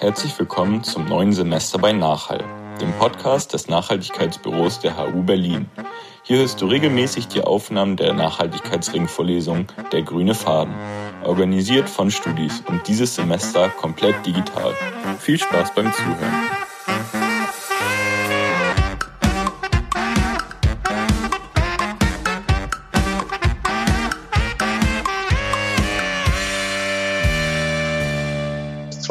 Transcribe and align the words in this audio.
Herzlich 0.00 0.38
willkommen 0.38 0.82
zum 0.82 1.04
neuen 1.04 1.34
Semester 1.34 1.78
bei 1.78 1.92
Nachhall, 1.92 2.42
dem 2.80 2.90
Podcast 2.94 3.52
des 3.52 3.68
Nachhaltigkeitsbüros 3.68 4.80
der 4.80 4.96
HU 4.96 5.22
Berlin. 5.24 5.68
Hier 6.22 6.38
hörst 6.38 6.62
du 6.62 6.68
regelmäßig 6.68 7.28
die 7.28 7.42
Aufnahmen 7.42 7.98
der 7.98 8.14
Nachhaltigkeitsringvorlesung 8.14 9.66
Der 9.92 10.00
grüne 10.00 10.34
Faden, 10.34 10.72
organisiert 11.22 11.90
von 11.90 12.10
Studis 12.10 12.62
und 12.66 12.88
dieses 12.88 13.14
Semester 13.14 13.68
komplett 13.68 14.24
digital. 14.24 14.72
Viel 15.18 15.38
Spaß 15.38 15.74
beim 15.74 15.92
Zuhören. 15.92 16.59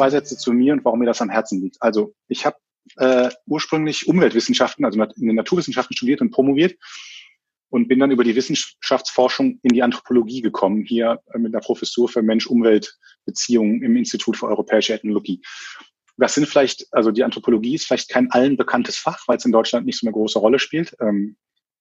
Zwei 0.00 0.08
Sätze 0.08 0.38
zu 0.38 0.54
mir 0.54 0.72
und 0.72 0.82
warum 0.82 1.00
mir 1.00 1.04
das 1.04 1.20
am 1.20 1.28
Herzen 1.28 1.60
liegt. 1.60 1.76
Also 1.82 2.14
ich 2.26 2.46
habe 2.46 2.56
äh, 2.96 3.28
ursprünglich 3.46 4.08
Umweltwissenschaften, 4.08 4.86
also 4.86 4.98
in 5.02 5.26
den 5.26 5.36
Naturwissenschaften 5.36 5.94
studiert 5.94 6.22
und 6.22 6.30
promoviert 6.30 6.78
und 7.68 7.86
bin 7.86 7.98
dann 7.98 8.10
über 8.10 8.24
die 8.24 8.34
Wissenschaftsforschung 8.34 9.60
in 9.62 9.74
die 9.74 9.82
Anthropologie 9.82 10.40
gekommen, 10.40 10.86
hier 10.86 11.20
äh, 11.34 11.38
mit 11.38 11.52
der 11.52 11.58
Professur 11.58 12.08
für 12.08 12.22
Mensch-Umwelt-Beziehungen 12.22 13.82
im 13.82 13.94
Institut 13.94 14.38
für 14.38 14.46
Europäische 14.46 14.94
Ethnologie. 14.94 15.42
Das 16.16 16.34
sind 16.34 16.48
vielleicht, 16.48 16.86
also 16.92 17.10
die 17.10 17.22
Anthropologie 17.22 17.74
ist 17.74 17.86
vielleicht 17.86 18.08
kein 18.08 18.30
allen 18.30 18.56
bekanntes 18.56 18.96
Fach, 18.96 19.28
weil 19.28 19.36
es 19.36 19.44
in 19.44 19.52
Deutschland 19.52 19.84
nicht 19.84 19.98
so 19.98 20.06
eine 20.06 20.14
große 20.14 20.38
Rolle 20.38 20.58
spielt. 20.58 20.96
Ähm, 21.00 21.36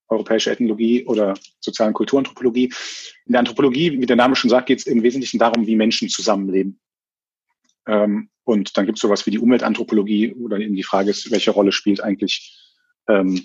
europäische 0.10 0.52
Ethnologie 0.52 1.06
oder 1.06 1.36
sozialen 1.62 1.94
Kulturanthropologie. 1.94 2.74
In 3.26 3.32
der 3.32 3.40
Anthropologie, 3.40 4.02
wie 4.02 4.06
der 4.06 4.18
Name 4.18 4.36
schon 4.36 4.50
sagt, 4.50 4.66
geht 4.66 4.80
es 4.80 4.88
im 4.88 5.04
Wesentlichen 5.04 5.40
darum, 5.40 5.68
wie 5.68 5.78
Menschen 5.78 6.10
zusammenleben. 6.10 6.80
Ähm, 7.90 8.30
und 8.44 8.78
dann 8.78 8.86
gibt 8.86 8.98
es 8.98 9.02
sowas 9.02 9.26
wie 9.26 9.32
die 9.32 9.40
Umweltanthropologie, 9.40 10.36
wo 10.38 10.48
dann 10.48 10.62
eben 10.62 10.76
die 10.76 10.84
Frage 10.84 11.10
ist, 11.10 11.32
welche 11.32 11.52
Rolle 11.52 11.72
spielt 11.72 12.02
eigentlich 12.02 12.58
ähm, 13.08 13.44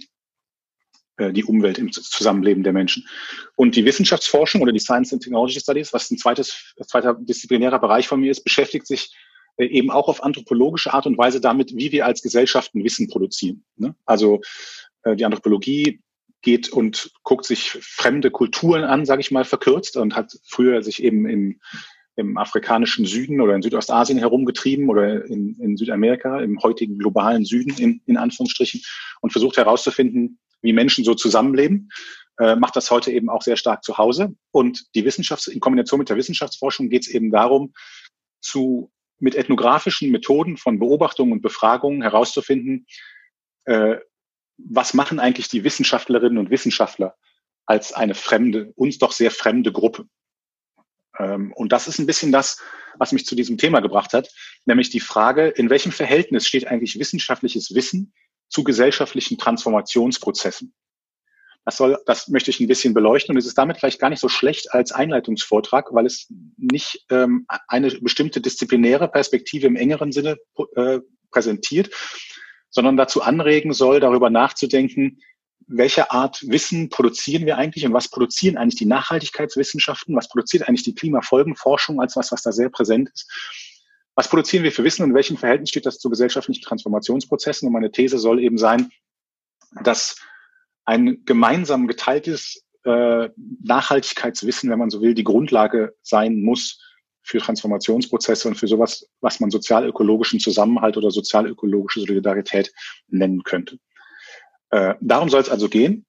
äh, 1.17 1.33
die 1.33 1.45
Umwelt 1.45 1.79
im 1.79 1.93
Zusammenleben 1.93 2.63
der 2.63 2.73
Menschen. 2.73 3.09
Und 3.57 3.77
die 3.77 3.85
Wissenschaftsforschung 3.85 4.61
oder 4.61 4.73
die 4.73 4.81
Science 4.81 5.13
and 5.13 5.23
Technology 5.23 5.61
Studies, 5.61 5.93
was 5.93 6.11
ein 6.11 6.19
zweites, 6.19 6.75
zweiter 6.87 7.15
disziplinärer 7.15 7.79
Bereich 7.79 8.07
von 8.07 8.21
mir 8.21 8.31
ist, 8.31 8.45
beschäftigt 8.45 8.87
sich 8.87 9.15
äh, 9.57 9.67
eben 9.67 9.91
auch 9.91 10.09
auf 10.09 10.23
anthropologische 10.23 10.93
Art 10.93 11.07
und 11.07 11.17
Weise 11.17 11.41
damit, 11.41 11.75
wie 11.75 11.93
wir 11.93 12.05
als 12.05 12.21
Gesellschaften 12.21 12.85
Wissen 12.85 13.09
produzieren. 13.09 13.65
Ne? 13.77 13.95
Also 14.05 14.43
äh, 15.05 15.17
die 15.17 15.25
Anthropologie 15.25 16.01
geht 16.43 16.69
und 16.69 17.13
guckt 17.23 17.47
sich 17.47 17.71
fremde 17.81 18.31
Kulturen 18.31 18.85
an, 18.85 19.07
sage 19.07 19.23
ich 19.23 19.31
mal 19.31 19.45
verkürzt, 19.47 19.97
und 19.97 20.15
hat 20.15 20.39
früher 20.45 20.83
sich 20.83 21.03
eben 21.03 21.27
in 21.27 21.61
im 22.17 22.37
afrikanischen 22.37 23.07
Süden 23.07 23.41
oder 23.41 23.55
in 23.55 23.63
Südostasien 23.63 24.19
herumgetrieben 24.19 24.89
oder 24.89 25.25
in, 25.25 25.57
in 25.61 25.77
Südamerika, 25.77 26.41
im 26.41 26.63
heutigen 26.63 26.99
globalen 26.99 27.45
Süden 27.45 27.75
in, 27.79 28.01
in 28.07 28.17
Anführungsstrichen 28.17 28.83
und 29.21 29.31
versucht 29.31 29.57
herauszufinden, 29.57 30.39
wie 30.63 30.73
Menschen 30.73 31.05
so 31.05 31.15
zusammenleben. 31.15 31.91
Äh, 32.39 32.57
macht 32.57 32.77
das 32.77 32.91
heute 32.91 33.13
eben 33.13 33.29
auch 33.29 33.43
sehr 33.43 33.57
stark 33.57 33.85
zu 33.85 33.99
Hause. 33.99 34.35
Und 34.51 34.95
die 34.95 35.05
Wissenschafts-, 35.05 35.49
in 35.49 35.61
Kombination 35.61 35.99
mit 35.99 36.09
der 36.09 36.17
Wissenschaftsforschung 36.17 36.89
geht 36.89 37.03
es 37.03 37.09
eben 37.09 37.31
darum, 37.31 37.75
zu, 38.41 38.93
mit 39.19 39.35
ethnografischen 39.35 40.11
Methoden 40.11 40.57
von 40.57 40.79
Beobachtungen 40.79 41.33
und 41.33 41.43
Befragungen 41.43 42.03
herauszufinden, 42.03 42.87
äh, 43.65 43.97
was 44.57 44.95
machen 44.95 45.19
eigentlich 45.19 45.49
die 45.49 45.65
Wissenschaftlerinnen 45.65 46.39
und 46.39 46.51
Wissenschaftler 46.51 47.17
als 47.67 47.93
eine 47.93 48.15
fremde, 48.15 48.73
uns 48.77 48.99
doch 48.99 49.13
sehr 49.13 49.31
fremde 49.31 49.73
Gruppe. 49.73 50.07
Ähm, 51.19 51.53
und 51.53 51.73
das 51.73 51.89
ist 51.89 51.99
ein 51.99 52.07
bisschen 52.07 52.33
das, 52.33 52.61
was 52.99 53.13
mich 53.13 53.27
zu 53.27 53.35
diesem 53.35 53.59
Thema 53.59 53.81
gebracht 53.81 54.13
hat, 54.13 54.31
nämlich 54.65 54.91
die 54.91 55.01
Frage, 55.01 55.49
in 55.49 55.71
welchem 55.71 55.93
Verhältnis 55.93 56.47
steht 56.47 56.67
eigentlich 56.67 56.99
wissenschaftliches 56.99 57.75
Wissen 57.75 58.13
zu 58.49 58.65
gesellschaftlichen 58.65 59.39
Transformationsprozessen? 59.39 60.75
Das 61.65 61.79
soll, 61.79 61.99
das 62.05 62.29
möchte 62.29 62.51
ich 62.51 62.61
ein 62.61 62.69
bisschen 62.69 62.93
beleuchten 62.93 63.35
und 63.35 63.39
es 63.39 63.47
ist 63.47 63.57
damit 63.57 63.79
vielleicht 63.79 63.99
gar 63.99 64.11
nicht 64.11 64.21
so 64.21 64.29
schlecht 64.29 64.75
als 64.75 64.93
Einleitungsvortrag, 64.93 65.95
weil 65.95 66.05
es 66.05 66.31
nicht 66.59 67.07
ähm, 67.11 67.47
eine 67.69 67.91
bestimmte 67.91 68.43
disziplinäre 68.43 69.09
Perspektive 69.09 69.67
im 69.67 69.77
engeren 69.77 70.13
Sinne 70.13 70.37
äh, 70.77 71.01
präsentiert, 71.31 71.91
sondern 72.69 72.99
dazu 72.99 73.23
anregen 73.23 73.73
soll, 73.73 74.01
darüber 74.01 74.29
nachzudenken, 74.29 75.21
welche 75.67 76.11
Art 76.11 76.43
Wissen 76.47 76.89
produzieren 76.89 77.47
wir 77.47 77.57
eigentlich 77.57 77.87
und 77.87 77.93
was 77.93 78.09
produzieren 78.09 78.57
eigentlich 78.57 78.77
die 78.77 78.87
Nachhaltigkeitswissenschaften, 78.87 80.15
was 80.17 80.29
produziert 80.29 80.69
eigentlich 80.69 80.85
die 80.85 80.95
Klimafolgenforschung 80.95 82.01
als 82.01 82.17
was, 82.17 82.33
was 82.33 82.43
da 82.43 82.53
sehr 82.53 82.69
präsent 82.69 83.11
ist. 83.13 83.31
Was 84.15 84.29
produzieren 84.29 84.63
wir 84.63 84.73
für 84.73 84.85
Wissen 84.85 85.03
und 85.03 85.11
in 85.11 85.17
welchem 85.17 85.37
Verhältnis 85.37 85.71
steht 85.71 85.87
das 85.87 85.99
zu 85.99 86.09
gesellschaftlichen 86.09 86.63
Transformationsprozessen? 86.63 87.67
Und 87.67 87.73
meine 87.73 87.91
These 87.91 88.19
soll 88.19 88.41
eben 88.41 88.59
sein, 88.59 88.91
dass 89.83 90.17
ein 90.85 91.25
gemeinsam 91.25 91.89
geteiltes 91.89 92.65
äh, 92.85 93.31
Nachhaltigkeitswissen, 93.63 94.71
wenn 94.71 94.79
man 94.79 94.91
so 94.91 95.01
will, 95.01 95.15
die 95.15 95.25
Grundlage 95.25 95.97
sein 96.03 96.43
muss 96.43 96.81
für 97.23 97.39
Transformationsprozesse 97.39 98.47
und 98.49 98.55
für 98.55 98.69
sowas, 98.69 99.09
was 99.21 99.41
man 99.41 99.51
sozialökologischen 99.51 100.39
Zusammenhalt 100.39 100.97
oder 100.97 101.11
sozialökologische 101.11 102.01
Solidarität 102.01 102.73
nennen 103.09 103.43
könnte. 103.43 103.79
Äh, 104.75 104.97
darum 105.01 105.29
soll 105.29 105.41
es 105.41 105.51
also 105.51 105.69
gehen. 105.69 106.05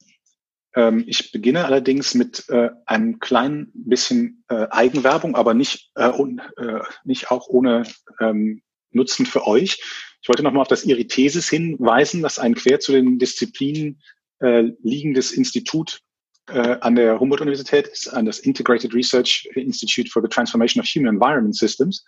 Ähm, 0.76 1.04
ich 1.06 1.32
beginne 1.32 1.66
allerdings 1.66 2.16
mit 2.16 2.50
äh, 2.50 2.72
einem 2.88 3.20
kleinen 3.20 3.72
bisschen 3.76 4.44
äh, 4.48 4.66
Eigenwerbung, 4.72 5.36
aber 5.36 5.54
nicht, 5.54 5.92
äh, 5.94 6.10
un, 6.10 6.42
äh, 6.58 6.80
nicht 7.04 7.30
auch 7.30 7.48
ohne 7.48 7.84
ähm, 8.20 8.64
Nutzen 8.90 9.28
für 9.28 9.46
euch. 9.46 9.84
Ich 10.20 10.30
wollte 10.30 10.42
nochmal 10.42 10.64
auf 10.64 10.68
das 10.68 10.84
Iritesis 10.84 11.48
hinweisen, 11.48 12.24
das 12.24 12.40
ein 12.40 12.56
quer 12.56 12.80
zu 12.80 12.92
den 12.92 13.20
Disziplinen 13.20 14.02
liegendes 14.40 15.32
Institut 15.32 16.02
an 16.48 16.96
der 16.96 17.20
Humboldt-Universität 17.20 17.88
ist, 17.88 18.10
an 18.10 18.26
das 18.26 18.40
Integrated 18.40 18.94
Research 18.94 19.50
Institute 19.56 20.10
for 20.10 20.22
the 20.22 20.28
Transformation 20.28 20.82
of 20.82 20.88
Human 20.88 21.16
Environment 21.16 21.56
Systems, 21.56 22.04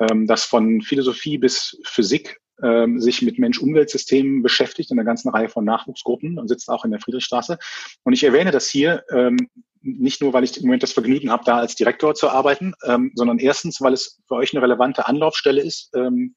ähm, 0.00 0.26
das 0.26 0.44
von 0.44 0.80
Philosophie 0.80 1.36
bis 1.36 1.78
Physik 1.84 2.40
ähm, 2.62 3.00
sich 3.00 3.22
mit 3.22 3.38
Mensch-Umwelt-Systemen 3.38 4.42
beschäftigt, 4.42 4.90
in 4.90 4.98
einer 4.98 5.06
ganzen 5.06 5.30
Reihe 5.30 5.48
von 5.48 5.64
Nachwuchsgruppen 5.64 6.38
und 6.38 6.48
sitzt 6.48 6.68
auch 6.68 6.84
in 6.84 6.90
der 6.90 7.00
Friedrichstraße. 7.00 7.58
Und 8.04 8.12
ich 8.12 8.24
erwähne 8.24 8.50
das 8.50 8.68
hier 8.68 9.04
ähm, 9.10 9.48
nicht 9.80 10.20
nur, 10.20 10.32
weil 10.32 10.44
ich 10.44 10.56
im 10.56 10.64
Moment 10.64 10.82
das 10.82 10.92
Vergnügen 10.92 11.30
habe, 11.30 11.44
da 11.44 11.58
als 11.58 11.74
Direktor 11.74 12.14
zu 12.14 12.28
arbeiten, 12.28 12.74
ähm, 12.84 13.12
sondern 13.14 13.38
erstens, 13.38 13.80
weil 13.80 13.92
es 13.92 14.20
für 14.28 14.34
euch 14.34 14.54
eine 14.54 14.62
relevante 14.62 15.06
Anlaufstelle 15.06 15.60
ist, 15.60 15.90
ähm, 15.94 16.34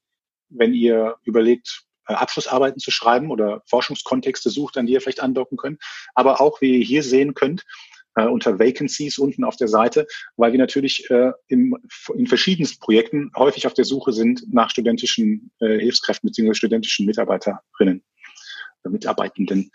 wenn 0.50 0.74
ihr 0.74 1.16
überlegt, 1.24 1.84
äh, 2.08 2.14
Abschlussarbeiten 2.14 2.80
zu 2.80 2.92
schreiben 2.92 3.32
oder 3.32 3.62
Forschungskontexte 3.68 4.50
sucht, 4.50 4.78
an 4.78 4.86
die 4.86 4.94
ihr 4.94 5.02
vielleicht 5.02 5.22
andocken 5.22 5.58
könnt. 5.58 5.82
Aber 6.14 6.42
auch, 6.42 6.62
wie 6.62 6.80
ihr 6.80 6.86
hier 6.86 7.04
sehen 7.04 7.34
könnt, 7.34 7.64
äh, 8.16 8.26
unter 8.26 8.60
Vacancies 8.60 9.18
unten 9.18 9.44
auf 9.44 9.56
der 9.56 9.68
Seite, 9.68 10.08
weil 10.38 10.52
wir 10.52 10.60
natürlich 10.60 11.10
äh, 11.10 11.32
im, 11.48 11.78
in 12.16 12.28
verschiedensten 12.28 12.80
Projekten 12.80 13.32
häufig 13.38 13.68
auf 13.68 13.74
der 13.74 13.86
Suche 13.86 14.12
sind 14.12 14.44
nach 14.52 14.70
studentischen 14.70 15.52
äh, 15.60 15.80
Hilfskräften 15.80 16.30
bzw. 16.30 16.54
studentischen 16.54 17.06
Mitarbeiterinnen. 17.06 18.04
Äh, 18.86 18.90
Mitarbeitenden. 18.90 19.72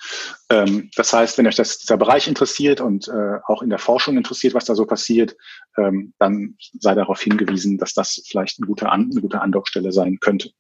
Ähm, 0.51 0.91
das 0.95 1.13
heißt, 1.13 1.39
wenn 1.39 1.47
euch 1.47 1.57
das, 1.57 1.79
dieser 1.79 1.97
Bereich 1.97 2.29
interessiert 2.29 2.81
und 2.81 3.09
äh, 3.09 3.39
auch 3.47 3.63
in 3.63 3.71
der 3.71 3.79
Forschung 3.79 4.17
interessiert, 4.17 4.55
was 4.55 4.65
da 4.65 4.75
so 4.75 4.87
passiert, 4.87 5.37
ähm, 5.77 6.15
dann 6.19 6.57
sei 6.79 6.95
darauf 6.95 7.21
hingewiesen, 7.21 7.79
dass 7.79 7.93
das 7.95 8.23
vielleicht 8.27 8.59
eine 8.59 8.67
gute, 8.67 8.89
An 8.89 9.11
eine 9.11 9.21
gute 9.21 9.41
Andockstelle 9.41 9.93
sein 9.93 10.19
könnte. 10.21 10.51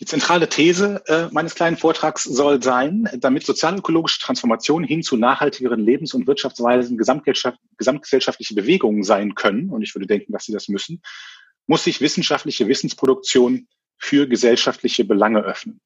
Die 0.00 0.04
zentrale 0.04 0.48
These 0.48 1.02
äh, 1.06 1.28
meines 1.32 1.56
kleinen 1.56 1.76
Vortrags 1.76 2.22
soll 2.22 2.62
sein, 2.62 3.08
damit 3.18 3.44
sozialökologische 3.44 4.20
Transformation 4.20 4.84
hin 4.84 5.02
zu 5.02 5.16
nachhaltigeren 5.16 5.80
Lebens- 5.80 6.14
und 6.14 6.28
Wirtschaftsweisen 6.28 6.96
gesamtgesellschaftliche 6.96 8.54
Bewegungen 8.54 9.02
sein 9.02 9.34
können, 9.34 9.70
und 9.70 9.82
ich 9.82 9.94
würde 9.94 10.06
denken, 10.06 10.32
dass 10.32 10.44
sie 10.44 10.52
das 10.52 10.68
müssen, 10.68 11.02
muss 11.66 11.84
sich 11.84 12.00
wissenschaftliche 12.00 12.68
Wissensproduktion 12.68 13.66
für 13.98 14.28
gesellschaftliche 14.28 15.04
Belange 15.04 15.40
öffnen. 15.40 15.80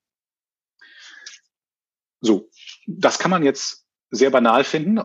So, 2.20 2.50
das 2.87 3.19
kann 3.19 3.31
man 3.31 3.43
jetzt 3.43 3.87
sehr 4.11 4.31
banal 4.31 4.62
finden. 4.65 5.00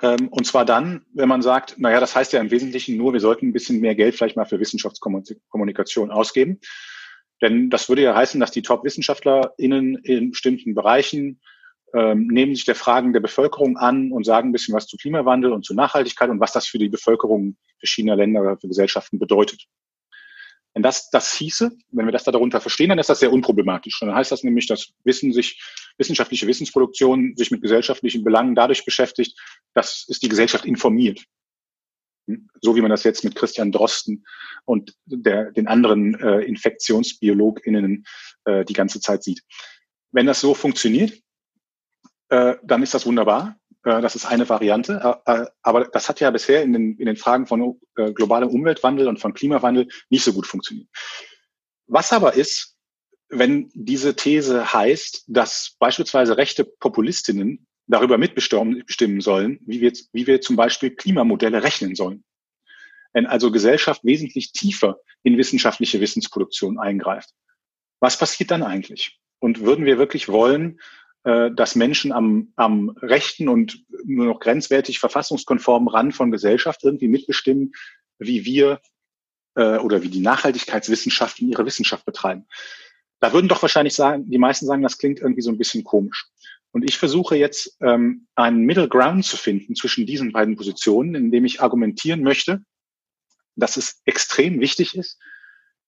Ähm, 0.00 0.28
und 0.28 0.46
zwar 0.46 0.64
dann, 0.64 1.04
wenn 1.12 1.28
man 1.28 1.42
sagt, 1.42 1.78
naja, 1.78 2.00
das 2.00 2.14
heißt 2.14 2.32
ja 2.32 2.40
im 2.40 2.50
Wesentlichen 2.50 2.96
nur, 2.96 3.12
wir 3.12 3.20
sollten 3.20 3.48
ein 3.48 3.52
bisschen 3.52 3.80
mehr 3.80 3.94
Geld 3.94 4.14
vielleicht 4.14 4.36
mal 4.36 4.46
für 4.46 4.60
Wissenschaftskommunikation 4.60 6.10
ausgeben. 6.10 6.60
Denn 7.42 7.70
das 7.70 7.88
würde 7.88 8.02
ja 8.02 8.14
heißen, 8.14 8.40
dass 8.40 8.50
die 8.50 8.62
Top-WissenschaftlerInnen 8.62 9.96
in 9.96 10.30
bestimmten 10.30 10.74
Bereichen 10.74 11.40
ähm, 11.94 12.26
nehmen 12.28 12.54
sich 12.54 12.64
der 12.64 12.74
Fragen 12.74 13.12
der 13.12 13.20
Bevölkerung 13.20 13.76
an 13.76 14.12
und 14.12 14.24
sagen 14.24 14.48
ein 14.48 14.52
bisschen 14.52 14.74
was 14.74 14.86
zu 14.86 14.96
Klimawandel 14.96 15.52
und 15.52 15.64
zu 15.64 15.74
Nachhaltigkeit 15.74 16.30
und 16.30 16.40
was 16.40 16.52
das 16.52 16.66
für 16.66 16.78
die 16.78 16.88
Bevölkerung 16.88 17.56
verschiedener 17.78 18.16
Länder 18.16 18.40
oder 18.40 18.58
für 18.58 18.68
Gesellschaften 18.68 19.18
bedeutet. 19.18 19.66
Wenn 20.74 20.82
das 20.82 21.08
das 21.08 21.32
hieße, 21.32 21.70
wenn 21.92 22.04
wir 22.04 22.12
das 22.12 22.24
darunter 22.24 22.60
verstehen, 22.60 22.90
dann 22.90 22.98
ist 22.98 23.08
das 23.08 23.20
sehr 23.20 23.32
unproblematisch. 23.32 23.98
dann 24.00 24.14
heißt 24.14 24.30
das 24.30 24.42
nämlich, 24.42 24.66
dass 24.66 24.92
Wissen 25.04 25.32
sich, 25.32 25.58
wissenschaftliche 25.96 26.46
Wissensproduktion 26.46 27.34
sich 27.34 27.50
mit 27.50 27.62
gesellschaftlichen 27.62 28.24
Belangen 28.24 28.54
dadurch 28.54 28.84
beschäftigt, 28.84 29.38
dass 29.72 30.04
es 30.08 30.18
die 30.18 30.28
Gesellschaft 30.28 30.66
informiert. 30.66 31.24
So 32.60 32.74
wie 32.76 32.80
man 32.80 32.90
das 32.90 33.04
jetzt 33.04 33.24
mit 33.24 33.34
Christian 33.34 33.72
Drosten 33.72 34.24
und 34.64 34.94
der, 35.04 35.52
den 35.52 35.68
anderen 35.68 36.14
äh, 36.20 36.40
InfektionsbiologInnen 36.40 38.04
äh, 38.44 38.64
die 38.64 38.72
ganze 38.72 39.00
Zeit 39.00 39.22
sieht. 39.22 39.42
Wenn 40.12 40.26
das 40.26 40.40
so 40.40 40.54
funktioniert, 40.54 41.20
äh, 42.28 42.56
dann 42.62 42.82
ist 42.82 42.94
das 42.94 43.06
wunderbar. 43.06 43.56
Äh, 43.84 44.00
das 44.00 44.16
ist 44.16 44.26
eine 44.26 44.48
Variante. 44.48 45.20
Äh, 45.26 45.32
äh, 45.32 45.46
aber 45.62 45.84
das 45.84 46.08
hat 46.08 46.20
ja 46.20 46.30
bisher 46.30 46.62
in 46.62 46.72
den, 46.72 46.96
in 46.96 47.06
den 47.06 47.16
Fragen 47.16 47.46
von 47.46 47.80
äh, 47.96 48.12
globalem 48.12 48.48
Umweltwandel 48.48 49.08
und 49.08 49.20
von 49.20 49.34
Klimawandel 49.34 49.88
nicht 50.10 50.24
so 50.24 50.32
gut 50.32 50.46
funktioniert. 50.46 50.88
Was 51.86 52.12
aber 52.12 52.34
ist, 52.34 52.76
wenn 53.28 53.70
diese 53.74 54.16
These 54.16 54.72
heißt, 54.72 55.24
dass 55.28 55.76
beispielsweise 55.78 56.36
rechte 56.36 56.64
Populistinnen 56.64 57.65
darüber 57.86 58.18
mitbestimmen 58.18 59.20
sollen, 59.20 59.60
wie 59.66 59.80
wir, 59.80 59.92
wie 60.12 60.26
wir 60.26 60.40
zum 60.40 60.56
Beispiel 60.56 60.90
Klimamodelle 60.90 61.62
rechnen 61.62 61.94
sollen. 61.94 62.24
Wenn 63.12 63.26
also 63.26 63.50
Gesellschaft 63.50 64.04
wesentlich 64.04 64.52
tiefer 64.52 64.98
in 65.22 65.38
wissenschaftliche 65.38 66.00
Wissensproduktion 66.00 66.78
eingreift. 66.78 67.30
Was 68.00 68.18
passiert 68.18 68.50
dann 68.50 68.62
eigentlich? 68.62 69.18
Und 69.38 69.60
würden 69.60 69.84
wir 69.84 69.98
wirklich 69.98 70.28
wollen, 70.28 70.80
äh, 71.24 71.50
dass 71.50 71.76
Menschen 71.76 72.12
am, 72.12 72.52
am 72.56 72.90
rechten 73.02 73.48
und 73.48 73.84
nur 74.04 74.26
noch 74.26 74.40
grenzwertig 74.40 74.98
verfassungskonformen 74.98 75.88
Rand 75.88 76.14
von 76.14 76.30
Gesellschaft 76.30 76.84
irgendwie 76.84 77.08
mitbestimmen, 77.08 77.72
wie 78.18 78.44
wir 78.44 78.80
äh, 79.56 79.78
oder 79.78 80.02
wie 80.02 80.08
die 80.08 80.20
Nachhaltigkeitswissenschaften 80.20 81.48
ihre 81.48 81.66
Wissenschaft 81.66 82.04
betreiben? 82.04 82.46
Da 83.18 83.32
würden 83.32 83.48
doch 83.48 83.62
wahrscheinlich 83.62 83.94
sagen, 83.94 84.30
die 84.30 84.38
meisten 84.38 84.66
sagen, 84.66 84.82
das 84.82 84.98
klingt 84.98 85.20
irgendwie 85.20 85.42
so 85.42 85.50
ein 85.50 85.58
bisschen 85.58 85.84
komisch. 85.84 86.26
Und 86.76 86.82
ich 86.86 86.98
versuche 86.98 87.36
jetzt 87.36 87.74
ähm, 87.80 88.26
einen 88.34 88.66
Middle 88.66 88.86
Ground 88.86 89.24
zu 89.24 89.38
finden 89.38 89.74
zwischen 89.76 90.04
diesen 90.04 90.32
beiden 90.32 90.56
Positionen, 90.56 91.14
indem 91.14 91.46
ich 91.46 91.62
argumentieren 91.62 92.22
möchte, 92.22 92.66
dass 93.54 93.78
es 93.78 94.02
extrem 94.04 94.60
wichtig 94.60 94.94
ist, 94.94 95.18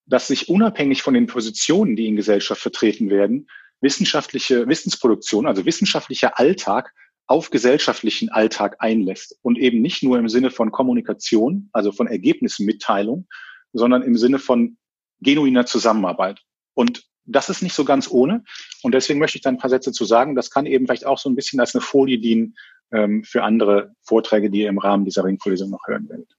dass 0.07 0.29
sich 0.29 0.49
unabhängig 0.49 1.03
von 1.03 1.13
den 1.13 1.27
Positionen, 1.27 1.95
die 1.95 2.07
in 2.07 2.17
Gesellschaft 2.17 2.63
vertreten 2.63 3.11
werden, 3.11 3.49
wissenschaftliche 3.83 4.67
Wissensproduktion, 4.67 5.47
also 5.47 5.67
wissenschaftlicher 5.67 6.39
Alltag 6.39 6.95
auf 7.27 7.51
gesellschaftlichen 7.51 8.31
Alltag 8.31 8.77
einlässt 8.79 9.39
und 9.43 9.59
eben 9.59 9.83
nicht 9.83 10.03
nur 10.03 10.19
im 10.19 10.31
Sinne 10.31 10.51
von 10.51 10.73
Kommunikation, 10.73 11.69
also 11.75 11.93
von 11.93 12.07
Ergebnismitteilung, 12.07 13.29
sondern 13.75 14.01
im 14.01 14.17
Sinne 14.17 14.39
von 14.39 14.79
genuiner 15.21 15.67
Zusammenarbeit. 15.67 16.41
Und 16.73 17.08
das 17.29 17.51
ist 17.51 17.63
nicht 17.63 17.75
so 17.75 17.85
ganz 17.85 18.11
ohne. 18.11 18.43
Und 18.83 18.95
deswegen 18.95 19.19
möchte 19.19 19.39
ich 19.39 19.43
da 19.43 19.51
ein 19.51 19.59
paar 19.59 19.71
Sätze 19.71 19.93
zu 19.93 20.05
sagen. 20.05 20.35
Das 20.35 20.51
kann 20.51 20.67
eben 20.67 20.87
vielleicht 20.87 21.07
auch 21.07 21.19
so 21.19 21.29
ein 21.29 21.37
bisschen 21.37 21.61
als 21.61 21.75
eine 21.75 21.83
Folie 21.83 22.19
dienen 22.19 22.57
ähm, 22.91 23.23
für 23.25 23.45
andere 23.45 23.93
Vorträge, 24.03 24.51
die 24.51 24.63
ihr 24.63 24.69
im 24.69 24.79
Rahmen 24.79 25.05
dieser 25.05 25.25
Ringvorlesung 25.25 25.71
noch 25.71 25.87
hören 25.87 26.09
werdet. 26.09 26.35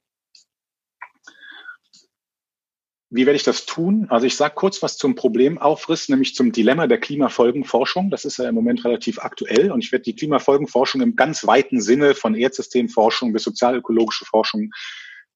Wie 3.12 3.26
werde 3.26 3.36
ich 3.36 3.42
das 3.42 3.66
tun? 3.66 4.06
Also 4.08 4.26
ich 4.26 4.36
sage 4.36 4.54
kurz 4.54 4.82
was 4.82 4.96
zum 4.96 5.16
Problemaufriss, 5.16 6.08
nämlich 6.08 6.36
zum 6.36 6.52
Dilemma 6.52 6.86
der 6.86 6.98
Klimafolgenforschung. 6.98 8.08
Das 8.08 8.24
ist 8.24 8.36
ja 8.36 8.48
im 8.48 8.54
Moment 8.54 8.84
relativ 8.84 9.18
aktuell 9.18 9.72
und 9.72 9.82
ich 9.82 9.90
werde 9.90 10.04
die 10.04 10.14
Klimafolgenforschung 10.14 11.00
im 11.00 11.16
ganz 11.16 11.44
weiten 11.44 11.80
Sinne 11.80 12.14
von 12.14 12.36
Erdsystemforschung 12.36 13.32
bis 13.32 13.42
sozialökologische 13.42 14.26
Forschung, 14.26 14.70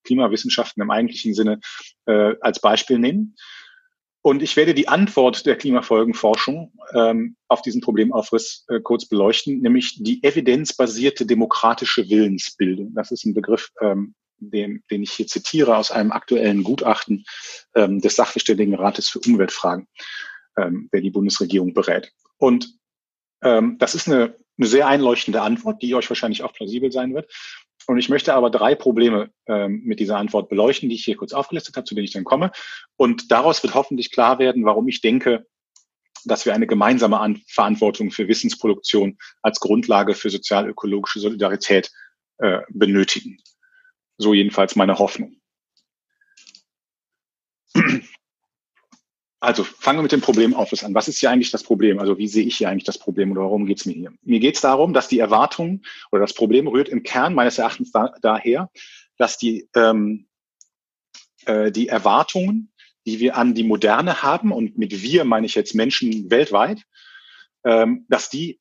Klimawissenschaften 0.04 0.82
im 0.84 0.90
eigentlichen 0.92 1.34
Sinne 1.34 1.58
äh, 2.06 2.34
als 2.40 2.60
Beispiel 2.60 3.00
nehmen. 3.00 3.34
Und 4.26 4.42
ich 4.42 4.56
werde 4.56 4.72
die 4.72 4.88
Antwort 4.88 5.44
der 5.44 5.54
Klimafolgenforschung 5.54 6.72
ähm, 6.94 7.36
auf 7.48 7.60
diesen 7.60 7.82
Problemaufriss 7.82 8.64
äh, 8.68 8.80
kurz 8.80 9.04
beleuchten, 9.06 9.60
nämlich 9.60 10.02
die 10.02 10.24
evidenzbasierte 10.24 11.26
demokratische 11.26 12.08
Willensbildung. 12.08 12.94
Das 12.94 13.10
ist 13.10 13.26
ein 13.26 13.34
Begriff, 13.34 13.70
ähm, 13.82 14.14
den, 14.38 14.82
den 14.90 15.02
ich 15.02 15.12
hier 15.12 15.26
zitiere 15.26 15.76
aus 15.76 15.90
einem 15.90 16.10
aktuellen 16.10 16.64
Gutachten 16.64 17.26
ähm, 17.74 18.00
des 18.00 18.16
Sachverständigenrates 18.16 19.10
für 19.10 19.18
Umweltfragen, 19.18 19.88
ähm, 20.56 20.88
der 20.90 21.02
die 21.02 21.10
Bundesregierung 21.10 21.74
berät. 21.74 22.10
Und 22.38 22.78
ähm, 23.42 23.76
das 23.78 23.94
ist 23.94 24.08
eine, 24.08 24.34
eine 24.56 24.66
sehr 24.66 24.86
einleuchtende 24.86 25.42
Antwort, 25.42 25.82
die 25.82 25.94
euch 25.94 26.08
wahrscheinlich 26.08 26.42
auch 26.42 26.54
plausibel 26.54 26.90
sein 26.90 27.14
wird. 27.14 27.30
Und 27.86 27.98
ich 27.98 28.08
möchte 28.08 28.34
aber 28.34 28.50
drei 28.50 28.74
Probleme 28.74 29.30
ähm, 29.46 29.82
mit 29.84 30.00
dieser 30.00 30.16
Antwort 30.16 30.48
beleuchten, 30.48 30.88
die 30.88 30.94
ich 30.94 31.04
hier 31.04 31.16
kurz 31.16 31.32
aufgelistet 31.32 31.76
habe, 31.76 31.84
zu 31.84 31.94
denen 31.94 32.06
ich 32.06 32.12
dann 32.12 32.24
komme. 32.24 32.50
Und 32.96 33.30
daraus 33.30 33.62
wird 33.62 33.74
hoffentlich 33.74 34.10
klar 34.10 34.38
werden, 34.38 34.64
warum 34.64 34.88
ich 34.88 35.00
denke, 35.00 35.46
dass 36.24 36.46
wir 36.46 36.54
eine 36.54 36.66
gemeinsame 36.66 37.20
An 37.20 37.42
Verantwortung 37.46 38.10
für 38.10 38.28
Wissensproduktion 38.28 39.18
als 39.42 39.60
Grundlage 39.60 40.14
für 40.14 40.30
sozial-ökologische 40.30 41.20
Solidarität 41.20 41.90
äh, 42.38 42.60
benötigen. 42.70 43.38
So 44.16 44.32
jedenfalls 44.32 44.76
meine 44.76 44.98
Hoffnung. 44.98 45.36
Also 49.44 49.62
fangen 49.62 49.98
wir 49.98 50.02
mit 50.04 50.12
dem 50.12 50.22
Problemaufriss 50.22 50.84
an. 50.84 50.94
Was 50.94 51.06
ist 51.06 51.20
hier 51.20 51.30
eigentlich 51.30 51.50
das 51.50 51.62
Problem? 51.62 51.98
Also 51.98 52.16
wie 52.16 52.28
sehe 52.28 52.46
ich 52.46 52.56
hier 52.56 52.70
eigentlich 52.70 52.84
das 52.84 52.96
Problem 52.96 53.30
oder 53.30 53.42
warum 53.42 53.66
geht 53.66 53.78
es 53.78 53.84
mir 53.84 53.92
hier? 53.92 54.12
Mir 54.22 54.40
geht 54.40 54.54
es 54.54 54.62
darum, 54.62 54.94
dass 54.94 55.08
die 55.08 55.18
Erwartung 55.18 55.82
oder 56.10 56.22
das 56.22 56.32
Problem 56.32 56.66
rührt 56.66 56.88
im 56.88 57.02
Kern 57.02 57.34
meines 57.34 57.58
Erachtens 57.58 57.92
da, 57.92 58.14
daher, 58.22 58.70
dass 59.18 59.36
die, 59.36 59.68
ähm, 59.76 60.28
äh, 61.44 61.70
die 61.70 61.88
Erwartungen, 61.88 62.72
die 63.06 63.20
wir 63.20 63.36
an 63.36 63.54
die 63.54 63.64
Moderne 63.64 64.22
haben, 64.22 64.50
und 64.50 64.78
mit 64.78 65.02
wir 65.02 65.24
meine 65.24 65.44
ich 65.44 65.54
jetzt 65.54 65.74
Menschen 65.74 66.30
weltweit, 66.30 66.82
ähm, 67.64 68.06
dass 68.08 68.30
die 68.30 68.60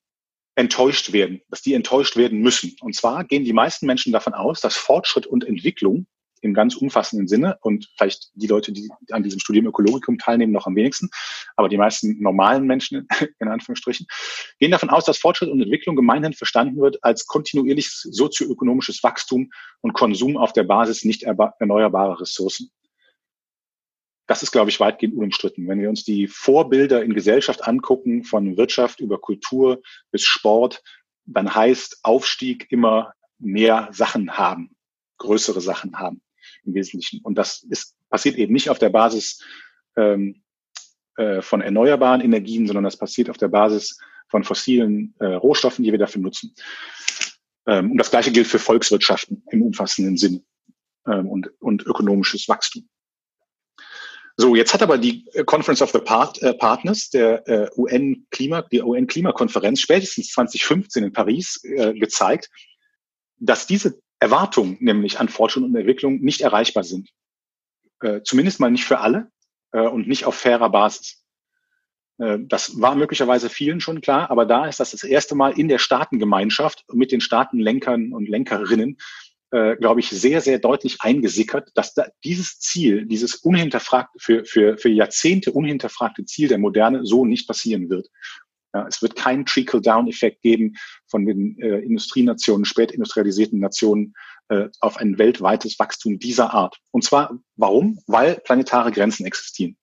enttäuscht 0.54 1.14
werden, 1.14 1.40
dass 1.48 1.62
die 1.62 1.72
enttäuscht 1.72 2.16
werden 2.16 2.40
müssen. 2.40 2.76
Und 2.82 2.94
zwar 2.94 3.24
gehen 3.24 3.44
die 3.44 3.54
meisten 3.54 3.86
Menschen 3.86 4.12
davon 4.12 4.34
aus, 4.34 4.60
dass 4.60 4.76
Fortschritt 4.76 5.26
und 5.26 5.44
Entwicklung 5.44 6.06
im 6.44 6.52
ganz 6.52 6.76
umfassenden 6.76 7.26
Sinne 7.26 7.58
und 7.62 7.90
vielleicht 7.96 8.30
die 8.34 8.46
Leute, 8.46 8.70
die 8.70 8.90
an 9.10 9.22
diesem 9.22 9.40
Studium 9.40 9.66
Ökologikum 9.66 10.18
teilnehmen, 10.18 10.52
noch 10.52 10.66
am 10.66 10.76
wenigsten, 10.76 11.08
aber 11.56 11.68
die 11.68 11.78
meisten 11.78 12.22
normalen 12.22 12.66
Menschen, 12.66 13.08
in 13.40 13.48
Anführungsstrichen, 13.48 14.06
gehen 14.58 14.70
davon 14.70 14.90
aus, 14.90 15.06
dass 15.06 15.18
Fortschritt 15.18 15.50
und 15.50 15.62
Entwicklung 15.62 15.96
gemeinhin 15.96 16.34
verstanden 16.34 16.80
wird 16.80 17.02
als 17.02 17.26
kontinuierliches 17.26 18.02
sozioökonomisches 18.02 19.02
Wachstum 19.02 19.50
und 19.80 19.94
Konsum 19.94 20.36
auf 20.36 20.52
der 20.52 20.64
Basis 20.64 21.04
nicht 21.04 21.22
erneuerbarer 21.22 22.20
Ressourcen. 22.20 22.70
Das 24.26 24.42
ist, 24.42 24.52
glaube 24.52 24.70
ich, 24.70 24.80
weitgehend 24.80 25.16
unumstritten. 25.16 25.68
Wenn 25.68 25.80
wir 25.80 25.88
uns 25.88 26.04
die 26.04 26.28
Vorbilder 26.28 27.02
in 27.02 27.14
Gesellschaft 27.14 27.66
angucken, 27.66 28.24
von 28.24 28.56
Wirtschaft 28.56 29.00
über 29.00 29.18
Kultur 29.18 29.82
bis 30.10 30.24
Sport, 30.24 30.82
dann 31.26 31.54
heißt 31.54 32.00
Aufstieg 32.02 32.66
immer 32.70 33.12
mehr 33.38 33.88
Sachen 33.92 34.36
haben, 34.36 34.76
größere 35.18 35.60
Sachen 35.60 35.98
haben 35.98 36.22
im 36.66 36.74
Wesentlichen. 36.74 37.20
Und 37.22 37.36
das 37.36 37.62
ist, 37.62 37.96
passiert 38.10 38.36
eben 38.36 38.52
nicht 38.52 38.70
auf 38.70 38.78
der 38.78 38.90
Basis 38.90 39.42
ähm, 39.96 40.42
äh, 41.16 41.42
von 41.42 41.60
erneuerbaren 41.60 42.20
Energien, 42.20 42.66
sondern 42.66 42.84
das 42.84 42.96
passiert 42.96 43.30
auf 43.30 43.36
der 43.36 43.48
Basis 43.48 43.98
von 44.28 44.44
fossilen 44.44 45.14
äh, 45.20 45.26
Rohstoffen, 45.26 45.84
die 45.84 45.92
wir 45.92 45.98
dafür 45.98 46.22
nutzen. 46.22 46.54
Ähm, 47.66 47.92
und 47.92 47.98
das 47.98 48.10
Gleiche 48.10 48.32
gilt 48.32 48.46
für 48.46 48.58
Volkswirtschaften 48.58 49.44
im 49.50 49.62
umfassenden 49.62 50.16
Sinn 50.16 50.44
ähm, 51.06 51.28
und, 51.28 51.50
und 51.60 51.86
ökonomisches 51.86 52.48
Wachstum. 52.48 52.88
So, 54.36 54.56
jetzt 54.56 54.74
hat 54.74 54.82
aber 54.82 54.98
die 54.98 55.24
Conference 55.46 55.80
of 55.80 55.92
the 55.92 56.00
Part, 56.00 56.42
äh, 56.42 56.54
Partners 56.54 57.08
der 57.10 57.46
äh, 57.46 57.70
UN 57.76 58.26
Klima, 58.30 58.62
die 58.62 58.82
UN 58.82 59.06
Klimakonferenz 59.06 59.80
spätestens 59.80 60.30
2015 60.32 61.04
in 61.04 61.12
Paris 61.12 61.62
äh, 61.62 61.94
gezeigt, 61.94 62.50
dass 63.38 63.66
diese 63.66 64.00
Erwartungen 64.24 64.78
nämlich 64.80 65.20
an 65.20 65.28
Fortschritt 65.28 65.64
und 65.64 65.76
Entwicklung 65.76 66.20
nicht 66.20 66.40
erreichbar 66.40 66.82
sind. 66.82 67.10
Äh, 68.00 68.22
zumindest 68.24 68.58
mal 68.58 68.70
nicht 68.70 68.86
für 68.86 69.00
alle 69.00 69.30
äh, 69.72 69.86
und 69.86 70.08
nicht 70.08 70.24
auf 70.24 70.34
fairer 70.34 70.70
Basis. 70.70 71.22
Äh, 72.18 72.38
das 72.40 72.80
war 72.80 72.94
möglicherweise 72.94 73.50
vielen 73.50 73.80
schon 73.80 74.00
klar, 74.00 74.30
aber 74.30 74.46
da 74.46 74.66
ist 74.66 74.80
das 74.80 74.92
das 74.92 75.04
erste 75.04 75.34
Mal 75.34 75.58
in 75.58 75.68
der 75.68 75.78
Staatengemeinschaft 75.78 76.84
mit 76.92 77.12
den 77.12 77.20
Staatenlenkern 77.20 78.12
und 78.14 78.26
Lenkerinnen, 78.26 78.96
äh, 79.50 79.76
glaube 79.76 80.00
ich, 80.00 80.08
sehr, 80.08 80.40
sehr 80.40 80.58
deutlich 80.58 80.98
eingesickert, 81.00 81.70
dass 81.74 81.92
da 81.92 82.06
dieses 82.24 82.58
Ziel, 82.60 83.04
dieses 83.06 83.34
unhinterfragte, 83.36 84.18
für, 84.18 84.44
für, 84.46 84.78
für 84.78 84.88
Jahrzehnte 84.88 85.52
unhinterfragte 85.52 86.24
Ziel 86.24 86.48
der 86.48 86.58
Moderne 86.58 87.04
so 87.04 87.26
nicht 87.26 87.46
passieren 87.46 87.90
wird. 87.90 88.08
Ja, 88.74 88.86
es 88.88 89.00
wird 89.02 89.14
keinen 89.14 89.46
Trickle-Down-Effekt 89.46 90.42
geben 90.42 90.74
von 91.06 91.24
den 91.24 91.56
äh, 91.60 91.78
Industrienationen, 91.78 92.64
spätindustrialisierten 92.64 93.60
Nationen 93.60 94.14
äh, 94.48 94.68
auf 94.80 94.96
ein 94.96 95.16
weltweites 95.16 95.78
Wachstum 95.78 96.18
dieser 96.18 96.52
Art. 96.52 96.78
Und 96.90 97.04
zwar 97.04 97.38
warum? 97.56 98.00
Weil 98.08 98.34
planetare 98.34 98.90
Grenzen 98.90 99.26
existieren. 99.26 99.76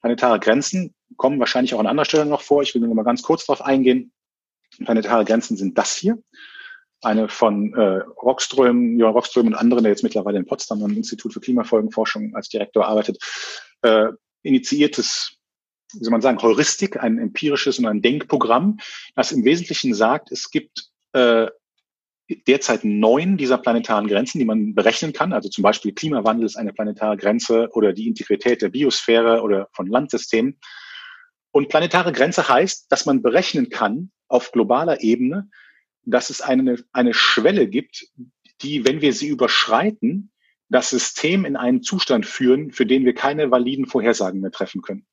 Planetare 0.00 0.38
Grenzen 0.38 0.94
kommen 1.16 1.40
wahrscheinlich 1.40 1.74
auch 1.74 1.80
an 1.80 1.88
anderer 1.88 2.04
Stelle 2.04 2.26
noch 2.26 2.42
vor. 2.42 2.62
Ich 2.62 2.72
will 2.74 2.82
nur 2.82 2.94
mal 2.94 3.02
ganz 3.02 3.22
kurz 3.22 3.44
darauf 3.44 3.62
eingehen. 3.62 4.12
Planetare 4.84 5.24
Grenzen 5.24 5.56
sind 5.56 5.76
das 5.76 5.96
hier. 5.96 6.22
Eine 7.02 7.28
von 7.28 7.74
äh, 7.74 7.98
Rockström, 8.22 8.98
Johann 8.98 9.14
Rockström 9.14 9.48
und 9.48 9.54
anderen, 9.54 9.82
der 9.82 9.92
jetzt 9.92 10.04
mittlerweile 10.04 10.38
in 10.38 10.46
Potsdam 10.46 10.82
am 10.84 10.96
Institut 10.96 11.32
für 11.32 11.40
Klimafolgenforschung 11.40 12.34
als 12.34 12.48
Direktor 12.48 12.86
arbeitet, 12.86 13.18
äh, 13.82 14.08
initiiertes 14.42 15.35
wie 15.92 16.04
soll 16.04 16.10
man 16.10 16.22
sagen, 16.22 16.40
Heuristik, 16.42 17.02
ein 17.02 17.18
empirisches 17.18 17.78
und 17.78 17.86
ein 17.86 18.02
Denkprogramm, 18.02 18.78
das 19.14 19.32
im 19.32 19.44
Wesentlichen 19.44 19.94
sagt, 19.94 20.32
es 20.32 20.50
gibt 20.50 20.90
äh, 21.12 21.48
derzeit 22.46 22.84
neun 22.84 23.36
dieser 23.36 23.58
planetaren 23.58 24.08
Grenzen, 24.08 24.38
die 24.38 24.44
man 24.44 24.74
berechnen 24.74 25.12
kann. 25.12 25.32
Also 25.32 25.48
zum 25.48 25.62
Beispiel 25.62 25.92
Klimawandel 25.92 26.46
ist 26.46 26.56
eine 26.56 26.72
planetare 26.72 27.16
Grenze 27.16 27.68
oder 27.72 27.92
die 27.92 28.08
Integrität 28.08 28.62
der 28.62 28.68
Biosphäre 28.68 29.42
oder 29.42 29.68
von 29.72 29.86
Landsystemen. 29.86 30.58
Und 31.52 31.68
planetare 31.68 32.12
Grenze 32.12 32.48
heißt, 32.48 32.90
dass 32.90 33.06
man 33.06 33.22
berechnen 33.22 33.70
kann 33.70 34.10
auf 34.28 34.50
globaler 34.52 35.02
Ebene, 35.02 35.48
dass 36.02 36.30
es 36.30 36.40
eine, 36.40 36.76
eine 36.92 37.14
Schwelle 37.14 37.68
gibt, 37.68 38.08
die, 38.62 38.84
wenn 38.86 39.00
wir 39.00 39.12
sie 39.12 39.28
überschreiten, 39.28 40.32
das 40.68 40.90
System 40.90 41.44
in 41.44 41.56
einen 41.56 41.82
Zustand 41.82 42.26
führen, 42.26 42.72
für 42.72 42.86
den 42.86 43.04
wir 43.04 43.14
keine 43.14 43.50
validen 43.50 43.86
Vorhersagen 43.86 44.40
mehr 44.40 44.50
treffen 44.50 44.82
können. 44.82 45.06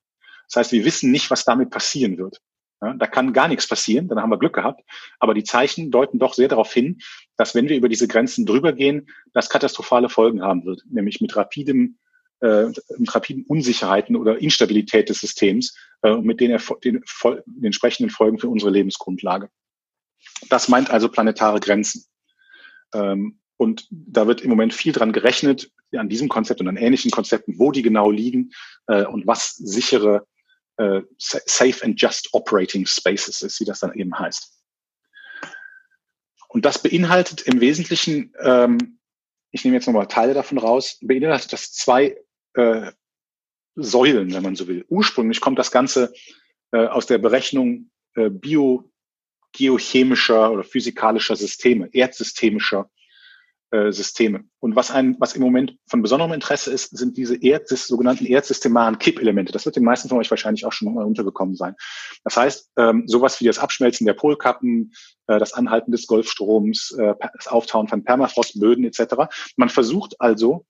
Das 0.54 0.66
heißt, 0.66 0.72
wir 0.72 0.86
wissen 0.86 1.12
nicht, 1.12 1.32
was 1.32 1.46
damit 1.46 1.72
passieren 1.72 2.18
wird. 2.18 2.40
Ja, 2.82 2.94
da 2.94 3.08
kann 3.08 3.34
gar 3.34 3.48
nichts 3.48 3.68
passieren, 3.68 4.08
dann 4.08 4.20
haben 4.20 4.30
wir 4.30 4.38
Glück 4.38 4.54
gehabt. 4.54 4.82
Aber 5.20 5.34
die 5.34 5.44
Zeichen 5.44 5.90
deuten 5.90 6.20
doch 6.20 6.34
sehr 6.34 6.48
darauf 6.48 6.72
hin, 6.72 7.00
dass 7.38 7.56
wenn 7.56 7.70
wir 7.70 7.78
über 7.78 7.90
diese 7.90 8.08
Grenzen 8.08 8.46
drüber 8.46 8.74
gehen, 8.74 9.08
das 9.34 9.50
katastrophale 9.50 10.10
Folgen 10.10 10.44
haben 10.44 10.66
wird, 10.66 10.84
nämlich 10.90 11.22
mit 11.22 11.36
rapidem 11.36 11.98
äh, 12.42 12.68
mit 12.98 13.16
rapiden 13.16 13.46
Unsicherheiten 13.48 14.16
oder 14.16 14.38
Instabilität 14.40 15.10
des 15.10 15.22
Systems 15.22 15.76
äh, 16.02 16.12
und 16.12 16.26
mit 16.26 16.42
den, 16.42 16.60
den, 16.84 17.04
den 17.24 17.64
entsprechenden 17.64 18.10
Folgen 18.10 18.38
für 18.38 18.50
unsere 18.50 18.70
Lebensgrundlage. 18.70 19.50
Das 20.50 20.68
meint 20.68 20.92
also 20.92 21.10
planetare 21.10 21.62
Grenzen. 21.62 22.06
Ähm, 22.94 23.40
und 23.56 23.88
da 23.90 24.28
wird 24.28 24.42
im 24.42 24.50
Moment 24.50 24.74
viel 24.74 24.92
dran 24.92 25.14
gerechnet, 25.14 25.72
an 25.94 26.10
diesem 26.10 26.28
Konzept 26.28 26.60
und 26.60 26.68
an 26.68 26.76
ähnlichen 26.76 27.12
Konzepten, 27.12 27.58
wo 27.60 27.72
die 27.72 27.82
genau 27.82 28.12
liegen 28.12 28.52
äh, 28.88 29.06
und 29.06 29.26
was 29.26 29.56
sichere 29.56 30.28
äh, 30.78 31.02
Safe 31.18 31.84
and 31.84 32.02
Just 32.02 32.30
Operating 32.34 32.86
Spaces 32.86 33.42
ist, 33.42 33.60
wie 33.60 33.66
das 33.66 33.80
dann 33.80 33.94
eben 33.94 34.18
heißt. 34.18 34.52
Und 36.50 36.66
das 36.66 36.82
beinhaltet 36.82 37.42
im 37.42 37.60
Wesentlichen, 37.62 38.34
ähm, 38.40 39.00
ich 39.52 39.66
nehme 39.66 39.76
jetzt 39.76 39.88
nochmal 39.88 40.08
Teile 40.08 40.34
davon 40.34 40.58
raus, 40.58 40.98
beinhaltet 41.02 41.52
das 41.52 41.74
zwei 41.74 42.18
äh, 42.54 42.94
Säulen, 43.76 44.34
wenn 44.34 44.44
man 44.44 44.56
so 44.56 44.68
will. 44.68 44.86
Ursprünglich 44.88 45.42
kommt 45.42 45.58
das 45.58 45.72
Ganze 45.72 46.14
äh, 46.72 46.86
aus 46.86 47.08
der 47.08 47.18
Berechnung 47.18 47.90
äh, 48.16 48.30
biogeochemischer 48.30 50.52
oder 50.52 50.64
physikalischer 50.64 51.36
Systeme, 51.36 51.90
erdsystemischer 51.92 52.92
äh, 53.74 53.92
Systeme. 53.92 54.44
Und 54.60 54.76
was 54.76 54.92
ein, 54.92 55.16
was 55.20 55.36
im 55.36 55.42
Moment 55.42 55.76
von 55.88 56.04
besonderem 56.04 56.32
Interesse 56.32 56.72
ist, 56.72 56.96
sind 56.96 57.18
diese 57.18 57.36
Erd, 57.36 57.68
sogenannten 57.68 58.28
erdsystemaren 58.28 59.00
Kippelemente. 59.00 59.52
Das 59.52 59.66
wird 59.66 59.76
den 59.76 59.84
meisten 59.84 60.10
von 60.10 60.20
euch 60.20 60.30
wahrscheinlich 60.30 60.64
auch 60.68 60.72
schon 60.72 60.94
mal 60.94 61.04
untergekommen 61.04 61.56
sein. 61.56 61.74
Das 62.24 62.38
heißt, 62.38 62.72
ähm, 62.78 63.08
sowas 63.08 63.42
wie 63.42 63.46
das 63.46 63.58
Abschmelzen 63.58 64.06
der 64.06 64.14
Polkappen, 64.14 64.94
äh, 65.26 65.40
das 65.40 65.54
Anhalten 65.54 65.92
des 65.92 66.06
Golfstroms, 66.06 66.96
äh, 67.00 67.16
das 67.36 67.48
Auftauen 67.48 67.88
von 67.88 68.04
Permafrostböden 68.04 68.86
etc. 68.86 69.34
Man 69.58 69.70
versucht 69.70 70.22
also 70.22 70.68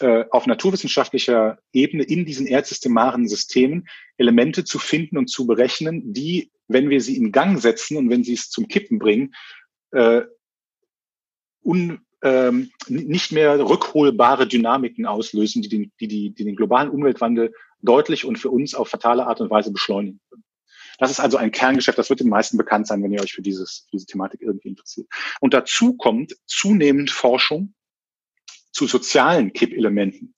äh, 0.00 0.24
auf 0.32 0.48
naturwissenschaftlicher 0.48 1.60
Ebene 1.72 2.02
in 2.02 2.24
diesen 2.24 2.48
erdsystemaren 2.48 3.28
Systemen 3.28 3.86
Elemente 4.16 4.64
zu 4.64 4.80
finden 4.80 5.16
und 5.16 5.28
zu 5.28 5.46
berechnen, 5.46 6.12
die, 6.12 6.50
wenn 6.66 6.90
wir 6.90 7.00
sie 7.00 7.16
in 7.16 7.30
Gang 7.30 7.60
setzen 7.60 7.96
und 7.98 8.10
wenn 8.10 8.24
sie 8.24 8.34
es 8.34 8.50
zum 8.50 8.66
Kippen 8.66 8.98
bringen, 8.98 9.32
äh, 9.92 10.22
ähm, 12.22 12.70
nicht 12.88 13.32
mehr 13.32 13.58
rückholbare 13.58 14.46
Dynamiken 14.46 15.06
auslösen, 15.06 15.62
die 15.62 15.68
den, 15.68 15.92
die, 16.00 16.08
die, 16.08 16.30
die 16.30 16.44
den 16.44 16.56
globalen 16.56 16.90
Umweltwandel 16.90 17.52
deutlich 17.80 18.24
und 18.24 18.38
für 18.38 18.50
uns 18.50 18.74
auf 18.74 18.88
fatale 18.88 19.26
Art 19.26 19.40
und 19.40 19.50
Weise 19.50 19.72
beschleunigen 19.72 20.20
können. 20.30 20.44
Das 20.98 21.10
ist 21.10 21.20
also 21.20 21.36
ein 21.36 21.50
Kerngeschäft, 21.50 21.98
das 21.98 22.10
wird 22.10 22.20
den 22.20 22.28
meisten 22.28 22.56
bekannt 22.56 22.86
sein, 22.86 23.02
wenn 23.02 23.12
ihr 23.12 23.22
euch 23.22 23.32
für 23.32 23.42
dieses, 23.42 23.86
für 23.90 23.96
diese 23.96 24.06
Thematik 24.06 24.40
irgendwie 24.40 24.68
interessiert. 24.68 25.08
Und 25.40 25.52
dazu 25.52 25.96
kommt 25.96 26.36
zunehmend 26.46 27.10
Forschung 27.10 27.74
zu 28.70 28.86
sozialen 28.86 29.52
Kippelementen. 29.52 30.34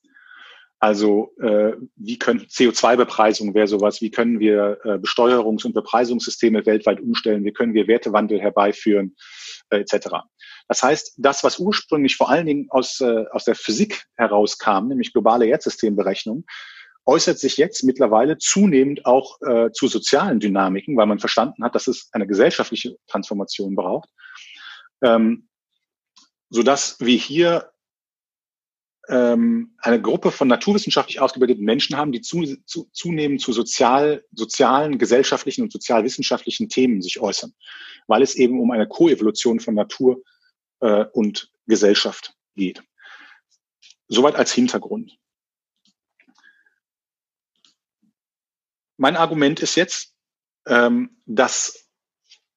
Also 0.79 1.31
äh, 1.39 1.73
wie 1.95 2.19
können 2.19 2.41
CO2-Bepreisung 2.41 3.53
wäre 3.53 3.67
sowas, 3.67 4.01
wie 4.01 4.11
können 4.11 4.39
wir 4.39 4.79
äh, 4.83 4.89
Besteuerungs- 4.97 5.65
und 5.65 5.73
Bepreisungssysteme 5.73 6.65
weltweit 6.65 6.99
umstellen, 6.99 7.45
wie 7.45 7.53
können 7.53 7.73
wir 7.73 7.87
Wertewandel 7.87 8.41
herbeiführen, 8.41 9.15
äh, 9.69 9.79
etc. 9.79 10.09
Das 10.67 10.81
heißt, 10.81 11.15
das, 11.17 11.43
was 11.43 11.59
ursprünglich 11.59 12.15
vor 12.15 12.29
allen 12.29 12.45
Dingen 12.45 12.67
aus, 12.69 12.99
äh, 13.01 13.25
aus 13.31 13.45
der 13.45 13.55
Physik 13.55 14.05
herauskam, 14.15 14.87
nämlich 14.87 15.13
globale 15.13 15.45
Erdsystemberechnung, 15.47 16.45
äußert 17.05 17.37
sich 17.37 17.57
jetzt 17.57 17.83
mittlerweile 17.83 18.37
zunehmend 18.37 19.05
auch 19.05 19.39
äh, 19.41 19.71
zu 19.71 19.87
sozialen 19.87 20.39
Dynamiken, 20.39 20.97
weil 20.97 21.05
man 21.05 21.19
verstanden 21.19 21.63
hat, 21.63 21.75
dass 21.75 21.87
es 21.87 22.09
eine 22.13 22.25
gesellschaftliche 22.25 22.97
Transformation 23.07 23.75
braucht, 23.75 24.09
ähm, 25.03 25.47
sodass 26.49 26.99
wir 26.99 27.17
hier 27.17 27.71
ähm, 29.07 29.75
eine 29.77 30.01
Gruppe 30.01 30.31
von 30.31 30.47
naturwissenschaftlich 30.47 31.19
ausgebildeten 31.21 31.63
Menschen 31.63 31.95
haben, 31.95 32.11
die 32.11 32.21
zu, 32.21 32.43
zu, 32.65 32.89
zunehmend 32.91 33.39
zu 33.39 33.53
sozial, 33.53 34.23
sozialen, 34.31 34.97
gesellschaftlichen 34.97 35.61
und 35.61 35.71
sozialwissenschaftlichen 35.71 36.69
Themen 36.69 37.03
sich 37.03 37.19
äußern, 37.19 37.53
weil 38.07 38.23
es 38.23 38.33
eben 38.33 38.59
um 38.59 38.71
eine 38.71 38.87
Koevolution 38.87 39.59
von 39.59 39.75
Natur 39.75 40.23
äh, 40.79 41.05
und 41.13 41.51
Gesellschaft 41.67 42.35
geht. 42.55 42.83
Soweit 44.07 44.35
als 44.35 44.53
Hintergrund. 44.53 45.17
Mein 48.97 49.17
Argument 49.17 49.59
ist 49.59 49.75
jetzt, 49.75 50.15
ähm, 50.67 51.21
dass 51.25 51.89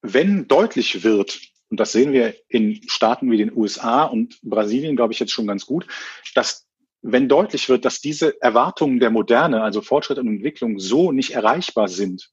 wenn 0.03 0.47
deutlich 0.47 1.03
wird, 1.03 1.41
und 1.69 1.81
das 1.81 1.93
sehen 1.93 2.13
wir 2.13 2.35
in 2.49 2.89
Staaten 2.89 3.31
wie 3.31 3.37
den 3.37 3.55
USA 3.55 4.05
und 4.05 4.39
Brasilien, 4.43 4.97
glaube 4.97 5.13
ich, 5.13 5.21
jetzt 5.21 5.33
schon 5.33 5.47
ganz 5.47 5.67
gut, 5.67 5.87
dass 6.35 6.67
wenn 7.03 7.29
deutlich 7.29 7.69
wird, 7.69 7.85
dass 7.85 8.01
diese 8.01 8.41
Erwartungen 8.41 9.01
der 9.01 9.11
Moderne, 9.11 9.63
also 9.63 9.83
Fortschritt 9.83 10.19
und 10.19 10.29
Entwicklung, 10.29 10.79
so 10.79 11.13
nicht 11.13 11.33
erreichbar 11.33 11.89
sind, 11.89 12.31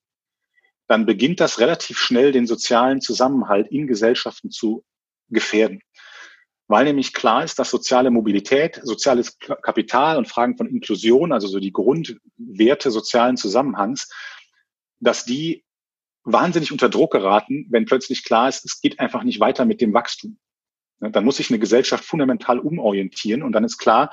dann 0.88 1.06
beginnt 1.06 1.40
das 1.40 1.60
relativ 1.60 1.98
schnell 1.98 2.32
den 2.32 2.48
sozialen 2.48 3.02
Zusammenhalt 3.02 3.68
in 3.72 3.88
Gesellschaften 3.88 4.52
zu 4.52 4.84
gefährden. 5.30 5.82
Weil 6.68 6.86
nämlich 6.86 7.14
klar 7.14 7.44
ist, 7.44 7.60
dass 7.60 7.70
soziale 7.70 8.10
Mobilität, 8.10 8.80
soziales 8.84 9.38
Kapital 9.38 10.18
und 10.18 10.28
Fragen 10.28 10.58
von 10.58 10.68
Inklusion, 10.68 11.32
also 11.32 11.48
so 11.48 11.60
die 11.60 11.72
Grundwerte 11.72 12.90
sozialen 12.90 13.38
Zusammenhangs, 13.38 14.10
dass 15.00 15.26
die 15.26 15.64
wahnsinnig 16.24 16.72
unter 16.72 16.90
Druck 16.90 17.12
geraten, 17.12 17.68
wenn 17.70 17.86
plötzlich 17.86 18.24
klar 18.24 18.50
ist, 18.50 18.66
es 18.66 18.82
geht 18.82 19.00
einfach 19.00 19.24
nicht 19.24 19.40
weiter 19.40 19.66
mit 19.66 19.80
dem 19.80 19.94
Wachstum. 19.94 20.40
Dann 21.00 21.26
muss 21.26 21.38
sich 21.38 21.52
eine 21.52 21.60
Gesellschaft 21.60 22.04
fundamental 22.04 22.60
umorientieren 22.60 23.44
und 23.44 23.52
dann 23.52 23.64
ist 23.64 23.78
klar, 23.78 24.12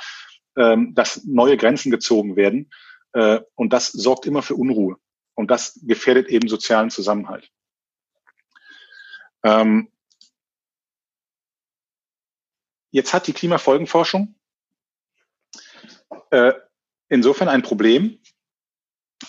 ähm, 0.57 0.95
dass 0.95 1.25
neue 1.25 1.57
Grenzen 1.57 1.91
gezogen 1.91 2.37
werden 2.37 2.71
äh, 3.13 3.41
und 3.55 3.73
das 3.73 3.89
sorgt 3.93 4.27
immer 4.27 4.43
für 4.43 4.57
Unruhe 4.57 4.97
und 5.35 5.51
das 5.51 5.81
gefährdet 5.85 6.29
eben 6.29 6.49
sozialen 6.49 6.91
Zusammenhalt. 6.91 7.51
Ähm, 9.45 9.92
jetzt 12.93 13.13
hat 13.13 13.27
die 13.27 13.33
Klimafolgenforschung 13.33 14.37
äh, 16.31 16.53
insofern 17.09 17.49
ein 17.49 17.63
Problem, 17.63 18.21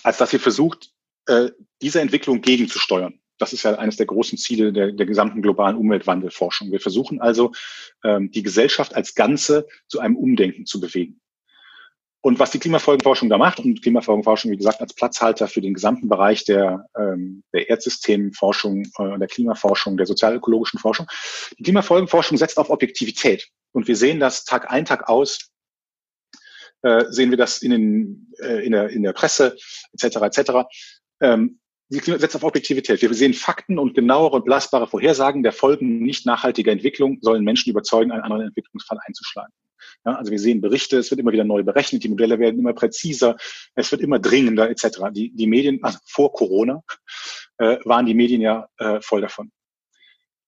als 0.02 0.18
dass 0.18 0.30
sie 0.30 0.38
versucht, 0.38 0.92
äh, 1.26 1.50
dieser 1.82 2.02
Entwicklung 2.02 2.40
gegenzusteuern. 2.40 3.20
Das 3.38 3.52
ist 3.52 3.64
ja 3.64 3.74
eines 3.74 3.96
der 3.96 4.06
großen 4.06 4.38
Ziele 4.38 4.72
der, 4.72 4.92
der 4.92 5.06
gesamten 5.06 5.42
globalen 5.42 5.76
Umweltwandelforschung. 5.76 6.70
Wir 6.70 6.80
versuchen 6.80 7.20
also, 7.20 7.52
ähm, 8.04 8.30
die 8.30 8.42
Gesellschaft 8.42 8.94
als 8.94 9.14
Ganze 9.14 9.66
zu 9.88 9.98
einem 9.98 10.16
Umdenken 10.16 10.66
zu 10.66 10.78
bewegen. 10.78 11.20
Und 12.24 12.38
was 12.38 12.52
die 12.52 12.58
Klimafolgenforschung 12.58 13.28
da 13.28 13.36
macht, 13.36 13.58
und 13.60 13.82
Klimafolgenforschung, 13.82 14.50
wie 14.50 14.56
gesagt, 14.56 14.80
als 14.80 14.94
Platzhalter 14.94 15.46
für 15.46 15.60
den 15.60 15.74
gesamten 15.74 16.08
Bereich 16.08 16.46
der, 16.46 16.86
ähm, 16.98 17.44
der 17.52 17.68
Erdsystemforschung, 17.68 18.84
äh, 18.98 19.18
der 19.18 19.28
Klimaforschung, 19.28 19.98
der 19.98 20.06
sozialökologischen 20.06 20.78
Forschung, 20.80 21.06
die 21.58 21.62
Klimafolgenforschung 21.64 22.38
setzt 22.38 22.58
auf 22.58 22.70
Objektivität. 22.70 23.50
Und 23.72 23.88
wir 23.88 23.96
sehen 23.96 24.20
das 24.20 24.46
Tag 24.46 24.70
ein, 24.70 24.86
Tag 24.86 25.06
aus, 25.06 25.50
äh, 26.80 27.04
sehen 27.10 27.28
wir 27.28 27.36
das 27.36 27.60
in, 27.60 27.72
den, 27.72 28.32
äh, 28.40 28.64
in, 28.64 28.72
der, 28.72 28.88
in 28.88 29.02
der 29.02 29.12
Presse 29.12 29.58
etc. 29.92 30.16
etc. 30.22 30.50
Ähm, 31.20 31.60
die 31.90 31.98
setzt 31.98 32.36
auf 32.36 32.44
Objektivität. 32.44 33.02
Wir 33.02 33.12
sehen 33.12 33.34
Fakten 33.34 33.78
und 33.78 33.94
genauere 33.94 34.36
und 34.36 34.46
belastbare 34.46 34.86
Vorhersagen 34.86 35.42
der 35.42 35.52
Folgen 35.52 35.98
nicht 35.98 36.24
nachhaltiger 36.24 36.72
Entwicklung 36.72 37.18
sollen 37.20 37.44
Menschen 37.44 37.68
überzeugen, 37.68 38.12
einen 38.12 38.22
anderen 38.22 38.46
Entwicklungsfall 38.46 38.98
einzuschlagen. 39.04 39.52
Ja, 40.04 40.14
also 40.14 40.30
wir 40.30 40.38
sehen 40.38 40.60
Berichte, 40.60 40.98
es 40.98 41.10
wird 41.10 41.20
immer 41.20 41.32
wieder 41.32 41.44
neu 41.44 41.62
berechnet, 41.62 42.04
die 42.04 42.08
Modelle 42.08 42.38
werden 42.38 42.58
immer 42.58 42.72
präziser, 42.72 43.36
es 43.74 43.90
wird 43.90 44.02
immer 44.02 44.18
dringender 44.18 44.70
etc. 44.70 45.00
Die, 45.12 45.34
die 45.34 45.46
Medien, 45.46 45.82
also 45.82 45.98
vor 46.04 46.32
Corona, 46.32 46.82
äh, 47.58 47.78
waren 47.84 48.06
die 48.06 48.14
Medien 48.14 48.40
ja 48.40 48.68
äh, 48.78 49.00
voll 49.00 49.20
davon. 49.20 49.50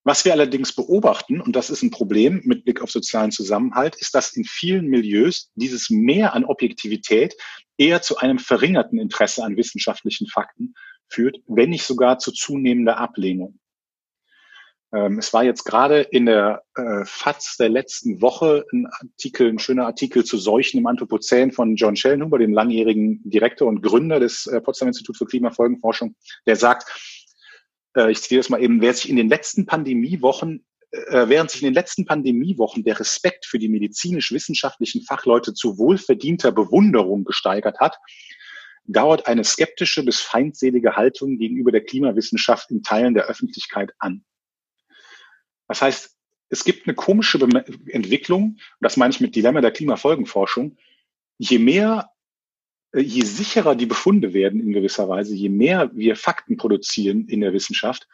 Was 0.04 0.24
wir 0.24 0.32
allerdings 0.32 0.72
beobachten, 0.72 1.40
und 1.40 1.56
das 1.56 1.68
ist 1.68 1.82
ein 1.82 1.90
Problem 1.90 2.40
mit 2.44 2.64
Blick 2.64 2.80
auf 2.80 2.92
sozialen 2.92 3.32
Zusammenhalt, 3.32 3.96
ist, 3.96 4.14
dass 4.14 4.36
in 4.36 4.44
vielen 4.44 4.86
Milieus 4.86 5.50
dieses 5.56 5.90
Mehr 5.90 6.32
an 6.32 6.44
Objektivität 6.44 7.34
eher 7.76 8.02
zu 8.02 8.16
einem 8.18 8.38
verringerten 8.38 9.00
Interesse 9.00 9.42
an 9.42 9.56
wissenschaftlichen 9.56 10.28
Fakten 10.28 10.74
führt, 11.08 11.38
wenn 11.48 11.70
nicht 11.70 11.84
sogar 11.84 12.20
zu 12.20 12.30
zunehmender 12.30 12.98
Ablehnung. 12.98 13.58
Ähm, 14.92 15.18
es 15.18 15.32
war 15.32 15.44
jetzt 15.44 15.64
gerade 15.64 16.00
in 16.00 16.26
der 16.26 16.62
äh, 16.76 17.04
FAZ 17.04 17.56
der 17.56 17.68
letzten 17.68 18.22
Woche 18.22 18.64
ein 18.72 18.86
Artikel, 18.86 19.48
ein 19.48 19.58
schöner 19.58 19.86
Artikel 19.86 20.24
zu 20.24 20.38
Seuchen 20.38 20.78
im 20.78 20.86
Anthropozän 20.86 21.52
von 21.52 21.76
John 21.76 21.96
Schellenhuber, 21.96 22.38
dem 22.38 22.52
langjährigen 22.52 23.20
Direktor 23.24 23.68
und 23.68 23.82
Gründer 23.82 24.20
des 24.20 24.46
äh, 24.46 24.60
Potsdam 24.60 24.88
Institut 24.88 25.16
für 25.16 25.26
Klimafolgenforschung, 25.26 26.14
der 26.46 26.56
sagt, 26.56 26.88
äh, 27.96 28.10
ich 28.10 28.22
zitiere 28.22 28.40
das 28.40 28.50
mal 28.50 28.62
eben, 28.62 28.80
wer 28.80 28.94
sich 28.94 29.08
in 29.08 29.16
den 29.16 29.28
letzten 29.28 29.66
Pandemiewochen 29.66 30.64
äh, 30.92 31.28
während 31.28 31.50
sich 31.50 31.62
in 31.62 31.66
den 31.66 31.74
letzten 31.74 32.06
Pandemiewochen 32.06 32.84
der 32.84 32.98
Respekt 32.98 33.44
für 33.46 33.58
die 33.58 33.68
medizinisch-wissenschaftlichen 33.68 35.02
Fachleute 35.02 35.52
zu 35.52 35.78
wohlverdienter 35.78 36.52
Bewunderung 36.52 37.24
gesteigert 37.24 37.80
hat, 37.80 37.98
dauert 38.84 39.26
eine 39.26 39.44
skeptische 39.44 40.04
bis 40.04 40.20
feindselige 40.20 40.94
Haltung 40.94 41.38
gegenüber 41.38 41.72
der 41.72 41.84
Klimawissenschaft 41.84 42.70
in 42.70 42.82
Teilen 42.82 43.14
der 43.14 43.26
Öffentlichkeit 43.26 43.92
an. 43.98 44.24
Das 45.68 45.82
heißt, 45.82 46.16
es 46.48 46.64
gibt 46.64 46.86
eine 46.86 46.94
komische 46.94 47.38
Entwicklung, 47.86 48.42
und 48.42 48.60
das 48.80 48.96
meine 48.96 49.12
ich 49.12 49.20
mit 49.20 49.34
Dilemma 49.34 49.60
der 49.60 49.72
Klimafolgenforschung, 49.72 50.76
je 51.38 51.58
mehr, 51.58 52.10
äh, 52.92 53.00
je 53.00 53.24
sicherer 53.24 53.74
die 53.74 53.86
Befunde 53.86 54.32
werden 54.32 54.60
in 54.60 54.72
gewisser 54.72 55.08
Weise, 55.08 55.34
je 55.34 55.48
mehr 55.48 55.90
wir 55.94 56.16
Fakten 56.16 56.56
produzieren 56.56 57.26
in 57.28 57.40
der 57.40 57.52
Wissenschaft, 57.52 58.06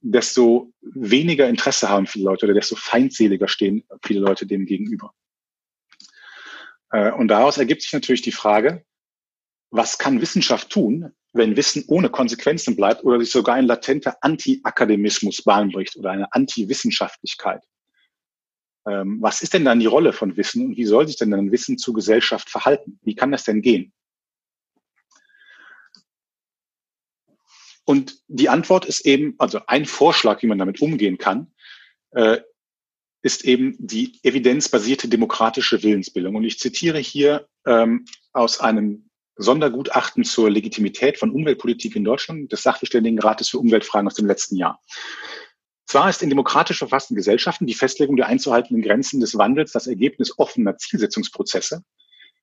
desto 0.00 0.72
weniger 0.80 1.48
Interesse 1.48 1.88
haben 1.88 2.06
viele 2.06 2.26
Leute 2.26 2.46
oder 2.46 2.54
desto 2.54 2.76
feindseliger 2.76 3.48
stehen 3.48 3.84
viele 4.02 4.20
Leute 4.20 4.46
dem 4.46 4.66
gegenüber. 4.66 5.12
Äh, 6.90 7.12
und 7.12 7.28
daraus 7.28 7.58
ergibt 7.58 7.82
sich 7.82 7.92
natürlich 7.92 8.22
die 8.22 8.32
Frage, 8.32 8.84
was 9.70 9.98
kann 9.98 10.20
Wissenschaft 10.20 10.70
tun, 10.70 11.12
wenn 11.36 11.56
Wissen 11.56 11.84
ohne 11.88 12.10
Konsequenzen 12.10 12.76
bleibt 12.76 13.04
oder 13.04 13.18
sich 13.20 13.30
sogar 13.30 13.54
ein 13.56 13.66
latenter 13.66 14.16
Anti-Akademismus 14.20 15.42
Bahn 15.42 15.70
bricht 15.70 15.96
oder 15.96 16.10
eine 16.10 16.32
Anti-Wissenschaftlichkeit? 16.32 17.62
Ähm, 18.86 19.18
was 19.20 19.42
ist 19.42 19.54
denn 19.54 19.64
dann 19.64 19.80
die 19.80 19.86
Rolle 19.86 20.12
von 20.12 20.36
Wissen 20.36 20.66
und 20.66 20.76
wie 20.76 20.84
soll 20.84 21.06
sich 21.06 21.16
denn 21.16 21.30
dann 21.30 21.52
Wissen 21.52 21.78
zur 21.78 21.94
Gesellschaft 21.94 22.48
verhalten? 22.48 22.98
Wie 23.02 23.14
kann 23.14 23.32
das 23.32 23.44
denn 23.44 23.62
gehen? 23.62 23.92
Und 27.84 28.20
die 28.26 28.48
Antwort 28.48 28.84
ist 28.84 29.06
eben, 29.06 29.34
also 29.38 29.60
ein 29.66 29.86
Vorschlag, 29.86 30.42
wie 30.42 30.48
man 30.48 30.58
damit 30.58 30.80
umgehen 30.82 31.18
kann, 31.18 31.52
äh, 32.10 32.40
ist 33.22 33.44
eben 33.44 33.76
die 33.78 34.20
evidenzbasierte 34.22 35.08
demokratische 35.08 35.82
Willensbildung. 35.82 36.36
Und 36.36 36.44
ich 36.44 36.58
zitiere 36.58 36.98
hier 36.98 37.48
ähm, 37.64 38.04
aus 38.32 38.60
einem 38.60 39.05
Sondergutachten 39.36 40.24
zur 40.24 40.50
Legitimität 40.50 41.18
von 41.18 41.30
Umweltpolitik 41.30 41.94
in 41.96 42.04
Deutschland 42.04 42.50
des 42.52 42.62
Sachverständigenrates 42.62 43.50
für 43.50 43.58
Umweltfragen 43.58 44.06
aus 44.08 44.14
dem 44.14 44.26
letzten 44.26 44.56
Jahr. 44.56 44.82
Zwar 45.86 46.10
ist 46.10 46.22
in 46.22 46.30
demokratisch 46.30 46.78
verfassten 46.78 47.14
Gesellschaften 47.14 47.66
die 47.66 47.74
Festlegung 47.74 48.16
der 48.16 48.26
einzuhaltenden 48.26 48.82
Grenzen 48.82 49.20
des 49.20 49.38
Wandels 49.38 49.72
das 49.72 49.86
Ergebnis 49.86 50.36
offener 50.38 50.76
Zielsetzungsprozesse, 50.76 51.84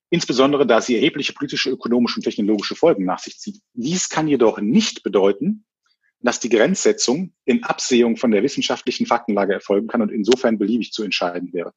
insbesondere 0.09 0.65
da 0.65 0.79
sie 0.79 0.95
erhebliche 0.95 1.33
politische, 1.33 1.69
ökonomische 1.69 2.19
und 2.19 2.23
technologische 2.23 2.75
Folgen 2.75 3.03
nach 3.05 3.19
sich 3.19 3.39
zieht. 3.39 3.59
Dies 3.73 4.07
kann 4.07 4.27
jedoch 4.27 4.61
nicht 4.61 5.03
bedeuten, 5.03 5.65
dass 6.21 6.39
die 6.39 6.49
Grenzsetzung 6.49 7.33
in 7.43 7.63
Absehung 7.63 8.15
von 8.15 8.31
der 8.31 8.43
wissenschaftlichen 8.43 9.05
Faktenlage 9.05 9.53
erfolgen 9.53 9.87
kann 9.87 10.01
und 10.01 10.09
insofern 10.09 10.57
beliebig 10.57 10.93
zu 10.93 11.03
entscheiden 11.03 11.51
wäre. 11.51 11.73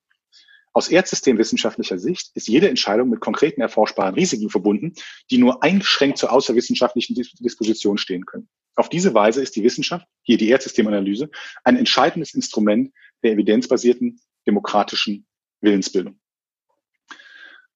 Aus 0.77 0.89
erdsystemwissenschaftlicher 0.89 1.99
Sicht 1.99 2.33
ist 2.35 2.49
jede 2.49 2.69
Entscheidung 2.69 3.09
mit 3.09 3.21
konkreten 3.21 3.63
erforschbaren 3.63 4.15
Risiken 4.15 4.51
verbunden, 4.51 4.93
die 5.31 5.39
nur 5.39 5.63
eingeschränkt 5.63 6.19
zur 6.19 6.31
außerwissenschaftlichen 6.31 7.15
Disposition 7.15 7.97
stehen 7.97 8.27
können. 8.27 8.51
Auf 8.75 8.91
diese 8.91 9.15
Weise 9.15 9.41
ist 9.41 9.57
die 9.57 9.63
Wissenschaft, 9.63 10.07
hier 10.21 10.37
die 10.37 10.51
Erdsystemanalyse, 10.51 11.31
ein 11.65 11.79
entscheidendes 11.79 12.35
Instrument 12.35 12.93
der 13.23 13.33
evidenzbasierten 13.33 14.21
demokratischen 14.47 15.27
Willensbildung. 15.63 16.21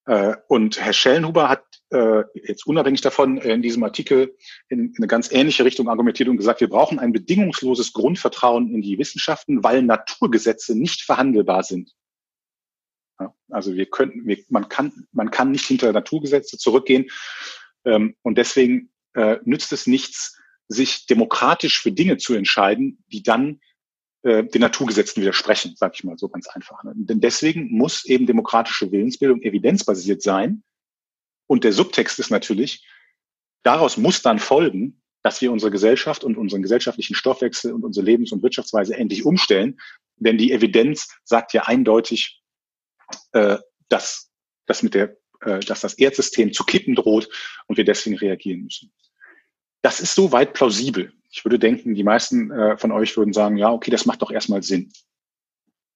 Äh, 0.04 0.34
und 0.48 0.78
Herr 0.78 0.92
Schellenhuber 0.92 1.48
hat 1.48 1.64
äh, 1.92 2.24
jetzt 2.34 2.66
unabhängig 2.66 3.00
davon 3.00 3.38
in 3.38 3.62
diesem 3.62 3.82
Artikel 3.82 4.36
in 4.68 4.92
eine 4.98 5.06
ganz 5.06 5.32
ähnliche 5.32 5.64
Richtung 5.64 5.88
argumentiert 5.88 6.28
und 6.28 6.36
gesagt, 6.36 6.60
wir 6.60 6.68
brauchen 6.68 6.98
ein 6.98 7.12
bedingungsloses 7.12 7.94
Grundvertrauen 7.94 8.74
in 8.74 8.82
die 8.82 8.98
Wissenschaften, 8.98 9.64
weil 9.64 9.82
Naturgesetze 9.82 10.78
nicht 10.78 11.00
verhandelbar 11.00 11.62
sind. 11.62 11.94
Also 13.48 13.74
wir 13.74 13.86
können, 13.86 14.26
wir, 14.26 14.38
man 14.48 14.68
kann, 14.68 15.06
man 15.12 15.30
kann 15.30 15.50
nicht 15.50 15.66
hinter 15.66 15.92
Naturgesetze 15.92 16.58
zurückgehen 16.58 17.06
ähm, 17.84 18.16
und 18.22 18.38
deswegen 18.38 18.90
äh, 19.14 19.38
nützt 19.44 19.72
es 19.72 19.86
nichts, 19.86 20.38
sich 20.68 21.06
demokratisch 21.06 21.80
für 21.80 21.92
Dinge 21.92 22.16
zu 22.16 22.34
entscheiden, 22.34 23.02
die 23.08 23.22
dann 23.22 23.60
äh, 24.22 24.44
den 24.44 24.60
Naturgesetzen 24.60 25.22
widersprechen, 25.22 25.74
sage 25.76 25.94
ich 25.96 26.04
mal 26.04 26.18
so 26.18 26.28
ganz 26.28 26.46
einfach. 26.48 26.84
Ne? 26.84 26.92
Denn 26.94 27.20
deswegen 27.20 27.70
muss 27.76 28.04
eben 28.04 28.26
demokratische 28.26 28.92
Willensbildung 28.92 29.42
evidenzbasiert 29.42 30.22
sein. 30.22 30.62
Und 31.46 31.64
der 31.64 31.72
Subtext 31.72 32.18
ist 32.18 32.30
natürlich, 32.30 32.86
daraus 33.62 33.96
muss 33.96 34.22
dann 34.22 34.38
folgen, 34.38 35.02
dass 35.22 35.40
wir 35.40 35.52
unsere 35.52 35.70
Gesellschaft 35.70 36.22
und 36.22 36.36
unseren 36.36 36.62
gesellschaftlichen 36.62 37.14
Stoffwechsel 37.14 37.72
und 37.72 37.84
unsere 37.84 38.06
Lebens- 38.06 38.32
und 38.32 38.42
Wirtschaftsweise 38.42 38.96
endlich 38.96 39.24
umstellen. 39.24 39.78
Denn 40.16 40.38
die 40.38 40.52
Evidenz 40.52 41.08
sagt 41.24 41.52
ja 41.52 41.64
eindeutig, 41.64 42.39
äh, 43.32 43.58
dass, 43.88 44.30
dass, 44.66 44.82
mit 44.82 44.94
der, 44.94 45.16
äh, 45.40 45.60
dass 45.60 45.80
das 45.80 45.94
Erdsystem 45.94 46.52
zu 46.52 46.64
kippen 46.64 46.94
droht 46.94 47.28
und 47.66 47.76
wir 47.76 47.84
deswegen 47.84 48.16
reagieren 48.16 48.62
müssen. 48.62 48.92
Das 49.82 50.00
ist 50.00 50.14
soweit 50.14 50.52
plausibel. 50.52 51.12
Ich 51.30 51.44
würde 51.44 51.58
denken, 51.58 51.94
die 51.94 52.04
meisten 52.04 52.50
äh, 52.50 52.76
von 52.76 52.92
euch 52.92 53.16
würden 53.16 53.32
sagen, 53.32 53.56
ja, 53.56 53.70
okay, 53.70 53.90
das 53.90 54.06
macht 54.06 54.22
doch 54.22 54.30
erstmal 54.30 54.62
Sinn. 54.62 54.92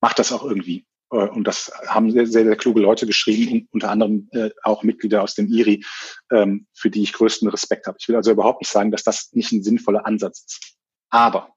Macht 0.01 0.19
das 0.19 0.33
auch 0.33 0.45
irgendwie. 0.45 0.87
Äh, 1.11 1.29
und 1.29 1.45
das 1.45 1.73
haben 1.87 2.11
sehr, 2.11 2.27
sehr, 2.27 2.45
sehr 2.45 2.57
kluge 2.57 2.81
Leute 2.81 3.07
geschrieben, 3.07 3.69
unter 3.73 3.91
anderem 3.91 4.29
äh, 4.33 4.51
auch 4.63 4.83
Mitglieder 4.83 5.23
aus 5.23 5.35
dem 5.35 5.49
IRI, 5.49 5.85
ähm, 6.31 6.67
für 6.73 6.91
die 6.91 7.03
ich 7.03 7.13
größten 7.13 7.49
Respekt 7.49 7.87
habe. 7.87 7.99
Ich 8.01 8.09
will 8.09 8.17
also 8.17 8.31
überhaupt 8.31 8.61
nicht 8.61 8.71
sagen, 8.71 8.91
dass 8.91 9.03
das 9.03 9.33
nicht 9.33 9.53
ein 9.53 9.63
sinnvoller 9.63 10.07
Ansatz 10.07 10.45
ist. 10.47 10.77
Aber 11.11 11.55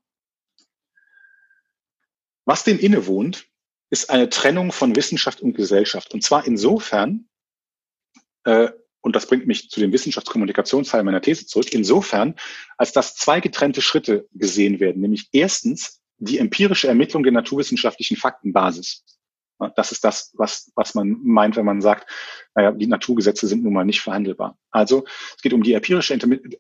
was 2.46 2.64
dem 2.64 2.80
innewohnt, 2.80 3.46
ist 3.90 4.10
eine 4.10 4.30
Trennung 4.30 4.72
von 4.72 4.96
Wissenschaft 4.96 5.42
und 5.42 5.54
Gesellschaft. 5.54 6.14
Und 6.14 6.24
zwar 6.24 6.46
insofern, 6.46 7.28
äh, 8.44 8.70
und 9.02 9.16
das 9.16 9.28
bringt 9.28 9.48
mich 9.48 9.70
zu 9.70 9.80
dem 9.80 9.94
Wissenschaftskommunikationsteil 9.94 11.04
meiner 11.04 11.22
These 11.22 11.46
zurück, 11.46 11.72
insofern, 11.72 12.36
als 12.78 12.92
dass 12.92 13.16
zwei 13.16 13.40
getrennte 13.40 13.82
Schritte 13.82 14.28
gesehen 14.34 14.80
werden, 14.80 15.02
nämlich 15.02 15.30
erstens 15.32 16.02
die 16.18 16.40
empirische 16.40 16.88
Ermittlung 16.88 17.24
der 17.24 17.32
naturwissenschaftlichen 17.32 18.18
Faktenbasis. 18.18 19.06
Das 19.76 19.92
ist 19.92 20.04
das, 20.04 20.32
was, 20.36 20.72
was 20.76 20.94
man 20.94 21.18
meint, 21.24 21.56
wenn 21.56 21.66
man 21.66 21.82
sagt, 21.82 22.08
naja, 22.54 22.72
die 22.72 22.86
Naturgesetze 22.86 23.48
sind 23.48 23.64
nun 23.64 23.74
mal 23.74 23.86
nicht 23.86 24.02
verhandelbar. 24.02 24.58
Also 24.70 25.06
es 25.36 25.42
geht 25.42 25.54
um 25.54 25.64
die 25.64 25.74
empirische 25.74 26.14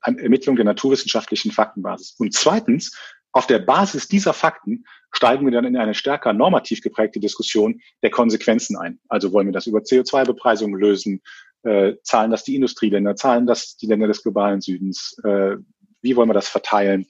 Ermittlung 0.03 0.55
der 0.55 0.65
naturwissenschaftlichen 0.65 1.51
Faktenbasis. 1.51 2.15
Und 2.17 2.33
zweitens, 2.33 2.97
auf 3.31 3.47
der 3.47 3.59
Basis 3.59 4.07
dieser 4.07 4.33
Fakten 4.33 4.85
steigen 5.11 5.45
wir 5.45 5.51
dann 5.51 5.65
in 5.65 5.77
eine 5.77 5.93
stärker 5.93 6.33
normativ 6.33 6.81
geprägte 6.81 7.19
Diskussion 7.19 7.81
der 8.01 8.09
Konsequenzen 8.09 8.77
ein. 8.77 8.99
Also 9.09 9.31
wollen 9.33 9.47
wir 9.47 9.53
das 9.53 9.67
über 9.67 9.79
CO2-Bepreisung 9.79 10.75
lösen? 10.75 11.21
Äh, 11.63 11.95
zahlen 12.03 12.31
das 12.31 12.43
die 12.43 12.55
Industrieländer? 12.55 13.15
Zahlen 13.15 13.45
das 13.45 13.77
die 13.77 13.87
Länder 13.87 14.07
des 14.07 14.23
globalen 14.23 14.61
Südens? 14.61 15.17
Äh, 15.23 15.57
wie 16.01 16.15
wollen 16.15 16.29
wir 16.29 16.33
das 16.33 16.47
verteilen? 16.47 17.07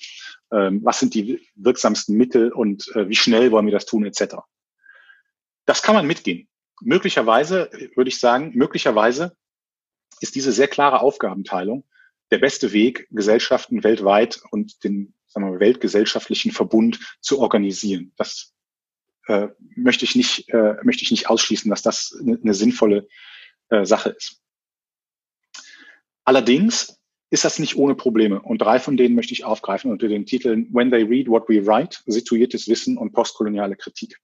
Ähm, 0.52 0.82
was 0.84 1.00
sind 1.00 1.14
die 1.14 1.48
wirksamsten 1.56 2.16
Mittel 2.16 2.52
und 2.52 2.88
äh, 2.96 3.10
wie 3.10 3.16
schnell 3.16 3.52
wollen 3.52 3.66
wir 3.66 3.74
das 3.74 3.86
tun, 3.86 4.06
etc. 4.06 4.36
Das 5.66 5.82
kann 5.82 5.96
man 5.96 6.08
mitgehen. 6.08 6.48
Möglicherweise, 6.82 7.70
würde 7.96 8.10
ich 8.10 8.20
sagen, 8.20 8.52
möglicherweise 8.54 9.36
ist 10.22 10.36
diese 10.36 10.52
sehr 10.52 10.68
klare 10.68 11.02
Aufgabenteilung 11.02 11.84
der 12.32 12.38
beste 12.40 12.74
Weg, 12.74 13.08
Gesellschaften 13.12 13.84
weltweit 13.84 14.42
und 14.52 14.84
den 14.84 15.14
sagen 15.42 15.54
wir, 15.54 15.60
weltgesellschaftlichen 15.60 16.52
Verbund 16.52 17.00
zu 17.22 17.40
organisieren. 17.40 18.14
Das 18.18 18.54
äh, 19.28 19.48
möchte 19.76 20.06
ich 20.06 20.16
nicht 20.16 20.50
äh, 20.50 20.76
möchte 20.84 21.04
ich 21.04 21.12
nicht 21.12 21.30
ausschließen, 21.30 21.70
dass 21.70 21.82
das 21.82 22.18
eine, 22.20 22.40
eine 22.42 22.54
sinnvolle 22.54 23.08
äh, 23.70 23.86
Sache 23.86 24.10
ist. 24.10 24.42
Allerdings 26.24 27.00
ist 27.30 27.46
das 27.46 27.60
nicht 27.60 27.76
ohne 27.76 27.96
Probleme. 27.96 28.42
Und 28.42 28.60
drei 28.60 28.80
von 28.80 28.98
denen 28.98 29.16
möchte 29.16 29.34
ich 29.34 29.44
aufgreifen 29.44 29.92
unter 29.92 30.08
den 30.08 30.26
Titeln 30.26 30.74
When 30.74 30.92
They 30.92 31.04
Read 31.04 31.28
What 31.28 31.50
We 31.50 31.66
Write, 31.66 32.00
situiertes 32.06 32.68
Wissen 32.68 32.98
und 32.98 33.12
postkoloniale 33.12 33.76
Kritik. 33.76 34.18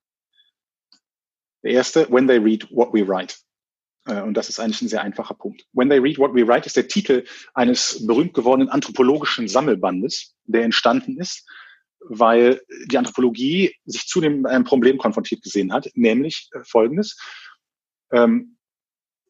Der 1.63 1.71
erste, 1.71 2.10
When 2.12 2.28
They 2.28 2.38
Read 2.38 2.69
What 2.71 2.93
We 2.93 3.08
Write. 3.08 3.36
Äh, 4.06 4.22
und 4.22 4.36
das 4.36 4.50
ist 4.50 4.60
eigentlich 4.60 4.82
ein 4.82 4.89
sehr 4.89 5.02
einfacher 5.02 5.34
Punkt. 5.34 5.66
When 5.74 5.89
They 5.89 6.00
Read 6.00 6.18
What 6.18 6.34
We 6.34 6.48
Write 6.48 6.66
ist 6.66 6.76
der 6.76 6.88
Titel 6.88 7.26
eines 7.54 8.06
berühmt 8.06 8.34
gewordenen 8.34 8.70
anthropologischen 8.70 9.48
Sammelbandes, 9.48 10.36
der 10.46 10.63
entstanden 10.63 11.20
ist, 11.20 11.48
weil 12.00 12.62
die 12.88 12.98
Anthropologie 12.98 13.76
sich 13.86 14.08
zunehmend 14.08 14.44
mit 14.44 14.52
einem 14.52 14.66
Problem 14.66 14.98
konfrontiert 14.98 15.42
gesehen 15.42 15.72
hat, 15.72 15.89
nämlich 15.96 16.50
äh, 16.54 16.60
folgendes. 16.63 17.18
Ähm, 18.12 18.58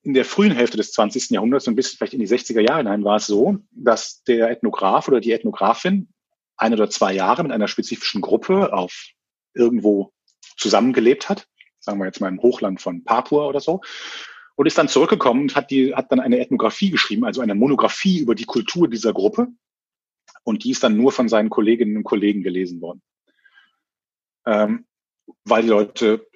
in 0.03 0.13
der 0.13 0.25
frühen 0.25 0.51
Hälfte 0.51 0.75
des 0.75 0.91
20. 0.91 1.29
Jahrhunderts 1.29 1.67
und 1.67 1.75
bis 1.75 1.93
vielleicht 1.93 2.13
in 2.13 2.19
die 2.19 2.27
60er 2.27 2.59
Jahre 2.59 2.79
hinein 2.79 3.05
war 3.05 3.17
es 3.17 3.25
so, 3.25 3.59
dass 3.71 4.21
der 4.23 4.49
Ethnograph 4.49 5.07
oder 5.07 5.21
die 5.21 5.31
Ethnografin 5.31 6.09
ein 6.57 6.73
oder 6.73 6.89
zwei 6.89 7.13
Jahre 7.13 7.43
mit 7.43 7.53
einer 7.53 7.69
spezifischen 7.69 8.19
Gruppe 8.19 8.73
auf 8.73 9.07
irgendwo 9.53 10.11
zusammengelebt 10.57 11.29
hat, 11.29 11.47
sagen 11.79 11.99
wir 11.99 12.05
jetzt 12.05 12.19
mal 12.19 12.27
im 12.27 12.41
Hochland 12.41 12.81
von 12.81 13.05
Papua 13.05 13.47
oder 13.47 13.61
so, 13.61 13.79
und 14.55 14.65
ist 14.65 14.77
dann 14.77 14.87
zurückgekommen 14.87 15.43
und 15.43 15.55
hat, 15.55 15.71
die, 15.71 15.95
hat 15.95 16.11
dann 16.11 16.19
eine 16.19 16.39
Ethnographie 16.39 16.91
geschrieben, 16.91 17.25
also 17.25 17.41
eine 17.41 17.55
Monographie 17.55 18.19
über 18.19 18.35
die 18.35 18.45
Kultur 18.45 18.87
dieser 18.87 19.13
Gruppe. 19.13 19.47
Und 20.43 20.63
die 20.63 20.71
ist 20.71 20.83
dann 20.83 20.97
nur 20.97 21.11
von 21.11 21.29
seinen 21.29 21.49
Kolleginnen 21.49 21.97
und 21.97 22.03
Kollegen 22.03 22.43
gelesen 22.43 22.81
worden. 22.81 23.01
Ähm, 24.45 24.85
weil 25.45 25.63
die 25.63 25.69
Leute 25.69 26.27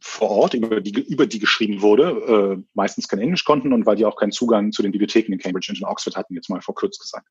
vor 0.00 0.30
Ort, 0.30 0.54
über 0.54 0.80
die, 0.80 0.90
über 0.90 1.26
die 1.26 1.38
geschrieben 1.38 1.80
wurde, 1.80 2.58
äh, 2.58 2.62
meistens 2.74 3.08
kein 3.08 3.18
Englisch 3.18 3.44
konnten 3.44 3.72
und 3.72 3.86
weil 3.86 3.96
die 3.96 4.04
auch 4.04 4.16
keinen 4.16 4.32
Zugang 4.32 4.72
zu 4.72 4.82
den 4.82 4.92
Bibliotheken 4.92 5.32
in 5.32 5.38
Cambridge 5.38 5.72
und 5.72 5.78
in 5.78 5.86
Oxford 5.86 6.16
hatten, 6.16 6.34
jetzt 6.34 6.50
mal 6.50 6.60
vor 6.60 6.74
kurz 6.74 6.98
gesagt. 6.98 7.26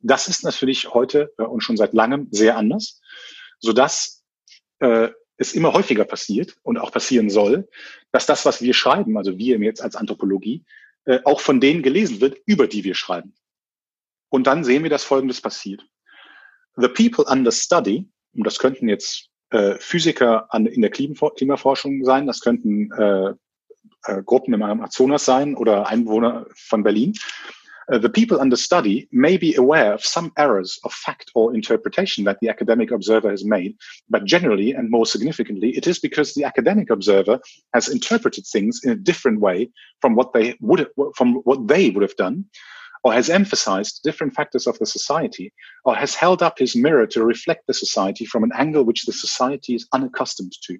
Das 0.00 0.28
ist 0.28 0.44
natürlich 0.44 0.92
heute 0.92 1.32
äh, 1.38 1.44
und 1.44 1.62
schon 1.62 1.78
seit 1.78 1.94
langem 1.94 2.28
sehr 2.30 2.58
anders, 2.58 3.00
sodass 3.58 4.22
äh, 4.80 5.08
es 5.36 5.52
immer 5.52 5.72
häufiger 5.72 6.04
passiert 6.04 6.56
und 6.62 6.78
auch 6.78 6.92
passieren 6.92 7.30
soll, 7.30 7.68
dass 8.12 8.26
das, 8.26 8.44
was 8.46 8.62
wir 8.62 8.74
schreiben, 8.74 9.16
also 9.16 9.38
wir 9.38 9.58
jetzt 9.58 9.82
als 9.82 9.96
Anthropologie, 9.96 10.64
äh, 11.06 11.20
auch 11.24 11.40
von 11.40 11.60
denen 11.60 11.82
gelesen 11.82 12.20
wird, 12.20 12.38
über 12.46 12.66
die 12.66 12.84
wir 12.84 12.94
schreiben. 12.94 13.34
Und 14.28 14.46
dann 14.46 14.64
sehen 14.64 14.82
wir, 14.82 14.90
dass 14.90 15.04
Folgendes 15.04 15.40
passiert. 15.40 15.86
The 16.76 16.88
people 16.88 17.24
under 17.30 17.52
study, 17.52 18.08
und 18.34 18.44
das 18.44 18.58
könnten 18.58 18.88
jetzt 18.88 19.28
äh, 19.50 19.76
Physiker 19.78 20.52
an, 20.52 20.66
in 20.66 20.82
der 20.82 20.90
Klimaforschung 20.90 22.04
sein, 22.04 22.26
das 22.26 22.40
könnten 22.40 22.90
äh, 22.92 23.34
äh, 24.06 24.22
Gruppen 24.22 24.54
im 24.54 24.62
Amazonas 24.62 25.24
sein 25.24 25.54
oder 25.54 25.86
Einwohner 25.88 26.46
von 26.54 26.82
Berlin. 26.82 27.14
Uh, 27.92 27.98
the 27.98 28.08
people 28.08 28.40
under 28.40 28.56
study 28.56 29.08
may 29.12 29.36
be 29.36 29.54
aware 29.54 29.92
of 29.92 30.04
some 30.04 30.32
errors 30.38 30.78
of 30.84 30.92
fact 30.92 31.30
or 31.34 31.54
interpretation 31.54 32.24
that 32.24 32.38
the 32.40 32.48
academic 32.48 32.90
observer 32.90 33.30
has 33.30 33.44
made, 33.44 33.76
but 34.08 34.24
generally 34.24 34.72
and 34.72 34.90
more 34.90 35.06
significantly, 35.06 35.76
it 35.76 35.86
is 35.86 35.98
because 35.98 36.34
the 36.34 36.44
academic 36.44 36.90
observer 36.90 37.38
has 37.74 37.88
interpreted 37.88 38.44
things 38.46 38.80
in 38.84 38.90
a 38.90 38.96
different 38.96 39.40
way 39.40 39.70
from 40.00 40.14
what 40.14 40.32
they 40.32 40.56
would 40.60 40.88
from 41.14 41.34
what 41.44 41.68
they 41.68 41.90
would 41.90 42.02
have 42.02 42.16
done, 42.16 42.44
or 43.04 43.12
has 43.12 43.28
emphasized 43.28 44.00
different 44.02 44.34
factors 44.34 44.66
of 44.66 44.78
the 44.78 44.86
society, 44.86 45.52
or 45.84 45.94
has 45.94 46.14
held 46.14 46.42
up 46.42 46.58
his 46.58 46.74
mirror 46.74 47.06
to 47.06 47.24
reflect 47.24 47.66
the 47.66 47.74
society 47.74 48.24
from 48.24 48.44
an 48.44 48.52
angle 48.54 48.82
which 48.82 49.04
the 49.04 49.12
society 49.12 49.74
is 49.74 49.86
unaccustomed 49.92 50.52
to. 50.62 50.78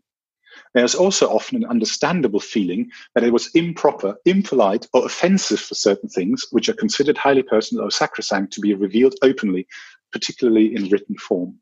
There's 0.75 0.97
also 0.97 1.29
often 1.29 1.63
an 1.63 1.71
understandable 1.71 2.41
feeling 2.41 2.91
that 3.15 3.25
it 3.25 3.33
was 3.33 3.49
improper, 3.55 4.17
impolite, 4.25 4.89
or 4.93 5.07
offensive 5.07 5.61
for 5.61 5.75
certain 5.75 6.09
things 6.09 6.47
which 6.51 6.69
are 6.69 6.75
considered 6.75 7.17
highly 7.17 7.45
personal 7.45 7.85
or 7.85 7.91
sacrosanct 7.91 8.53
to 8.55 8.61
be 8.61 8.75
revealed 8.75 9.15
openly, 9.23 9.69
particularly 10.13 10.75
in 10.75 10.89
written 10.89 11.17
form. 11.17 11.61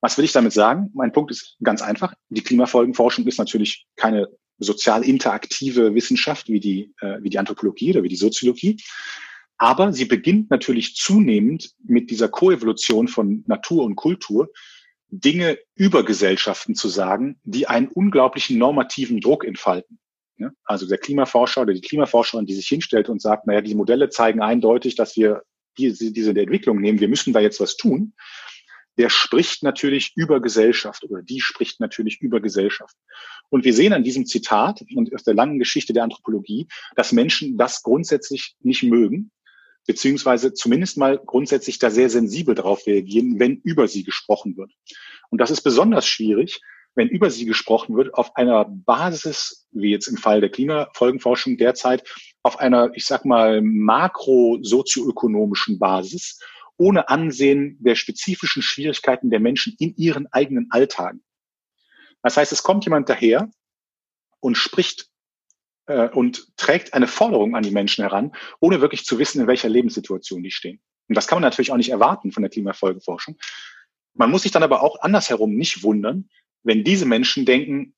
Was 0.00 0.16
will 0.16 0.24
ich 0.24 0.32
damit 0.32 0.52
sagen? 0.52 0.90
Mein 0.94 1.12
Punkt 1.12 1.30
ist 1.30 1.56
ganz 1.62 1.82
einfach. 1.82 2.14
Die 2.28 2.42
Klimafolgenforschung 2.42 3.26
ist 3.26 3.38
natürlich 3.38 3.86
keine 3.96 4.28
sozial 4.58 5.02
interaktive 5.02 5.94
Wissenschaft 5.94 6.48
wie 6.48 6.60
die, 6.60 6.92
äh, 7.00 7.22
wie 7.22 7.30
die 7.30 7.38
Anthropologie 7.38 7.90
oder 7.90 8.02
wie 8.02 8.08
die 8.08 8.16
Soziologie. 8.16 8.76
Aber 9.56 9.92
sie 9.92 10.04
beginnt 10.04 10.50
natürlich 10.50 10.94
zunehmend 10.94 11.74
mit 11.84 12.10
dieser 12.10 12.28
Koevolution 12.28 13.08
von 13.08 13.44
Natur 13.46 13.84
und 13.84 13.96
Kultur 13.96 14.50
Dinge 15.20 15.58
über 15.74 16.04
Gesellschaften 16.04 16.74
zu 16.74 16.88
sagen, 16.88 17.38
die 17.44 17.66
einen 17.66 17.88
unglaublichen 17.88 18.58
normativen 18.58 19.20
Druck 19.20 19.44
entfalten. 19.44 19.98
Ja? 20.38 20.50
Also 20.64 20.86
der 20.86 20.98
Klimaforscher 20.98 21.62
oder 21.62 21.72
die 21.72 21.80
Klimaforscherin, 21.80 22.46
die 22.46 22.54
sich 22.54 22.66
hinstellt 22.66 23.08
und 23.08 23.22
sagt, 23.22 23.46
naja, 23.46 23.60
die 23.60 23.74
Modelle 23.74 24.08
zeigen 24.08 24.42
eindeutig, 24.42 24.96
dass 24.96 25.16
wir 25.16 25.42
diese, 25.78 26.12
diese 26.12 26.30
Entwicklung 26.30 26.80
nehmen, 26.80 27.00
wir 27.00 27.08
müssen 27.08 27.32
da 27.32 27.40
jetzt 27.40 27.60
was 27.60 27.76
tun, 27.76 28.14
der 28.96 29.10
spricht 29.10 29.62
natürlich 29.62 30.12
über 30.14 30.40
Gesellschaft 30.40 31.04
oder 31.04 31.22
die 31.22 31.40
spricht 31.40 31.80
natürlich 31.80 32.20
über 32.20 32.40
Gesellschaft. 32.40 32.96
Und 33.50 33.64
wir 33.64 33.74
sehen 33.74 33.92
an 33.92 34.04
diesem 34.04 34.26
Zitat 34.26 34.82
und 34.94 35.12
aus 35.14 35.24
der 35.24 35.34
langen 35.34 35.58
Geschichte 35.58 35.92
der 35.92 36.04
Anthropologie, 36.04 36.68
dass 36.94 37.12
Menschen 37.12 37.56
das 37.56 37.82
grundsätzlich 37.82 38.56
nicht 38.60 38.84
mögen, 38.84 39.32
beziehungsweise 39.86 40.54
zumindest 40.54 40.96
mal 40.96 41.18
grundsätzlich 41.18 41.78
da 41.78 41.90
sehr 41.90 42.08
sensibel 42.10 42.54
darauf 42.54 42.86
reagieren, 42.86 43.38
wenn 43.38 43.56
über 43.56 43.88
sie 43.88 44.04
gesprochen 44.04 44.56
wird. 44.56 44.72
Und 45.30 45.40
das 45.40 45.50
ist 45.50 45.62
besonders 45.62 46.06
schwierig, 46.06 46.60
wenn 46.94 47.08
über 47.08 47.30
sie 47.30 47.44
gesprochen 47.44 47.96
wird, 47.96 48.14
auf 48.14 48.36
einer 48.36 48.66
Basis, 48.66 49.66
wie 49.72 49.90
jetzt 49.90 50.06
im 50.06 50.16
Fall 50.16 50.40
der 50.40 50.50
Klimafolgenforschung 50.50 51.56
derzeit, 51.56 52.08
auf 52.42 52.60
einer, 52.60 52.92
ich 52.94 53.04
sag 53.04 53.24
mal, 53.24 53.60
makro-sozioökonomischen 53.62 55.78
Basis, 55.78 56.40
ohne 56.76 57.08
Ansehen 57.08 57.78
der 57.80 57.94
spezifischen 57.94 58.62
Schwierigkeiten 58.62 59.30
der 59.30 59.38
Menschen 59.40 59.74
in 59.78 59.94
ihren 59.96 60.26
eigenen 60.32 60.68
Alltagen. 60.70 61.22
Das 62.22 62.36
heißt, 62.36 62.52
es 62.52 62.62
kommt 62.62 62.84
jemand 62.84 63.08
daher 63.08 63.50
und 64.40 64.56
spricht 64.56 65.08
äh, 65.86 66.08
und 66.08 66.56
trägt 66.56 66.94
eine 66.94 67.06
Forderung 67.06 67.56
an 67.56 67.62
die 67.62 67.70
Menschen 67.70 68.02
heran, 68.02 68.32
ohne 68.60 68.80
wirklich 68.80 69.04
zu 69.04 69.18
wissen, 69.18 69.40
in 69.40 69.46
welcher 69.46 69.68
Lebenssituation 69.68 70.42
die 70.42 70.50
stehen. 70.50 70.80
Und 71.08 71.16
das 71.16 71.26
kann 71.26 71.36
man 71.36 71.42
natürlich 71.42 71.72
auch 71.72 71.76
nicht 71.76 71.90
erwarten 71.90 72.32
von 72.32 72.42
der 72.42 72.50
Klimafolgenforschung. 72.50 73.36
Man 74.14 74.30
muss 74.30 74.42
sich 74.42 74.52
dann 74.52 74.62
aber 74.62 74.82
auch 74.82 75.00
andersherum 75.00 75.54
nicht 75.54 75.82
wundern, 75.82 76.28
wenn 76.62 76.84
diese 76.84 77.04
Menschen 77.04 77.44
denken, 77.44 77.94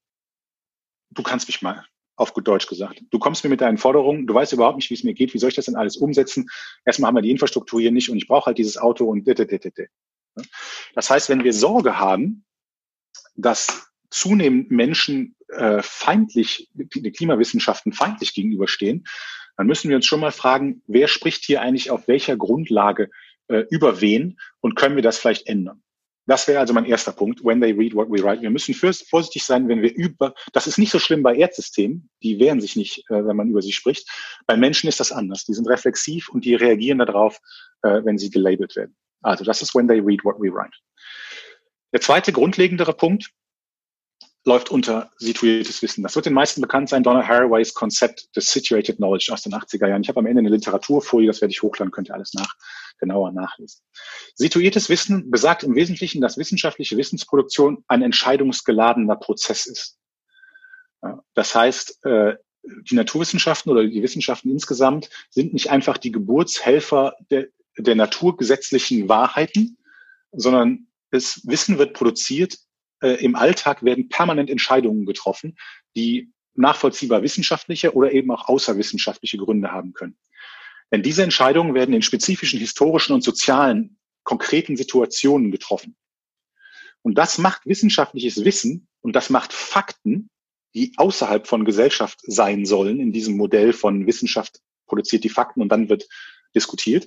du 1.10 1.22
kannst 1.22 1.46
mich 1.46 1.62
mal, 1.62 1.84
auf 2.16 2.32
gut 2.32 2.48
Deutsch 2.48 2.66
gesagt. 2.66 3.02
Du 3.10 3.18
kommst 3.18 3.44
mir 3.44 3.50
mit 3.50 3.60
deinen 3.60 3.78
Forderungen, 3.78 4.26
du 4.26 4.34
weißt 4.34 4.52
überhaupt 4.54 4.76
nicht, 4.76 4.90
wie 4.90 4.94
es 4.94 5.04
mir 5.04 5.14
geht, 5.14 5.34
wie 5.34 5.38
soll 5.38 5.50
ich 5.50 5.54
das 5.54 5.66
denn 5.66 5.76
alles 5.76 5.96
umsetzen? 5.96 6.48
Erstmal 6.84 7.08
haben 7.08 7.16
wir 7.16 7.22
die 7.22 7.30
Infrastruktur 7.30 7.80
hier 7.80 7.92
nicht 7.92 8.08
und 8.10 8.16
ich 8.16 8.26
brauche 8.26 8.46
halt 8.46 8.58
dieses 8.58 8.78
Auto 8.78 9.04
und 9.04 9.26
das 10.94 11.10
heißt, 11.10 11.28
wenn 11.28 11.44
wir 11.44 11.52
Sorge 11.52 11.98
haben, 11.98 12.44
dass 13.34 13.90
zunehmend 14.10 14.70
Menschen 14.70 15.35
äh, 15.48 15.80
feindlich, 15.82 16.68
die 16.74 17.12
Klimawissenschaften 17.12 17.92
feindlich 17.92 18.34
gegenüberstehen, 18.34 19.06
dann 19.56 19.66
müssen 19.66 19.88
wir 19.88 19.96
uns 19.96 20.06
schon 20.06 20.20
mal 20.20 20.32
fragen, 20.32 20.82
wer 20.86 21.08
spricht 21.08 21.44
hier 21.44 21.62
eigentlich 21.62 21.90
auf 21.90 22.08
welcher 22.08 22.36
Grundlage 22.36 23.10
äh, 23.48 23.64
über 23.70 24.00
wen 24.00 24.38
und 24.60 24.76
können 24.76 24.96
wir 24.96 25.02
das 25.02 25.18
vielleicht 25.18 25.46
ändern? 25.46 25.82
Das 26.28 26.48
wäre 26.48 26.58
also 26.58 26.74
mein 26.74 26.84
erster 26.84 27.12
Punkt. 27.12 27.44
When 27.44 27.60
they 27.60 27.72
read 27.72 27.94
what 27.94 28.08
we 28.08 28.22
write. 28.22 28.42
Wir 28.42 28.50
müssen 28.50 28.74
first 28.74 29.08
vorsichtig 29.08 29.44
sein, 29.44 29.68
wenn 29.68 29.80
wir 29.80 29.94
über, 29.94 30.34
das 30.52 30.66
ist 30.66 30.76
nicht 30.76 30.90
so 30.90 30.98
schlimm 30.98 31.22
bei 31.22 31.36
Erdsystemen. 31.36 32.10
Die 32.22 32.40
wehren 32.40 32.60
sich 32.60 32.74
nicht, 32.74 33.08
äh, 33.10 33.24
wenn 33.24 33.36
man 33.36 33.48
über 33.48 33.62
sie 33.62 33.72
spricht. 33.72 34.08
Bei 34.46 34.56
Menschen 34.56 34.88
ist 34.88 34.98
das 34.98 35.12
anders. 35.12 35.44
Die 35.44 35.54
sind 35.54 35.68
reflexiv 35.68 36.28
und 36.28 36.44
die 36.44 36.56
reagieren 36.56 36.98
darauf, 36.98 37.38
äh, 37.82 38.00
wenn 38.04 38.18
sie 38.18 38.30
gelabelt 38.30 38.74
werden. 38.74 38.96
Also 39.22 39.44
das 39.44 39.62
ist 39.62 39.74
when 39.74 39.86
they 39.86 40.00
read 40.00 40.24
what 40.24 40.36
we 40.40 40.52
write. 40.52 40.76
Der 41.92 42.00
zweite 42.00 42.32
grundlegendere 42.32 42.92
Punkt 42.92 43.30
läuft 44.46 44.70
unter 44.70 45.10
situiertes 45.18 45.82
Wissen. 45.82 46.04
Das 46.04 46.14
wird 46.14 46.26
den 46.26 46.32
meisten 46.32 46.60
bekannt 46.60 46.88
sein, 46.88 47.02
Donna 47.02 47.26
Haraways 47.26 47.74
Konzept 47.74 48.34
des 48.36 48.50
Situated 48.50 48.96
Knowledge 48.96 49.30
aus 49.32 49.42
den 49.42 49.52
80er 49.52 49.88
Jahren. 49.88 50.02
Ich 50.02 50.08
habe 50.08 50.20
am 50.20 50.26
Ende 50.26 50.38
eine 50.38 50.50
Literaturfolie, 50.50 51.26
das 51.26 51.40
werde 51.40 51.50
ich 51.50 51.62
hochladen, 51.62 51.90
könnt 51.90 52.08
ihr 52.08 52.14
alles 52.14 52.32
nach, 52.32 52.54
genauer 52.98 53.32
nachlesen. 53.32 53.82
Situiertes 54.36 54.88
Wissen 54.88 55.32
besagt 55.32 55.64
im 55.64 55.74
Wesentlichen, 55.74 56.20
dass 56.20 56.38
wissenschaftliche 56.38 56.96
Wissensproduktion 56.96 57.84
ein 57.88 58.02
entscheidungsgeladener 58.02 59.16
Prozess 59.16 59.66
ist. 59.66 59.98
Das 61.34 61.54
heißt, 61.54 62.04
äh, 62.04 62.36
die 62.62 62.94
Naturwissenschaften 62.94 63.70
oder 63.70 63.84
die 63.84 64.02
Wissenschaften 64.02 64.50
insgesamt 64.50 65.10
sind 65.30 65.54
nicht 65.54 65.70
einfach 65.70 65.98
die 65.98 66.12
Geburtshelfer 66.12 67.14
der, 67.30 67.48
der 67.76 67.96
naturgesetzlichen 67.96 69.08
Wahrheiten, 69.08 69.78
sondern 70.32 70.86
das 71.10 71.40
Wissen 71.44 71.78
wird 71.78 71.94
produziert 71.94 72.58
äh, 73.02 73.22
im 73.22 73.34
Alltag 73.34 73.82
werden 73.82 74.08
permanent 74.08 74.50
Entscheidungen 74.50 75.06
getroffen, 75.06 75.56
die 75.96 76.32
nachvollziehbar 76.54 77.22
wissenschaftliche 77.22 77.94
oder 77.94 78.12
eben 78.12 78.30
auch 78.30 78.48
außerwissenschaftliche 78.48 79.36
Gründe 79.36 79.72
haben 79.72 79.92
können. 79.92 80.16
Denn 80.92 81.02
diese 81.02 81.22
Entscheidungen 81.22 81.74
werden 81.74 81.94
in 81.94 82.02
spezifischen 82.02 82.60
historischen 82.60 83.12
und 83.12 83.22
sozialen, 83.22 83.98
konkreten 84.24 84.76
Situationen 84.76 85.50
getroffen. 85.50 85.96
Und 87.02 87.16
das 87.18 87.38
macht 87.38 87.66
wissenschaftliches 87.66 88.44
Wissen 88.44 88.88
und 89.00 89.14
das 89.14 89.30
macht 89.30 89.52
Fakten, 89.52 90.30
die 90.74 90.92
außerhalb 90.96 91.46
von 91.46 91.64
Gesellschaft 91.64 92.20
sein 92.22 92.66
sollen, 92.66 93.00
in 93.00 93.12
diesem 93.12 93.36
Modell 93.36 93.72
von 93.72 94.06
Wissenschaft 94.06 94.60
produziert 94.86 95.24
die 95.24 95.28
Fakten 95.28 95.62
und 95.62 95.70
dann 95.70 95.88
wird 95.88 96.08
diskutiert. 96.54 97.06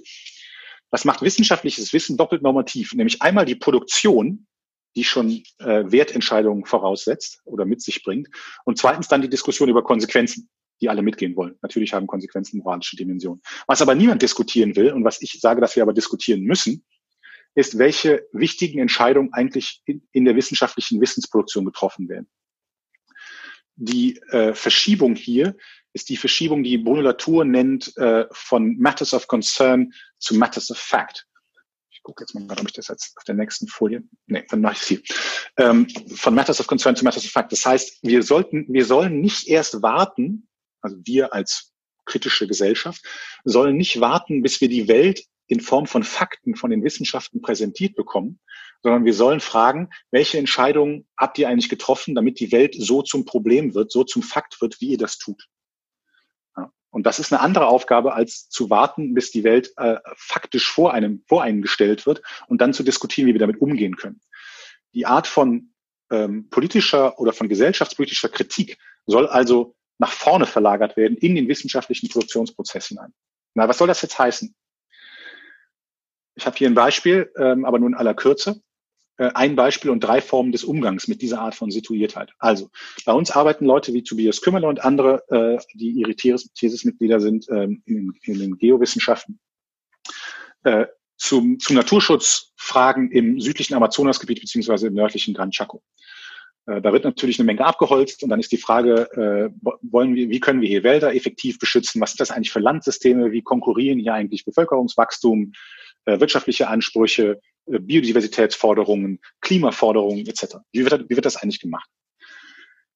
Das 0.92 1.06
macht 1.06 1.22
wissenschaftliches 1.22 1.94
Wissen 1.94 2.18
doppelt 2.18 2.42
normativ, 2.42 2.94
nämlich 2.94 3.22
einmal 3.22 3.46
die 3.46 3.56
Produktion 3.56 4.48
die 4.96 5.04
schon 5.04 5.44
äh, 5.60 5.84
Wertentscheidungen 5.92 6.66
voraussetzt 6.66 7.42
oder 7.46 7.66
mit 7.66 7.82
sich 7.82 8.04
bringt. 8.04 8.28
Und 8.66 8.78
zweitens 8.78 9.08
dann 9.08 9.22
die 9.22 9.30
Diskussion 9.30 9.70
über 9.70 9.84
Konsequenzen, 9.84 10.50
die 10.82 10.90
alle 10.90 11.02
mitgehen 11.02 11.36
wollen. 11.36 11.58
Natürlich 11.62 11.94
haben 11.94 12.08
Konsequenzen 12.08 12.60
moralische 12.60 12.96
Dimensionen. 12.96 13.42
Was 13.68 13.82
aber 13.82 13.96
niemand 13.96 14.22
diskutieren 14.22 14.76
will 14.76 14.92
und 14.94 15.04
was 15.04 15.22
ich 15.22 15.40
sage, 15.40 15.62
dass 15.62 15.76
wir 15.76 15.84
aber 15.84 15.94
diskutieren 15.94 16.42
müssen, 16.42 16.86
ist, 17.56 17.78
welche 17.78 18.28
wichtigen 18.32 18.80
Entscheidungen 18.80 19.34
eigentlich 19.34 19.82
in, 19.86 20.08
in 20.12 20.26
der 20.26 20.36
wissenschaftlichen 20.36 21.02
Wissensproduktion 21.02 21.66
getroffen 21.66 22.08
werden. 22.08 22.28
Die 23.76 24.18
äh, 24.30 24.54
Verschiebung 24.54 25.16
hier 25.16 25.56
ist 25.94 26.10
die 26.10 26.18
Verschiebung, 26.18 26.64
die 26.64 26.78
Bruno 26.78 27.02
Latour 27.02 27.46
nennt, 27.46 27.96
äh, 27.98 28.26
von 28.32 28.78
Matters 28.78 29.14
of 29.14 29.28
Concern 29.28 29.92
zu 30.20 30.36
Matters 30.36 30.70
of 30.70 30.78
Fact 30.78 31.29
gucke 32.10 32.24
jetzt 32.24 32.34
mal 32.34 32.46
gerade, 32.48 32.62
ob 32.62 32.68
ich 32.68 32.74
das 32.74 32.88
jetzt 32.88 33.16
auf 33.18 33.24
der 33.24 33.36
nächsten 33.36 33.68
Folie, 33.68 34.04
nee, 34.26 34.44
dann 34.50 34.62
mache 34.62 34.74
ich 34.74 34.82
es 34.82 34.88
hier, 34.88 35.02
ähm, 35.58 35.88
von 36.16 36.34
Matters 36.34 36.60
of 36.60 36.66
Concern 36.66 36.96
zu 36.96 37.04
Matters 37.04 37.24
of 37.24 37.32
Fact. 37.32 37.52
Das 37.52 37.66
heißt, 37.66 38.00
wir 38.02 38.24
sollten, 38.24 38.66
wir 38.68 38.86
sollen 38.86 39.22
nicht 39.22 39.48
erst 39.48 39.84
warten, 39.84 40.48
also 40.82 40.98
wir 41.04 41.34
als 41.34 41.72
kritische 42.06 42.48
Gesellschaft, 42.48 43.06
sollen 43.44 43.78
nicht 43.78 44.00
warten, 44.00 44.42
bis 44.42 44.60
wir 44.60 44.70
die 44.70 44.88
Welt 44.88 45.24
in 45.46 45.60
Form 45.60 45.86
von 45.86 46.04
Fakten 46.04 46.56
von 46.56 46.72
den 46.72 46.84
Wissenschaften 46.84 47.42
präsentiert 47.42 47.96
bekommen, 47.96 48.40
sondern 48.82 49.06
wir 49.06 49.14
sollen 49.14 49.40
fragen, 49.40 49.90
welche 50.10 50.40
Entscheidungen 50.40 51.08
habt 51.16 51.38
ihr 51.38 51.48
eigentlich 51.48 51.70
getroffen, 51.70 52.16
damit 52.16 52.40
die 52.40 52.52
Welt 52.52 52.76
so 52.76 53.04
zum 53.04 53.26
Problem 53.26 53.76
wird, 53.76 53.92
so 53.92 54.04
zum 54.04 54.24
Fakt 54.24 54.62
wird, 54.62 54.82
wie 54.82 54.92
ihr 54.92 54.98
das 54.98 55.20
tut. 55.20 55.48
Und 56.92 57.06
das 57.06 57.20
ist 57.20 57.32
eine 57.32 57.42
andere 57.42 57.68
Aufgabe, 57.68 58.14
als 58.14 58.50
zu 58.50 58.70
warten, 58.70 59.14
bis 59.14 59.32
die 59.32 59.44
Welt 59.44 59.74
äh, 59.78 59.98
faktisch 60.16 60.70
vor 60.70 60.94
einem, 60.94 61.24
vor 61.28 61.44
einem 61.44 61.62
gestellt 61.62 62.06
wird 62.06 62.22
und 62.48 62.62
dann 62.62 62.74
zu 62.74 62.84
diskutieren, 62.84 63.28
wie 63.28 63.34
wir 63.34 63.40
damit 63.40 63.62
umgehen 63.62 63.96
können. 63.96 64.22
Die 64.94 65.06
Art 65.06 65.28
von 65.28 65.74
ähm, 66.10 66.50
politischer 66.50 67.20
oder 67.20 67.34
von 67.34 67.48
gesellschaftspolitischer 67.48 68.30
Kritik 68.30 68.78
soll 69.06 69.28
also 69.28 69.76
nach 70.00 70.12
vorne 70.12 70.46
verlagert 70.46 70.98
werden 70.98 71.18
in 71.18 71.36
den 71.36 71.48
wissenschaftlichen 71.48 72.10
Produktionsprozess 72.10 72.88
hinein. 72.88 73.14
Na, 73.54 73.68
was 73.68 73.78
soll 73.78 73.88
das 73.88 74.02
jetzt 74.02 74.18
heißen? 74.18 74.56
Ich 76.36 76.46
habe 76.46 76.58
hier 76.58 76.70
ein 76.70 76.76
Beispiel, 76.76 77.32
ähm, 77.38 77.66
aber 77.66 77.80
nur 77.80 77.90
in 77.90 77.96
aller 77.96 78.14
Kürze. 78.14 78.62
Äh, 79.20 79.32
ein 79.34 79.56
Beispiel 79.56 79.92
und 79.92 80.00
drei 80.00 80.22
Formen 80.22 80.52
des 80.52 80.64
Umgangs 80.64 81.08
mit 81.08 81.22
dieser 81.22 81.42
Art 81.42 81.54
von 81.54 81.70
Situiertheit. 81.70 82.32
Also 82.40 82.70
bei 83.06 83.12
uns 83.12 83.32
arbeiten 83.32 83.66
Leute 83.66 83.94
wie 83.94 84.02
Tobias 84.02 84.42
Kümmerle 84.42 84.68
und 84.68 84.84
andere, 84.84 85.24
äh, 85.30 85.58
die 85.74 85.92
ihre 85.92 86.16
Thesis-Mitglieder 86.16 87.20
sind 87.20 87.46
ähm, 87.50 87.84
in, 87.86 88.14
in 88.24 88.40
den 88.40 88.58
Geowissenschaften, 88.58 89.40
äh, 90.64 90.86
zum, 91.18 91.60
zu 91.60 91.74
Naturschutzfragen 91.74 93.12
im 93.12 93.42
südlichen 93.42 93.76
Amazonasgebiet 93.76 94.40
beziehungsweise 94.40 94.88
im 94.88 94.94
nördlichen 94.94 95.34
Gran 95.34 95.52
Chaco. 95.52 95.84
Äh, 96.66 96.82
da 96.82 96.94
wird 96.94 97.04
natürlich 97.04 97.40
eine 97.40 97.46
Menge 97.46 97.66
abgeholzt 97.66 98.24
und 98.24 98.30
dann 98.30 98.40
ist 98.40 98.54
die 98.54 98.58
Frage, 98.58 99.12
äh, 99.12 99.50
wollen 99.82 100.16
wir, 100.16 100.30
wie 100.30 100.40
können 100.40 100.62
wir 100.62 100.70
hier 100.70 100.84
Wälder 100.84 101.14
effektiv 101.14 101.60
beschützen? 101.60 102.00
Was 102.00 102.12
sind 102.12 102.22
das 102.22 102.32
eigentlich 102.32 102.52
für 102.52 102.60
Landsysteme? 102.60 103.34
Wie 103.34 103.42
konkurrieren 103.42 104.00
hier 104.00 104.14
eigentlich 104.14 104.46
Bevölkerungswachstum, 104.46 105.52
äh, 106.06 106.22
wirtschaftliche 106.22 106.70
Ansprüche, 106.70 107.42
Biodiversitätsforderungen, 107.66 109.20
Klimaforderungen 109.42 110.26
etc. 110.28 110.58
Wie 110.72 110.84
wird, 110.84 111.10
wie 111.10 111.16
wird 111.16 111.26
das 111.26 111.38
eigentlich 111.38 111.60
gemacht? 111.60 111.90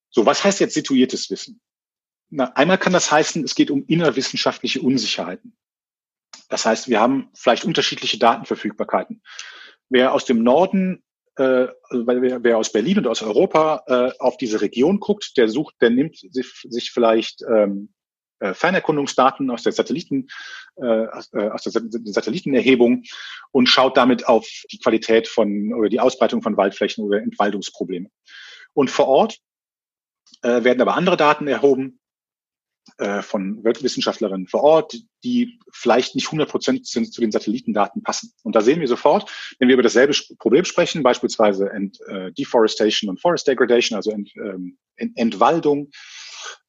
So, 0.09 0.25
was 0.25 0.43
heißt 0.43 0.59
jetzt 0.59 0.73
situiertes 0.73 1.29
Wissen? 1.29 1.59
Na, 2.29 2.45
einmal 2.53 2.77
kann 2.77 2.93
das 2.93 3.11
heißen, 3.11 3.43
es 3.43 3.55
geht 3.55 3.71
um 3.71 3.85
innerwissenschaftliche 3.87 4.81
Unsicherheiten. 4.81 5.55
Das 6.49 6.65
heißt, 6.65 6.87
wir 6.87 6.99
haben 6.99 7.29
vielleicht 7.33 7.65
unterschiedliche 7.65 8.17
Datenverfügbarkeiten. 8.17 9.21
Wer 9.89 10.13
aus 10.13 10.25
dem 10.25 10.43
Norden, 10.43 11.03
äh, 11.35 11.67
also 11.89 12.07
wer, 12.07 12.43
wer 12.43 12.57
aus 12.57 12.71
Berlin 12.71 12.99
und 12.99 13.07
aus 13.07 13.21
Europa 13.21 13.83
äh, 13.87 14.11
auf 14.19 14.37
diese 14.37 14.61
Region 14.61 14.99
guckt, 14.99 15.37
der 15.37 15.47
sucht, 15.47 15.75
der 15.81 15.89
nimmt 15.89 16.17
sich, 16.17 16.47
sich 16.69 16.91
vielleicht 16.91 17.43
ähm, 17.43 17.93
äh, 18.43 18.53
Fernerkundungsdaten 18.53 19.49
aus 19.49 19.63
der 19.63 19.71
Satelliten, 19.71 20.27
äh, 20.75 21.07
aus 21.07 21.31
äh, 21.31 21.81
der 21.81 22.13
Satellitenerhebung 22.13 23.03
und 23.51 23.67
schaut 23.67 23.95
damit 23.95 24.27
auf 24.27 24.47
die 24.71 24.79
Qualität 24.79 25.27
von 25.27 25.73
oder 25.73 25.89
die 25.89 25.99
Ausbreitung 25.99 26.41
von 26.41 26.57
Waldflächen 26.57 27.03
oder 27.03 27.21
Entwaldungsprobleme. 27.21 28.09
Und 28.73 28.91
vor 28.91 29.07
Ort 29.07 29.39
äh, 30.41 30.63
werden 30.63 30.81
aber 30.81 30.95
andere 30.95 31.17
Daten 31.17 31.47
erhoben 31.47 31.99
äh, 32.97 33.21
von 33.21 33.63
Wissenschaftlerinnen 33.63 34.47
vor 34.47 34.61
Ort, 34.63 34.97
die 35.23 35.57
vielleicht 35.71 36.15
nicht 36.15 36.27
100 36.27 36.49
Prozent 36.49 36.85
zu 36.85 37.21
den 37.21 37.31
Satellitendaten 37.31 38.03
passen. 38.03 38.33
Und 38.43 38.55
da 38.55 38.61
sehen 38.61 38.81
wir 38.81 38.87
sofort, 38.89 39.31
wenn 39.57 39.69
wir 39.69 39.75
über 39.75 39.83
dasselbe 39.83 40.13
Problem 40.37 40.65
sprechen, 40.65 41.01
beispielsweise 41.01 41.69
Ent, 41.69 41.99
äh, 42.07 42.33
Deforestation 42.33 43.09
und 43.09 43.21
Forest 43.21 43.47
Degradation, 43.47 43.95
also 43.95 44.11
Ent, 44.11 44.31
ähm, 44.35 44.77
Entwaldung, 44.97 45.91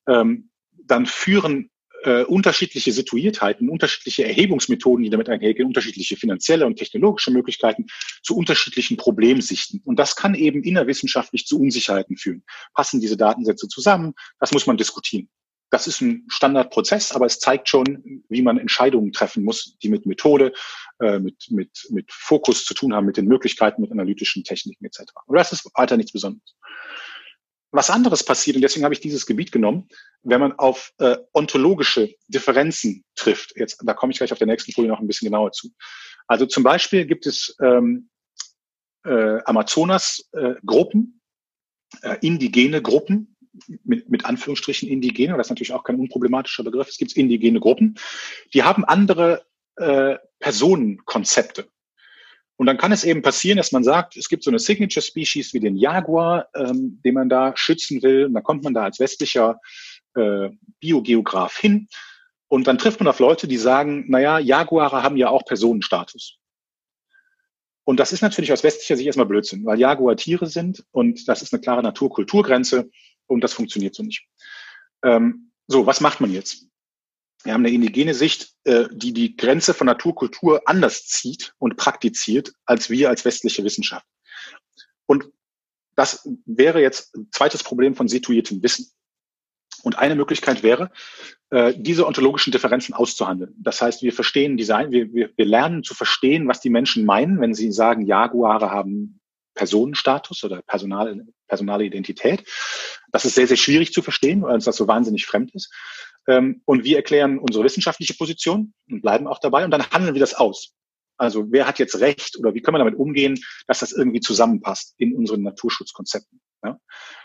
ähm, 0.06 0.50
dann 0.86 1.06
führen 1.06 1.70
äh, 2.04 2.22
unterschiedliche 2.24 2.92
Situiertheiten, 2.92 3.68
unterschiedliche 3.68 4.24
Erhebungsmethoden, 4.24 5.04
die 5.04 5.10
damit 5.10 5.28
einhergehen, 5.28 5.66
unterschiedliche 5.66 6.16
finanzielle 6.16 6.66
und 6.66 6.76
technologische 6.76 7.30
Möglichkeiten 7.30 7.86
zu 8.22 8.36
unterschiedlichen 8.36 8.96
Problemsichten. 8.96 9.80
Und 9.84 9.98
das 9.98 10.14
kann 10.14 10.34
eben 10.34 10.62
innerwissenschaftlich 10.62 11.46
zu 11.46 11.58
Unsicherheiten 11.58 12.16
führen. 12.16 12.44
Passen 12.74 13.00
diese 13.00 13.16
Datensätze 13.16 13.68
zusammen? 13.68 14.12
Das 14.38 14.52
muss 14.52 14.66
man 14.66 14.76
diskutieren. 14.76 15.28
Das 15.70 15.86
ist 15.86 16.02
ein 16.02 16.26
Standardprozess, 16.28 17.12
aber 17.12 17.26
es 17.26 17.40
zeigt 17.40 17.68
schon, 17.68 18.22
wie 18.28 18.42
man 18.42 18.58
Entscheidungen 18.58 19.12
treffen 19.12 19.42
muss, 19.42 19.76
die 19.82 19.88
mit 19.88 20.06
Methode, 20.06 20.52
äh, 21.00 21.18
mit, 21.18 21.50
mit, 21.50 21.86
mit 21.90 22.12
Fokus 22.12 22.64
zu 22.64 22.74
tun 22.74 22.94
haben, 22.94 23.06
mit 23.06 23.16
den 23.16 23.26
Möglichkeiten, 23.26 23.80
mit 23.80 23.90
analytischen 23.90 24.44
Techniken 24.44 24.84
etc. 24.84 25.00
Und 25.26 25.36
das 25.36 25.52
ist 25.52 25.68
weiter 25.74 25.96
nichts 25.96 26.12
Besonderes 26.12 26.54
was 27.74 27.90
anderes 27.90 28.22
passiert, 28.22 28.56
und 28.56 28.62
deswegen 28.62 28.84
habe 28.84 28.94
ich 28.94 29.00
dieses 29.00 29.26
Gebiet 29.26 29.50
genommen, 29.50 29.88
wenn 30.22 30.40
man 30.40 30.52
auf 30.52 30.92
äh, 30.98 31.16
ontologische 31.32 32.14
Differenzen 32.28 33.04
trifft. 33.16 33.56
Jetzt, 33.56 33.82
da 33.84 33.94
komme 33.94 34.12
ich 34.12 34.18
gleich 34.18 34.32
auf 34.32 34.38
der 34.38 34.46
nächsten 34.46 34.72
Folie 34.72 34.88
noch 34.88 35.00
ein 35.00 35.08
bisschen 35.08 35.26
genauer 35.26 35.50
zu. 35.52 35.70
Also 36.28 36.46
zum 36.46 36.62
Beispiel 36.62 37.04
gibt 37.04 37.26
es 37.26 37.56
ähm, 37.60 38.08
äh, 39.04 39.40
Amazonas-Gruppen, 39.44 41.20
äh, 42.02 42.16
indigene 42.20 42.80
Gruppen, 42.80 43.37
mit, 43.84 44.08
mit 44.08 44.24
Anführungsstrichen 44.24 44.88
indigene, 44.88 45.37
das 45.37 45.46
ist 45.46 45.50
natürlich 45.50 45.72
auch 45.72 45.84
kein 45.84 45.98
unproblematischer 45.98 46.64
Begriff, 46.64 46.88
es 46.88 46.98
gibt 46.98 47.12
indigene 47.16 47.60
Gruppen, 47.60 47.96
die 48.52 48.62
haben 48.62 48.84
andere 48.84 49.46
äh, 49.76 50.16
Personenkonzepte. 50.38 51.68
Und 52.56 52.66
dann 52.66 52.78
kann 52.78 52.92
es 52.92 53.04
eben 53.04 53.22
passieren, 53.22 53.56
dass 53.56 53.72
man 53.72 53.82
sagt, 53.82 54.16
es 54.16 54.28
gibt 54.28 54.44
so 54.44 54.50
eine 54.50 54.60
Signature 54.60 55.02
Species 55.02 55.54
wie 55.54 55.60
den 55.60 55.76
Jaguar, 55.76 56.48
ähm, 56.54 57.00
den 57.04 57.14
man 57.14 57.28
da 57.28 57.52
schützen 57.56 58.02
will. 58.02 58.26
Und 58.26 58.34
dann 58.34 58.44
kommt 58.44 58.62
man 58.62 58.74
da 58.74 58.84
als 58.84 59.00
westlicher 59.00 59.60
äh, 60.14 60.50
Biogeograf 60.78 61.56
hin. 61.56 61.88
Und 62.48 62.68
dann 62.68 62.78
trifft 62.78 63.00
man 63.00 63.08
auf 63.08 63.18
Leute, 63.18 63.48
die 63.48 63.56
sagen, 63.56 64.04
naja, 64.08 64.38
Jaguare 64.38 65.02
haben 65.02 65.16
ja 65.16 65.28
auch 65.30 65.44
Personenstatus. 65.44 66.38
Und 67.84 68.00
das 68.00 68.12
ist 68.12 68.22
natürlich 68.22 68.52
aus 68.52 68.64
westlicher 68.64 68.96
Sicht 68.96 69.06
erstmal 69.06 69.26
Blödsinn, 69.26 69.64
weil 69.66 69.78
Jaguar 69.78 70.16
Tiere 70.16 70.46
sind 70.46 70.84
und 70.90 71.28
das 71.28 71.42
ist 71.42 71.52
eine 71.52 71.60
klare 71.60 71.82
Natur-Kulturgrenze 71.82 72.88
und 73.26 73.42
das 73.42 73.52
funktioniert 73.52 73.94
so 73.94 74.02
nicht. 74.02 74.26
Ähm, 75.02 75.50
so, 75.66 75.86
was 75.86 76.00
macht 76.00 76.20
man 76.20 76.32
jetzt? 76.32 76.66
Wir 77.44 77.52
haben 77.52 77.64
eine 77.64 77.74
indigene 77.74 78.14
Sicht, 78.14 78.54
äh, 78.64 78.87
die 78.90 79.12
die 79.12 79.37
Grenze 79.37 79.74
von 79.74 79.87
Naturkultur 79.87 80.62
anders 80.66 81.07
zieht 81.07 81.54
und 81.59 81.76
praktiziert 81.76 82.52
als 82.64 82.90
wir 82.90 83.11
als 83.11 83.24
westliche 83.24 83.62
Wissenschaft. 83.64 84.07
Und 85.07 85.30
das 85.94 86.28
wäre 86.46 86.80
jetzt 86.80 87.14
ein 87.14 87.28
zweites 87.30 87.62
Problem 87.62 87.94
von 87.94 88.09
situiertem 88.09 88.62
Wissen. 88.62 88.90
Und 89.83 89.98
eine 89.98 90.14
Möglichkeit 90.14 90.62
wäre, 90.62 90.90
äh, 91.50 91.74
diese 91.76 92.07
ontologischen 92.07 92.50
Differenzen 92.50 92.94
auszuhandeln. 92.94 93.54
Das 93.59 93.83
heißt, 93.83 94.02
wir 94.02 94.14
verstehen 94.14 94.57
Design, 94.57 94.90
wir, 94.90 95.12
wir, 95.12 95.30
wir 95.37 95.44
lernen 95.44 95.85
zu 95.85 95.94
verstehen, 95.94 96.48
was 96.48 96.61
die 96.61 96.70
Menschen 96.70 97.04
meinen, 97.04 97.40
wenn 97.40 97.52
sie 97.52 97.70
sagen, 97.70 98.07
Jaguare 98.07 98.70
haben 98.70 99.20
Personenstatus 99.54 100.42
oder 100.42 100.62
personale, 100.62 101.26
personale 101.46 101.85
Identität. 101.85 102.44
Das 103.12 103.24
ist 103.24 103.35
sehr, 103.35 103.46
sehr 103.46 103.57
schwierig 103.57 103.92
zu 103.92 104.02
verstehen, 104.02 104.42
weil 104.42 104.54
uns 104.54 104.64
das 104.64 104.76
so 104.76 104.88
wahnsinnig 104.88 105.26
fremd 105.26 105.54
ist. 105.54 105.72
Ähm, 106.28 106.62
und 106.64 106.84
wir 106.84 106.96
erklären 106.96 107.38
unsere 107.38 107.64
wissenschaftliche 107.64 108.14
Position 108.14 108.72
und 108.90 109.02
bleiben 109.02 109.26
auch 109.26 109.38
dabei 109.38 109.64
und 109.64 109.70
dann 109.70 109.90
handeln 109.90 110.14
wir 110.14 110.20
das 110.20 110.34
aus. 110.34 110.74
Also 111.16 111.52
wer 111.52 111.66
hat 111.66 111.78
jetzt 111.78 112.00
recht 112.00 112.37
oder 112.38 112.54
wie 112.54 112.60
können 112.60 112.74
wir 112.74 112.78
damit 112.80 112.98
umgehen, 112.98 113.38
dass 113.66 113.80
das 113.80 113.92
irgendwie 113.92 114.20
zusammenpasst 114.20 114.94
in 114.98 115.14
unseren 115.14 115.42
Naturschutzkonzepten. 115.42 116.40
Ja? 116.64 116.78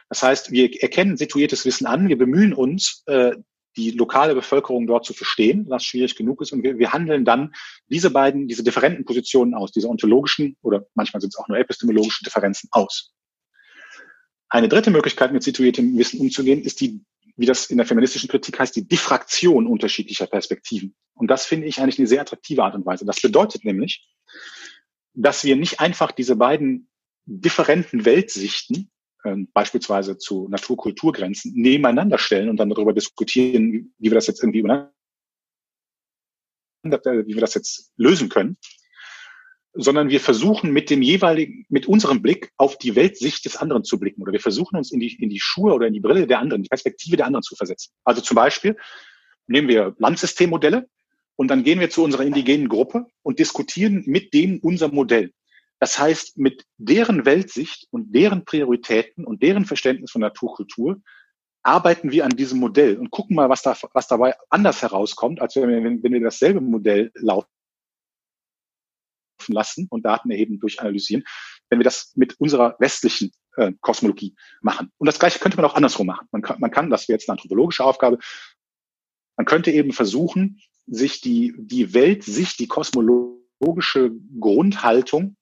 Das 0.09 0.21
heißt, 0.21 0.51
wir 0.51 0.69
erkennen 0.81 1.17
situiertes 1.17 1.65
Wissen 1.65 1.87
an, 1.87 2.07
wir 2.07 2.17
bemühen 2.17 2.53
uns, 2.53 3.03
äh, 3.07 3.35
die 3.75 3.91
lokale 3.91 4.35
Bevölkerung 4.35 4.87
dort 4.87 5.05
zu 5.05 5.13
verstehen, 5.13 5.65
was 5.69 5.83
schwierig 5.83 6.15
genug 6.15 6.41
ist. 6.41 6.51
Und 6.51 6.63
wir, 6.63 6.77
wir 6.79 6.91
handeln 6.91 7.23
dann 7.23 7.53
diese 7.87 8.09
beiden, 8.09 8.47
diese 8.47 8.63
differenten 8.63 9.05
Positionen 9.05 9.53
aus, 9.53 9.71
diese 9.71 9.87
ontologischen 9.87 10.57
oder 10.61 10.85
manchmal 10.95 11.21
sind 11.21 11.33
es 11.33 11.39
auch 11.39 11.47
nur 11.47 11.57
epistemologischen 11.57 12.25
Differenzen 12.25 12.67
aus. 12.71 13.13
Eine 14.49 14.67
dritte 14.67 14.89
Möglichkeit, 14.89 15.31
mit 15.31 15.43
situiertem 15.43 15.97
Wissen 15.97 16.19
umzugehen, 16.19 16.61
ist 16.63 16.81
die 16.81 17.03
wie 17.39 17.45
das 17.45 17.67
in 17.67 17.77
der 17.77 17.85
feministischen 17.85 18.29
Kritik 18.29 18.59
heißt, 18.59 18.75
die 18.75 18.85
Diffraktion 18.85 19.65
unterschiedlicher 19.65 20.27
Perspektiven. 20.27 20.93
Und 21.13 21.31
das 21.31 21.45
finde 21.45 21.67
ich 21.67 21.79
eigentlich 21.79 21.97
eine 21.97 22.07
sehr 22.07 22.19
attraktive 22.19 22.63
Art 22.63 22.75
und 22.75 22.85
Weise. 22.85 23.05
Das 23.05 23.21
bedeutet 23.21 23.63
nämlich, 23.63 24.05
dass 25.13 25.45
wir 25.45 25.55
nicht 25.55 25.79
einfach 25.79 26.11
diese 26.11 26.35
beiden 26.35 26.89
differenten 27.25 28.03
Weltsichten, 28.03 28.91
äh, 29.23 29.37
beispielsweise 29.53 30.17
zu 30.17 30.49
Natur-Kultur-Grenzen, 30.49 31.53
nebeneinander 31.53 32.17
stellen 32.17 32.49
und 32.49 32.57
dann 32.57 32.69
darüber 32.69 32.91
diskutieren, 32.91 33.93
wie, 33.97 34.11
wir 34.11 34.15
das 34.15 34.27
jetzt 34.27 34.43
irgendwie 34.43 34.63
wie 34.63 34.67
wir 37.35 37.41
das 37.41 37.53
jetzt 37.53 37.93
lösen 37.95 38.27
können, 38.27 38.57
sondern 39.73 40.09
wir 40.09 40.19
versuchen 40.19 40.71
mit 40.71 40.89
dem 40.89 41.01
jeweiligen, 41.01 41.65
mit 41.69 41.87
unserem 41.87 42.21
Blick 42.21 42.51
auf 42.57 42.77
die 42.77 42.95
Weltsicht 42.95 43.45
des 43.45 43.57
anderen 43.57 43.83
zu 43.83 43.99
blicken 43.99 44.21
oder 44.21 44.31
wir 44.31 44.39
versuchen 44.39 44.77
uns 44.77 44.91
in 44.91 44.99
die, 44.99 45.15
in 45.21 45.29
die 45.29 45.39
Schuhe 45.39 45.73
oder 45.73 45.87
in 45.87 45.93
die 45.93 45.99
Brille 45.99 46.27
der 46.27 46.39
anderen, 46.39 46.63
die 46.63 46.69
Perspektive 46.69 47.17
der 47.17 47.27
anderen 47.27 47.43
zu 47.43 47.55
versetzen. 47.55 47.91
Also 48.03 48.21
zum 48.21 48.35
Beispiel 48.35 48.75
nehmen 49.47 49.67
wir 49.67 49.95
Landsystemmodelle 49.99 50.87
Und 51.35 51.49
dann 51.49 51.63
gehen 51.63 51.79
wir 51.79 51.89
zu 51.89 52.03
unserer 52.03 52.23
indigenen 52.23 52.67
Gruppe 52.67 53.05
und 53.21 53.39
diskutieren 53.39 54.03
mit 54.05 54.33
denen 54.33 54.59
unser 54.59 54.89
Modell. 54.89 55.31
Das 55.79 55.97
heißt, 55.97 56.37
mit 56.37 56.65
deren 56.77 57.25
Weltsicht 57.25 57.87
und 57.91 58.13
deren 58.13 58.43
Prioritäten 58.43 59.23
und 59.25 59.41
deren 59.41 59.65
Verständnis 59.65 60.11
von 60.11 60.21
Naturkultur 60.21 61.01
arbeiten 61.63 62.11
wir 62.11 62.25
an 62.25 62.31
diesem 62.31 62.59
Modell 62.59 62.97
und 62.97 63.11
gucken 63.11 63.35
mal, 63.35 63.49
was, 63.49 63.61
da, 63.61 63.77
was 63.93 64.07
dabei 64.07 64.33
anders 64.49 64.81
herauskommt, 64.81 65.41
als 65.41 65.55
wenn 65.55 65.69
wir, 65.69 65.83
wenn 65.83 66.13
wir 66.13 66.21
dasselbe 66.21 66.59
Modell 66.59 67.11
laufen 67.15 67.47
lassen 69.53 69.87
und 69.89 70.05
Daten 70.05 70.31
erheben, 70.31 70.59
durchanalysieren, 70.59 71.23
wenn 71.69 71.79
wir 71.79 71.83
das 71.83 72.13
mit 72.15 72.39
unserer 72.39 72.75
westlichen 72.79 73.31
äh, 73.57 73.73
Kosmologie 73.81 74.35
machen. 74.61 74.91
Und 74.97 75.07
das 75.07 75.19
Gleiche 75.19 75.39
könnte 75.39 75.57
man 75.57 75.65
auch 75.65 75.75
andersrum 75.75 76.07
machen. 76.07 76.27
Man 76.31 76.41
kann, 76.41 76.59
man 76.59 76.71
kann, 76.71 76.89
das 76.89 77.07
wäre 77.07 77.17
jetzt 77.17 77.29
eine 77.29 77.33
anthropologische 77.33 77.83
Aufgabe, 77.83 78.19
man 79.37 79.45
könnte 79.45 79.71
eben 79.71 79.93
versuchen, 79.93 80.59
sich 80.85 81.21
die, 81.21 81.53
die 81.57 81.93
Weltsicht, 81.93 82.59
die 82.59 82.67
kosmologische 82.67 84.11
Grundhaltung 84.39 85.37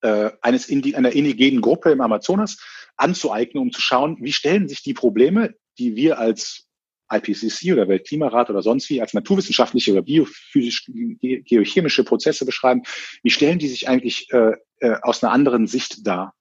äh, 0.00 0.30
eines 0.40 0.68
Indi 0.68 0.94
einer 0.94 1.12
indigenen 1.12 1.60
Gruppe 1.60 1.90
im 1.90 2.00
Amazonas 2.00 2.58
anzueignen, 2.96 3.62
um 3.62 3.72
zu 3.72 3.80
schauen, 3.80 4.16
wie 4.20 4.32
stellen 4.32 4.68
sich 4.68 4.82
die 4.82 4.94
Probleme, 4.94 5.54
die 5.78 5.96
wir 5.96 6.18
als 6.18 6.65
IPCC 7.12 7.72
oder 7.72 7.88
Weltklimarat 7.88 8.50
oder 8.50 8.62
sonst 8.62 8.90
wie 8.90 9.00
als 9.00 9.14
naturwissenschaftliche 9.14 9.92
oder 9.92 10.02
biophysisch 10.02 10.90
geochemische 11.20 12.04
Prozesse 12.04 12.44
beschreiben, 12.44 12.82
wie 13.22 13.30
stellen 13.30 13.58
die 13.58 13.68
sich 13.68 13.88
eigentlich 13.88 14.32
äh, 14.32 14.52
äh, 14.80 14.96
aus 15.02 15.22
einer 15.22 15.32
anderen 15.32 15.66
Sicht 15.66 16.06
dar? 16.06 16.34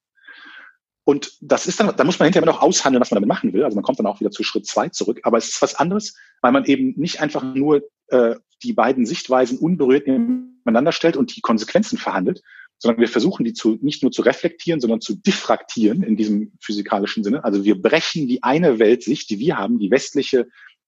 Und 1.03 1.37
das 1.39 1.67
ist 1.67 1.79
dann, 1.79 1.95
da 1.95 2.03
muss 2.03 2.17
man 2.17 2.25
hinterher 2.25 2.47
noch 2.47 2.63
aushandeln, 2.63 2.99
was 2.99 3.11
man 3.11 3.17
damit 3.17 3.27
machen 3.27 3.53
will. 3.53 3.63
Also 3.63 3.75
man 3.75 3.83
kommt 3.83 3.99
dann 3.99 4.07
auch 4.07 4.19
wieder 4.19 4.31
zu 4.31 4.43
Schritt 4.43 4.65
zwei 4.65 4.89
zurück. 4.89 5.19
Aber 5.23 5.37
es 5.37 5.49
ist 5.49 5.61
was 5.61 5.75
anderes, 5.75 6.17
weil 6.41 6.51
man 6.51 6.65
eben 6.65 6.93
nicht 6.97 7.21
einfach 7.21 7.43
nur 7.43 7.83
äh, 8.07 8.35
die 8.63 8.73
beiden 8.73 9.05
Sichtweisen 9.05 9.59
unberührt 9.59 10.07
nebeneinander 10.07 10.91
stellt 10.91 11.15
und 11.15 11.35
die 11.35 11.41
Konsequenzen 11.41 11.99
verhandelt, 11.99 12.41
sondern 12.77 12.99
wir 12.99 13.07
versuchen 13.07 13.45
die 13.45 13.53
zu, 13.53 13.77
nicht 13.81 14.03
nur 14.03 14.11
zu 14.11 14.21
reflektieren, 14.21 14.79
sondern 14.79 15.01
zu 15.01 15.15
diffraktieren 15.15 16.03
in 16.03 16.17
diesem 16.17 16.53
physikalischen 16.61 17.23
Sinne. 17.23 17.43
Also 17.43 17.63
wir 17.63 17.81
brechen 17.81 18.27
die 18.27 18.43
eine 18.43 18.79
Weltsicht, 18.79 19.29
die 19.29 19.39
wir 19.39 19.57
haben, 19.57 19.79
die 19.79 19.91
westliche 19.91 20.47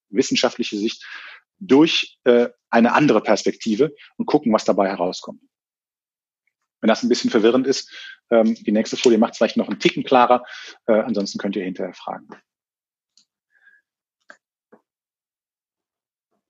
wissenschaftliche 0.10 0.78
Sicht, 0.78 1.06
durch 1.60 2.20
äh, 2.24 2.50
eine 2.70 2.94
andere 2.94 3.22
Perspektive 3.22 3.96
und 4.18 4.26
gucken, 4.26 4.54
was 4.54 4.66
dabei 4.66 4.90
herauskommt. 4.90 5.42
Wenn 6.82 6.90
das 6.90 7.04
ein 7.04 7.10
bisschen 7.10 7.32
verwirrend 7.32 7.66
ist, 7.66 7.92
ähm, 8.30 8.56
die 8.56 8.72
nächste 8.72 8.98
Folie 8.98 9.18
macht 9.18 9.34
es 9.34 9.38
vielleicht 9.38 9.58
noch 9.58 9.68
einen 9.68 9.80
Ticken 9.80 10.04
klarer. 10.04 10.46
Äh, 10.86 10.94
ansonsten 10.94 11.40
könnt 11.40 11.56
ihr 11.56 11.64
hinterher 11.64 11.94
fragen. 11.94 12.28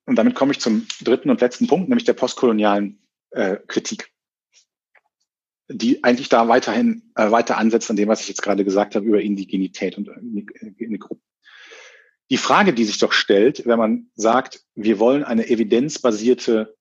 Und 0.05 0.15
damit 0.15 0.35
komme 0.35 0.53
ich 0.53 0.59
zum 0.59 0.87
dritten 1.01 1.29
und 1.29 1.41
letzten 1.41 1.67
Punkt, 1.67 1.89
nämlich 1.89 2.05
der 2.05 2.13
postkolonialen 2.13 3.01
äh, 3.31 3.57
Kritik, 3.67 4.11
die 5.69 6.03
eigentlich 6.03 6.29
da 6.29 6.47
weiterhin 6.47 7.11
äh, 7.15 7.29
weiter 7.31 7.57
ansetzt 7.57 7.89
an 7.89 7.97
dem, 7.97 8.07
was 8.07 8.21
ich 8.21 8.29
jetzt 8.29 8.41
gerade 8.41 8.63
gesagt 8.63 8.95
habe 8.95 9.05
über 9.05 9.21
Indigenität 9.21 9.97
und 9.97 10.07
äh. 10.07 10.97
Die 12.29 12.37
Frage, 12.37 12.73
die 12.73 12.83
sich 12.83 12.99
doch 12.99 13.13
stellt, 13.13 13.65
wenn 13.65 13.79
man 13.79 14.11
sagt, 14.15 14.65
wir 14.75 14.99
wollen 14.99 15.23
eine 15.23 15.47
evidenzbasierte 15.49 16.75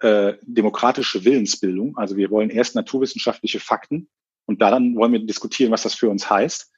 äh, 0.00 0.34
demokratische 0.42 1.24
Willensbildung. 1.24 1.96
Also 1.96 2.16
wir 2.16 2.30
wollen 2.30 2.50
erst 2.50 2.74
naturwissenschaftliche 2.74 3.60
Fakten 3.60 4.08
und 4.46 4.60
dann 4.60 4.94
wollen 4.96 5.12
wir 5.12 5.20
diskutieren, 5.20 5.72
was 5.72 5.82
das 5.82 5.94
für 5.94 6.08
uns 6.08 6.28
heißt. 6.28 6.70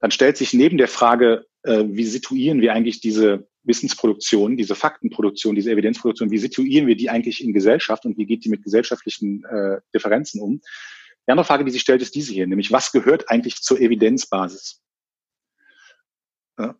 Dann 0.00 0.10
stellt 0.12 0.36
sich 0.36 0.54
neben 0.54 0.78
der 0.78 0.88
Frage, 0.88 1.46
äh, 1.68 1.84
wie 1.88 2.04
situieren 2.04 2.60
wir 2.60 2.72
eigentlich 2.72 3.00
diese 3.00 3.46
Wissensproduktion, 3.62 4.56
diese 4.56 4.74
Faktenproduktion, 4.74 5.54
diese 5.54 5.70
Evidenzproduktion, 5.70 6.30
wie 6.30 6.38
situieren 6.38 6.86
wir 6.86 6.96
die 6.96 7.10
eigentlich 7.10 7.44
in 7.44 7.52
Gesellschaft 7.52 8.06
und 8.06 8.16
wie 8.16 8.24
geht 8.24 8.44
die 8.44 8.48
mit 8.48 8.62
gesellschaftlichen 8.62 9.44
äh, 9.44 9.80
Differenzen 9.94 10.40
um? 10.40 10.60
Die 11.26 11.30
andere 11.30 11.44
Frage, 11.44 11.64
die 11.64 11.70
sich 11.70 11.82
stellt, 11.82 12.00
ist 12.00 12.14
diese 12.14 12.32
hier, 12.32 12.46
nämlich 12.46 12.72
was 12.72 12.90
gehört 12.90 13.28
eigentlich 13.30 13.56
zur 13.56 13.78
Evidenzbasis? 13.78 14.80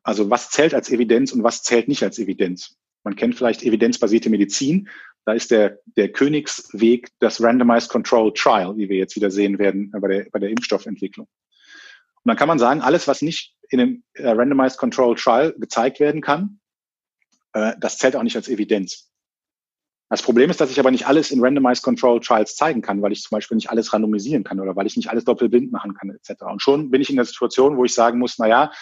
Also 0.02 0.28
was 0.28 0.50
zählt 0.50 0.74
als 0.74 0.90
Evidenz 0.90 1.32
und 1.32 1.44
was 1.44 1.62
zählt 1.62 1.86
nicht 1.86 2.02
als 2.02 2.18
Evidenz? 2.18 2.76
Man 3.04 3.14
kennt 3.14 3.36
vielleicht 3.36 3.62
evidenzbasierte 3.62 4.28
Medizin. 4.28 4.88
Da 5.24 5.34
ist 5.34 5.50
der, 5.50 5.78
der 5.96 6.10
Königsweg 6.10 7.10
das 7.20 7.40
Randomized 7.40 7.88
Control 7.88 8.32
Trial, 8.32 8.76
wie 8.76 8.88
wir 8.88 8.96
jetzt 8.96 9.14
wieder 9.14 9.30
sehen 9.30 9.58
werden 9.58 9.92
bei 9.92 10.08
der, 10.08 10.26
bei 10.32 10.38
der 10.38 10.50
Impfstoffentwicklung. 10.50 11.26
Und 11.26 12.28
dann 12.28 12.36
kann 12.36 12.48
man 12.48 12.58
sagen, 12.58 12.80
alles, 12.80 13.06
was 13.06 13.22
nicht 13.22 13.54
in 13.70 13.80
einem 13.80 14.04
äh, 14.14 14.28
Randomized 14.28 14.78
Control 14.78 15.14
Trial 15.14 15.54
gezeigt 15.58 16.00
werden 16.00 16.20
kann, 16.20 16.60
äh, 17.52 17.74
das 17.78 17.98
zählt 17.98 18.16
auch 18.16 18.22
nicht 18.22 18.36
als 18.36 18.48
Evidenz. 18.48 19.10
Das 20.10 20.22
Problem 20.22 20.48
ist, 20.48 20.60
dass 20.60 20.70
ich 20.70 20.80
aber 20.80 20.90
nicht 20.90 21.06
alles 21.06 21.30
in 21.30 21.44
Randomized 21.44 21.82
Control 21.82 22.20
Trials 22.20 22.56
zeigen 22.56 22.80
kann, 22.80 23.02
weil 23.02 23.12
ich 23.12 23.22
zum 23.22 23.36
Beispiel 23.36 23.56
nicht 23.56 23.70
alles 23.70 23.92
randomisieren 23.92 24.42
kann 24.42 24.58
oder 24.58 24.74
weil 24.74 24.86
ich 24.86 24.96
nicht 24.96 25.10
alles 25.10 25.24
doppelblind 25.24 25.70
machen 25.70 25.94
kann, 25.94 26.10
etc. 26.10 26.42
Und 26.44 26.62
schon 26.62 26.90
bin 26.90 27.02
ich 27.02 27.10
in 27.10 27.16
der 27.16 27.26
Situation, 27.26 27.76
wo 27.76 27.84
ich 27.84 27.92
sagen 27.92 28.18
muss, 28.18 28.38
na 28.38 28.48
ja, 28.48 28.72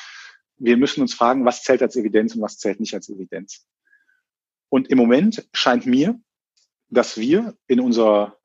wir 0.58 0.76
müssen 0.76 1.00
uns 1.00 1.14
fragen, 1.14 1.44
was 1.44 1.62
zählt 1.62 1.82
als 1.82 1.96
Evidenz 1.96 2.34
und 2.34 2.42
was 2.42 2.58
zählt 2.58 2.78
nicht 2.78 2.94
als 2.94 3.08
Evidenz. 3.08 3.66
Und 4.68 4.88
im 4.88 4.98
Moment 4.98 5.48
scheint 5.52 5.84
mir, 5.84 6.18
dass 6.88 7.18
wir 7.18 7.56
in 7.66 7.80
unserer 7.80 8.38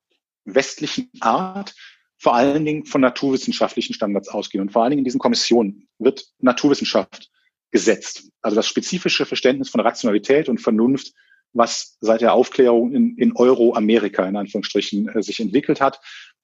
westlichen 0.45 1.11
Art 1.19 1.75
vor 2.21 2.35
allen 2.35 2.65
Dingen 2.65 2.85
von 2.85 3.01
naturwissenschaftlichen 3.01 3.95
Standards 3.95 4.29
ausgehen. 4.29 4.61
Und 4.61 4.71
vor 4.71 4.83
allen 4.83 4.91
Dingen 4.91 4.99
in 4.99 5.05
diesen 5.05 5.19
Kommissionen 5.19 5.87
wird 5.97 6.27
Naturwissenschaft 6.37 7.31
gesetzt. 7.71 8.29
Also 8.43 8.55
das 8.55 8.67
spezifische 8.67 9.25
Verständnis 9.25 9.69
von 9.69 9.81
Rationalität 9.81 10.47
und 10.47 10.59
Vernunft, 10.61 11.13
was 11.53 11.97
seit 11.99 12.21
der 12.21 12.33
Aufklärung 12.33 12.93
in, 12.93 13.17
in 13.17 13.35
Euro-Amerika 13.35 14.23
in 14.27 14.35
Anführungsstrichen 14.37 15.09
äh, 15.09 15.23
sich 15.23 15.39
entwickelt 15.39 15.81
hat 15.81 15.99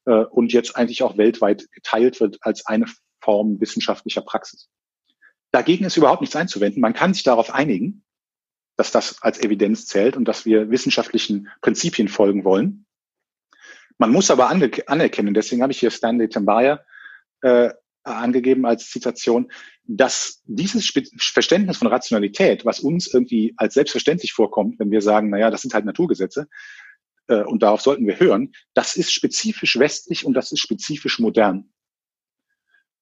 äh, 0.05 0.23
und 0.23 0.51
jetzt 0.51 0.75
eigentlich 0.75 1.03
auch 1.03 1.15
weltweit 1.15 1.71
geteilt 1.71 2.19
wird 2.21 2.39
als 2.41 2.65
eine 2.65 2.87
Form 3.21 3.61
wissenschaftlicher 3.61 4.21
Praxis. 4.21 4.69
Dagegen 5.51 5.85
ist 5.85 5.95
überhaupt 5.95 6.21
nichts 6.21 6.35
einzuwenden. 6.35 6.81
Man 6.81 6.93
kann 6.93 7.13
sich 7.13 7.23
darauf 7.23 7.53
einigen, 7.53 8.03
dass 8.77 8.91
das 8.91 9.21
als 9.21 9.39
Evidenz 9.39 9.85
zählt 9.85 10.17
und 10.17 10.25
dass 10.25 10.43
wir 10.43 10.71
wissenschaftlichen 10.71 11.49
Prinzipien 11.61 12.07
folgen 12.07 12.43
wollen. 12.45 12.86
Man 13.97 14.11
muss 14.11 14.29
aber 14.29 14.49
anerkennen, 14.49 15.33
deswegen 15.33 15.61
habe 15.63 15.71
ich 15.71 15.79
hier 15.79 15.91
Stanley 15.91 16.29
Tembaya 16.29 16.79
äh, 17.41 17.71
angegeben 18.03 18.65
als 18.65 18.89
Zitation, 18.89 19.51
dass 19.83 20.41
dieses 20.45 20.91
Verständnis 21.17 21.77
von 21.77 21.87
Rationalität, 21.87 22.65
was 22.65 22.79
uns 22.79 23.07
irgendwie 23.11 23.53
als 23.57 23.73
selbstverständlich 23.73 24.33
vorkommt, 24.33 24.79
wenn 24.79 24.91
wir 24.91 25.01
sagen, 25.01 25.29
naja, 25.29 25.49
das 25.49 25.61
sind 25.61 25.73
halt 25.73 25.85
Naturgesetze 25.85 26.47
äh, 27.27 27.43
und 27.43 27.63
darauf 27.63 27.81
sollten 27.81 28.07
wir 28.07 28.19
hören, 28.19 28.53
das 28.73 28.95
ist 28.95 29.11
spezifisch 29.11 29.77
westlich 29.79 30.25
und 30.25 30.33
das 30.33 30.51
ist 30.51 30.59
spezifisch 30.59 31.19
modern. 31.19 31.69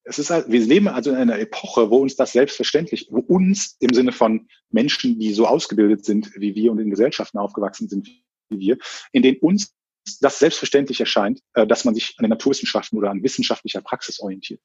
Es 0.03 0.19
ist 0.19 0.29
halt, 0.29 0.51
wir 0.51 0.59
leben 0.59 0.87
also 0.87 1.09
in 1.09 1.15
einer 1.15 1.39
Epoche, 1.39 1.89
wo 1.89 1.97
uns 1.97 2.15
das 2.15 2.31
selbstverständlich, 2.31 3.07
wo 3.09 3.19
uns 3.19 3.75
im 3.79 3.93
Sinne 3.93 4.11
von 4.11 4.47
Menschen, 4.69 5.17
die 5.19 5.33
so 5.33 5.47
ausgebildet 5.47 6.05
sind 6.05 6.31
wie 6.35 6.53
wir 6.53 6.71
und 6.71 6.79
in 6.79 6.91
Gesellschaften 6.91 7.39
aufgewachsen 7.39 7.89
sind 7.89 8.07
wie 8.49 8.59
wir, 8.59 8.77
in 9.11 9.23
denen 9.23 9.39
uns 9.39 9.73
das 10.21 10.39
selbstverständlich 10.39 10.99
erscheint, 10.99 11.41
äh, 11.53 11.67
dass 11.67 11.85
man 11.85 11.95
sich 11.95 12.15
an 12.17 12.23
den 12.23 12.29
Naturwissenschaften 12.29 12.97
oder 12.97 13.11
an 13.11 13.23
wissenschaftlicher 13.23 13.81
Praxis 13.81 14.19
orientiert. 14.19 14.61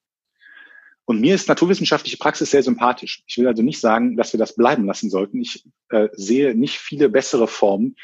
Und 1.04 1.20
mir 1.20 1.34
ist 1.34 1.48
naturwissenschaftliche 1.48 2.18
Praxis 2.18 2.50
sehr 2.50 2.62
sympathisch. 2.62 3.24
Ich 3.26 3.36
will 3.36 3.48
also 3.48 3.62
nicht 3.62 3.80
sagen, 3.80 4.16
dass 4.16 4.32
wir 4.32 4.38
das 4.38 4.54
bleiben 4.54 4.86
lassen 4.86 5.10
sollten. 5.10 5.40
Ich 5.40 5.64
äh, 5.88 6.08
sehe 6.12 6.54
nicht 6.54 6.78
viele 6.78 7.08
bessere 7.08 7.48
Formen, 7.48 7.96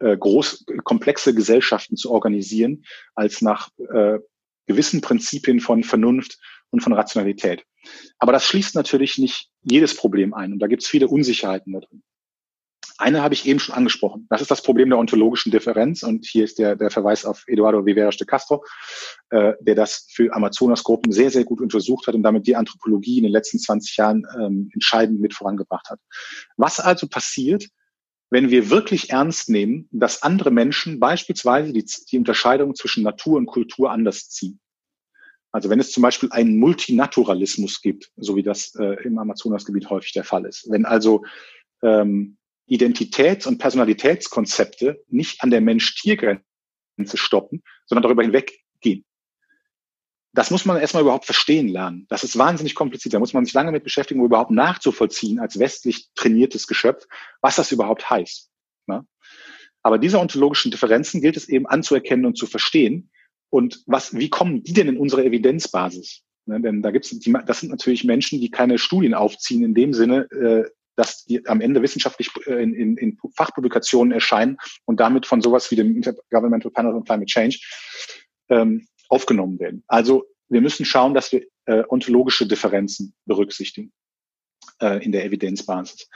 äh, 0.00 0.16
groß, 0.16 0.66
komplexe 0.84 1.34
Gesellschaften 1.34 1.96
zu 1.96 2.10
organisieren, 2.10 2.84
als 3.14 3.40
nach 3.40 3.70
äh, 3.94 4.18
gewissen 4.66 5.00
Prinzipien 5.00 5.60
von 5.60 5.84
Vernunft 5.84 6.38
und 6.70 6.80
von 6.80 6.92
Rationalität. 6.92 7.64
Aber 8.18 8.32
das 8.32 8.44
schließt 8.44 8.74
natürlich 8.74 9.18
nicht 9.18 9.48
jedes 9.62 9.96
Problem 9.96 10.34
ein 10.34 10.52
und 10.52 10.58
da 10.58 10.66
gibt 10.66 10.82
es 10.82 10.88
viele 10.88 11.08
Unsicherheiten 11.08 11.72
da 11.72 11.80
drin. 11.80 12.02
Eine 13.00 13.22
habe 13.22 13.32
ich 13.32 13.46
eben 13.46 13.58
schon 13.58 13.74
angesprochen. 13.74 14.26
Das 14.28 14.42
ist 14.42 14.50
das 14.50 14.62
Problem 14.62 14.90
der 14.90 14.98
ontologischen 14.98 15.50
Differenz. 15.50 16.02
Und 16.02 16.26
hier 16.26 16.44
ist 16.44 16.58
der, 16.58 16.76
der 16.76 16.90
Verweis 16.90 17.24
auf 17.24 17.44
Eduardo 17.46 17.86
Viveras 17.86 18.18
de 18.18 18.26
Castro, 18.26 18.62
äh, 19.30 19.54
der 19.60 19.74
das 19.74 20.06
für 20.10 20.34
Amazonasgruppen 20.34 21.10
sehr, 21.10 21.30
sehr 21.30 21.44
gut 21.44 21.62
untersucht 21.62 22.06
hat 22.06 22.14
und 22.14 22.22
damit 22.22 22.46
die 22.46 22.56
Anthropologie 22.56 23.16
in 23.16 23.22
den 23.22 23.32
letzten 23.32 23.58
20 23.58 23.96
Jahren 23.96 24.26
ähm, 24.38 24.68
entscheidend 24.74 25.20
mit 25.20 25.32
vorangebracht 25.32 25.88
hat. 25.88 25.98
Was 26.58 26.78
also 26.78 27.08
passiert, 27.08 27.68
wenn 28.28 28.50
wir 28.50 28.68
wirklich 28.68 29.08
ernst 29.08 29.48
nehmen, 29.48 29.88
dass 29.92 30.22
andere 30.22 30.50
Menschen 30.50 31.00
beispielsweise 31.00 31.72
die, 31.72 31.86
die 32.12 32.18
Unterscheidung 32.18 32.74
zwischen 32.74 33.02
Natur 33.02 33.38
und 33.38 33.46
Kultur 33.46 33.90
anders 33.90 34.28
ziehen? 34.28 34.60
Also 35.52 35.70
wenn 35.70 35.80
es 35.80 35.90
zum 35.90 36.02
Beispiel 36.02 36.30
einen 36.32 36.58
Multinaturalismus 36.58 37.80
gibt, 37.80 38.10
so 38.18 38.36
wie 38.36 38.42
das 38.42 38.74
äh, 38.74 39.02
im 39.04 39.18
Amazonasgebiet 39.18 39.88
häufig 39.88 40.12
der 40.12 40.24
Fall 40.24 40.44
ist, 40.44 40.70
wenn 40.70 40.84
also 40.84 41.24
ähm, 41.82 42.36
Identitäts- 42.70 43.46
und 43.46 43.58
Personalitätskonzepte 43.58 45.02
nicht 45.08 45.42
an 45.42 45.50
der 45.50 45.60
Mensch-Tier-Grenze 45.60 47.16
stoppen, 47.16 47.62
sondern 47.86 48.02
darüber 48.02 48.22
hinweggehen. 48.22 49.04
Das 50.32 50.52
muss 50.52 50.64
man 50.64 50.76
erstmal 50.76 51.02
überhaupt 51.02 51.24
verstehen 51.24 51.66
lernen. 51.66 52.06
Das 52.08 52.22
ist 52.22 52.38
wahnsinnig 52.38 52.76
kompliziert. 52.76 53.14
Da 53.14 53.18
muss 53.18 53.32
man 53.32 53.44
sich 53.44 53.54
lange 53.54 53.72
mit 53.72 53.82
beschäftigen, 53.82 54.20
um 54.20 54.26
überhaupt 54.26 54.52
nachzuvollziehen 54.52 55.40
als 55.40 55.58
westlich 55.58 56.08
trainiertes 56.14 56.68
Geschöpf, 56.68 57.06
was 57.40 57.56
das 57.56 57.72
überhaupt 57.72 58.08
heißt. 58.08 58.48
Ne? 58.86 59.04
Aber 59.82 59.98
diese 59.98 60.20
ontologischen 60.20 60.70
Differenzen 60.70 61.20
gilt 61.20 61.36
es 61.36 61.48
eben 61.48 61.66
anzuerkennen 61.66 62.26
und 62.26 62.38
zu 62.38 62.46
verstehen. 62.46 63.10
Und 63.48 63.82
was, 63.86 64.14
wie 64.16 64.30
kommen 64.30 64.62
die 64.62 64.72
denn 64.72 64.88
in 64.88 64.98
unsere 64.98 65.24
Evidenzbasis? 65.24 66.22
Ne, 66.46 66.60
denn 66.60 66.82
da 66.82 66.90
gibt's, 66.90 67.10
die, 67.10 67.34
das 67.46 67.60
sind 67.60 67.70
natürlich 67.70 68.04
Menschen, 68.04 68.40
die 68.40 68.50
keine 68.50 68.78
Studien 68.78 69.14
aufziehen 69.14 69.64
in 69.64 69.74
dem 69.74 69.92
Sinne, 69.92 70.30
äh, 70.30 70.70
dass 71.00 71.24
die 71.24 71.46
am 71.48 71.62
Ende 71.62 71.80
wissenschaftlich 71.80 72.30
äh, 72.46 72.62
in, 72.62 72.74
in, 72.74 72.96
in 72.98 73.18
Fachpublikationen 73.34 74.12
erscheinen 74.12 74.58
und 74.84 75.00
damit 75.00 75.24
von 75.24 75.40
sowas 75.40 75.70
wie 75.70 75.76
dem 75.76 75.96
Intergovernmental 75.96 76.70
Panel 76.70 76.94
on 76.94 77.04
Climate 77.04 77.26
Change 77.26 77.58
ähm, 78.50 78.86
aufgenommen 79.08 79.58
werden. 79.58 79.82
Also 79.88 80.24
wir 80.50 80.60
müssen 80.60 80.84
schauen, 80.84 81.14
dass 81.14 81.32
wir 81.32 81.46
äh, 81.64 81.84
ontologische 81.88 82.46
Differenzen 82.46 83.14
berücksichtigen 83.24 83.92
äh, 84.82 85.02
in 85.02 85.12
der 85.12 85.24
Evidenzbasis. 85.24 86.08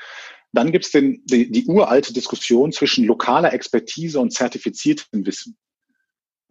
Dann 0.53 0.71
gibt 0.71 0.85
es 0.85 0.91
die, 0.93 1.51
die 1.51 1.65
uralte 1.67 2.13
Diskussion 2.13 2.71
zwischen 2.71 3.07
lokaler 3.07 3.55
Expertise 3.55 4.21
und 4.21 4.33
zertifiziertem 4.33 5.25
Wissen. 5.25 5.57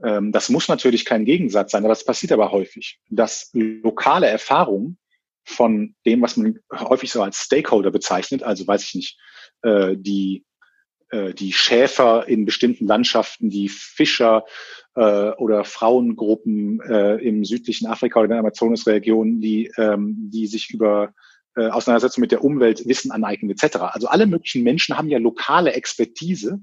Ähm, 0.04 0.32
das 0.32 0.50
muss 0.50 0.68
natürlich 0.68 1.06
kein 1.06 1.24
Gegensatz 1.24 1.72
sein, 1.72 1.84
aber 1.84 1.94
es 1.94 2.04
passiert 2.04 2.32
aber 2.32 2.52
häufig, 2.52 3.00
dass 3.10 3.52
lokale 3.54 4.28
Erfahrungen 4.28 4.98
von 5.44 5.96
dem, 6.06 6.22
was 6.22 6.38
man 6.38 6.60
häufig 6.72 7.12
so 7.12 7.22
als 7.22 7.38
Stakeholder 7.38 7.92
bezeichnet, 7.92 8.44
also 8.44 8.66
weiß 8.66 8.84
ich 8.84 8.96
nicht, 8.96 9.20
äh, 9.62 9.96
die, 9.98 10.46
äh, 11.10 11.34
die 11.34 11.54
Schäfer 11.54 12.28
in 12.28 12.46
bestimmten 12.46 12.88
Landschaften, 12.88 13.50
die 13.50 13.70
Fischer 13.70 14.46
äh, 14.96 15.32
oder 15.32 15.64
Frauengruppen 15.66 16.80
äh, 16.82 17.16
im 17.16 17.44
südlichen 17.44 17.88
Afrika 17.88 18.20
oder 18.20 18.26
in 18.26 18.32
der 18.32 18.40
Amazonasregion, 18.40 19.42
die, 19.42 19.72
ähm, 19.78 20.30
die 20.32 20.48
sich 20.48 20.70
über 20.70 21.14
äh, 21.56 21.68
Auseinandersetzung 21.68 22.22
mit 22.22 22.32
der 22.32 22.44
Umwelt 22.44 22.88
Wissen 22.88 23.12
aneignen 23.12 23.52
etc. 23.52 23.78
Also 23.92 24.08
alle 24.08 24.26
möglichen 24.26 24.64
Menschen 24.64 24.98
haben 24.98 25.10
ja 25.10 25.20
lokale 25.20 25.74
Expertise, 25.74 26.60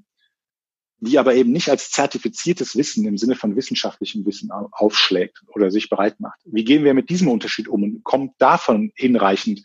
die 1.00 1.18
aber 1.18 1.34
eben 1.34 1.50
nicht 1.50 1.70
als 1.70 1.90
zertifiziertes 1.90 2.76
Wissen 2.76 3.06
im 3.06 3.16
Sinne 3.16 3.34
von 3.34 3.56
wissenschaftlichem 3.56 4.24
Wissen 4.26 4.50
aufschlägt 4.50 5.42
oder 5.54 5.70
sich 5.70 5.88
bereit 5.88 6.20
macht. 6.20 6.38
Wie 6.44 6.64
gehen 6.64 6.84
wir 6.84 6.94
mit 6.94 7.08
diesem 7.08 7.28
Unterschied 7.28 7.68
um 7.68 7.82
und 7.82 8.04
kommt 8.04 8.34
davon 8.38 8.92
hinreichend 8.94 9.62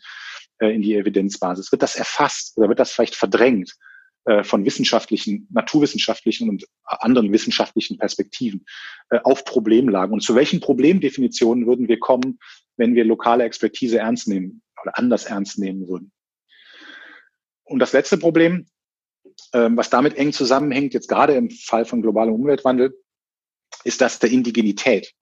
äh, 0.58 0.74
in 0.74 0.80
die 0.80 0.94
Evidenzbasis? 0.94 1.70
Wird 1.72 1.82
das 1.82 1.94
erfasst 1.94 2.56
oder 2.56 2.68
wird 2.68 2.78
das 2.78 2.92
vielleicht 2.92 3.16
verdrängt 3.16 3.74
äh, 4.24 4.44
von 4.44 4.64
wissenschaftlichen, 4.64 5.46
naturwissenschaftlichen 5.52 6.48
und 6.48 6.64
anderen 6.84 7.30
wissenschaftlichen 7.32 7.98
Perspektiven 7.98 8.64
äh, 9.10 9.18
auf 9.22 9.44
Problemlagen? 9.44 10.14
Und 10.14 10.20
zu 10.20 10.34
welchen 10.34 10.60
Problemdefinitionen 10.60 11.66
würden 11.66 11.86
wir 11.86 11.98
kommen, 11.98 12.38
wenn 12.78 12.94
wir 12.94 13.04
lokale 13.04 13.44
Expertise 13.44 13.98
ernst 13.98 14.26
nehmen 14.26 14.62
oder 14.82 14.96
anders 14.96 15.26
ernst 15.26 15.58
nehmen 15.58 15.86
würden? 15.86 16.12
Und 17.64 17.80
das 17.80 17.92
letzte 17.92 18.16
Problem, 18.16 18.66
was 19.52 19.90
damit 19.90 20.16
eng 20.16 20.32
zusammenhängt, 20.32 20.92
jetzt 20.92 21.08
gerade 21.08 21.34
im 21.34 21.50
Fall 21.50 21.84
von 21.84 22.02
globalem 22.02 22.34
Umweltwandel, 22.34 22.94
ist 23.84 24.00
das 24.00 24.18
der 24.18 24.30
Indigenität. 24.30 25.12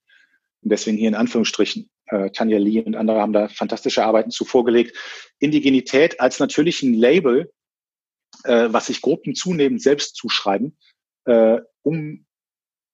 Und 0.62 0.70
deswegen 0.70 0.96
hier 0.96 1.08
in 1.08 1.14
Anführungsstrichen. 1.14 1.90
Äh, 2.06 2.30
Tanja 2.30 2.58
Lee 2.58 2.82
und 2.82 2.96
andere 2.96 3.20
haben 3.20 3.32
da 3.32 3.48
fantastische 3.48 4.04
Arbeiten 4.04 4.30
zu 4.30 4.44
vorgelegt. 4.44 4.96
Indigenität 5.38 6.20
als 6.20 6.38
natürlichen 6.40 6.94
Label, 6.94 7.52
äh, 8.44 8.68
was 8.70 8.86
sich 8.86 9.00
Gruppen 9.00 9.34
zunehmend 9.34 9.82
selbst 9.82 10.16
zuschreiben, 10.16 10.76
äh, 11.26 11.60
um 11.82 12.26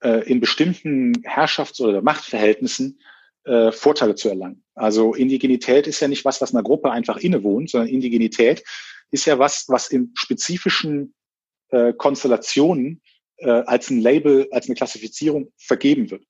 äh, 0.03 0.29
in 0.31 0.41
bestimmten 0.41 1.23
Herrschafts- 1.23 1.81
oder 1.81 2.03
Machtverhältnissen 2.03 3.01
äh, 3.45 3.73
Vorteile 3.73 4.15
zu 4.15 4.29
erlangen. 4.29 4.65
Also 4.75 5.15
Indigenität 5.15 5.87
ist 5.87 6.01
ja 6.01 6.09
nicht 6.09 6.25
was, 6.25 6.41
was 6.41 6.55
einer 6.55 6.63
Gruppe 6.63 6.91
einfach 6.91 7.17
innewohnt, 7.17 7.71
sondern 7.71 7.89
Indigenität 7.89 8.65
ist 9.11 9.27
ja 9.27 9.39
was, 9.39 9.67
was 9.69 9.91
in 9.91 10.13
spezifischen 10.15 11.15
äh, 11.71 11.93
Konstellationen 11.93 13.03
äh, 13.39 13.51
als 13.51 13.91
ein 13.91 14.01
Label, 14.01 14.49
als 14.51 14.67
eine 14.67 14.75
Klassifizierung 14.75 15.53
vergeben 15.59 16.11
wird. 16.11 16.25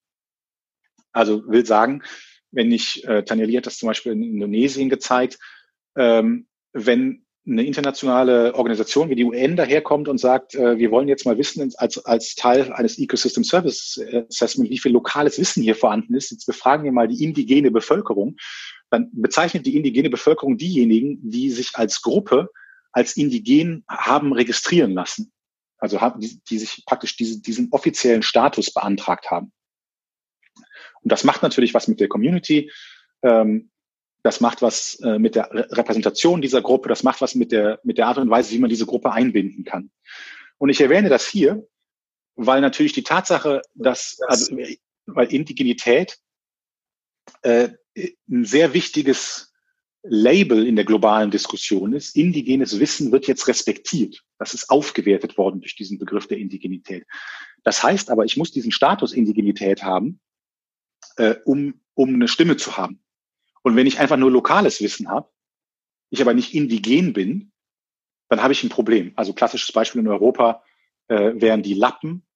Also 1.12 1.46
will 1.48 1.66
sagen, 1.66 2.02
wenn 2.52 2.72
ich, 2.72 3.04
äh, 3.04 3.22
Tanja 3.24 3.46
hat 3.56 3.66
das 3.66 3.78
zum 3.78 3.88
Beispiel 3.88 4.12
in 4.12 4.22
Indonesien 4.22 4.88
gezeigt, 4.88 5.38
ähm, 5.96 6.46
wenn 6.72 7.24
eine 7.46 7.64
internationale 7.64 8.54
Organisation 8.54 9.08
wie 9.08 9.14
die 9.16 9.24
UN 9.24 9.56
daherkommt 9.56 10.08
und 10.08 10.18
sagt, 10.18 10.54
äh, 10.54 10.78
wir 10.78 10.90
wollen 10.90 11.08
jetzt 11.08 11.24
mal 11.24 11.38
wissen, 11.38 11.72
als, 11.76 12.04
als 12.04 12.34
Teil 12.34 12.72
eines 12.72 12.98
Ecosystem 12.98 13.44
Service 13.44 14.00
Assessment, 14.28 14.70
wie 14.70 14.78
viel 14.78 14.92
lokales 14.92 15.38
Wissen 15.38 15.62
hier 15.62 15.74
vorhanden 15.74 16.14
ist. 16.14 16.30
Jetzt 16.30 16.46
befragen 16.46 16.84
wir 16.84 16.92
mal 16.92 17.08
die 17.08 17.24
indigene 17.24 17.70
Bevölkerung. 17.70 18.36
Dann 18.90 19.08
bezeichnet 19.12 19.66
die 19.66 19.76
indigene 19.76 20.10
Bevölkerung 20.10 20.58
diejenigen, 20.58 21.18
die 21.28 21.50
sich 21.50 21.70
als 21.74 22.02
Gruppe 22.02 22.50
als 22.92 23.16
indigen 23.16 23.84
haben 23.88 24.32
registrieren 24.32 24.92
lassen. 24.92 25.32
Also 25.78 26.00
haben, 26.00 26.20
die, 26.20 26.40
die 26.48 26.58
sich 26.58 26.84
praktisch 26.86 27.16
diese, 27.16 27.40
diesen 27.40 27.68
offiziellen 27.70 28.22
Status 28.22 28.72
beantragt 28.72 29.30
haben. 29.30 29.52
Und 31.02 31.10
das 31.10 31.24
macht 31.24 31.42
natürlich 31.42 31.72
was 31.72 31.88
mit 31.88 32.00
der 32.00 32.08
Community. 32.08 32.70
Ähm, 33.22 33.70
das 34.22 34.40
macht 34.40 34.60
was 34.60 35.00
äh, 35.00 35.18
mit 35.18 35.34
der 35.34 35.48
Repräsentation 35.50 36.42
dieser 36.42 36.60
Gruppe. 36.60 36.88
Das 36.88 37.02
macht 37.02 37.22
was 37.22 37.34
mit 37.34 37.52
der, 37.52 37.80
mit 37.82 37.96
der 37.96 38.06
Art 38.06 38.18
und 38.18 38.28
Weise, 38.28 38.52
wie 38.52 38.58
man 38.58 38.68
diese 38.68 38.86
Gruppe 38.86 39.12
einbinden 39.12 39.64
kann. 39.64 39.90
Und 40.58 40.68
ich 40.68 40.80
erwähne 40.80 41.08
das 41.08 41.26
hier, 41.26 41.66
weil 42.34 42.60
natürlich 42.60 42.92
die 42.92 43.02
Tatsache, 43.02 43.62
dass, 43.74 44.18
also, 44.26 44.54
weil 45.06 45.32
Indigenität 45.32 46.18
äh, 47.42 47.70
ein 48.28 48.44
sehr 48.44 48.74
wichtiges 48.74 49.49
Label 50.02 50.66
in 50.66 50.76
der 50.76 50.84
globalen 50.84 51.30
Diskussion 51.30 51.92
ist, 51.92 52.16
indigenes 52.16 52.78
Wissen 52.80 53.12
wird 53.12 53.26
jetzt 53.26 53.48
respektiert. 53.48 54.22
Das 54.38 54.54
ist 54.54 54.70
aufgewertet 54.70 55.36
worden 55.36 55.60
durch 55.60 55.76
diesen 55.76 55.98
Begriff 55.98 56.26
der 56.26 56.38
Indigenität. 56.38 57.06
Das 57.64 57.82
heißt 57.82 58.10
aber, 58.10 58.24
ich 58.24 58.36
muss 58.36 58.50
diesen 58.50 58.72
Status 58.72 59.12
Indigenität 59.12 59.82
haben, 59.82 60.20
äh, 61.16 61.34
um, 61.44 61.80
um 61.94 62.14
eine 62.14 62.28
Stimme 62.28 62.56
zu 62.56 62.76
haben. 62.76 63.02
Und 63.62 63.76
wenn 63.76 63.86
ich 63.86 63.98
einfach 63.98 64.16
nur 64.16 64.30
lokales 64.30 64.80
Wissen 64.80 65.08
habe, 65.08 65.28
ich 66.08 66.22
aber 66.22 66.34
nicht 66.34 66.54
indigen 66.54 67.12
bin, 67.12 67.52
dann 68.28 68.42
habe 68.42 68.52
ich 68.52 68.64
ein 68.64 68.70
Problem. 68.70 69.12
Also 69.16 69.34
klassisches 69.34 69.72
Beispiel 69.72 70.00
in 70.00 70.08
Europa 70.08 70.64
äh, 71.08 71.32
wären 71.34 71.62
die 71.62 71.74
Lappen 71.74 72.26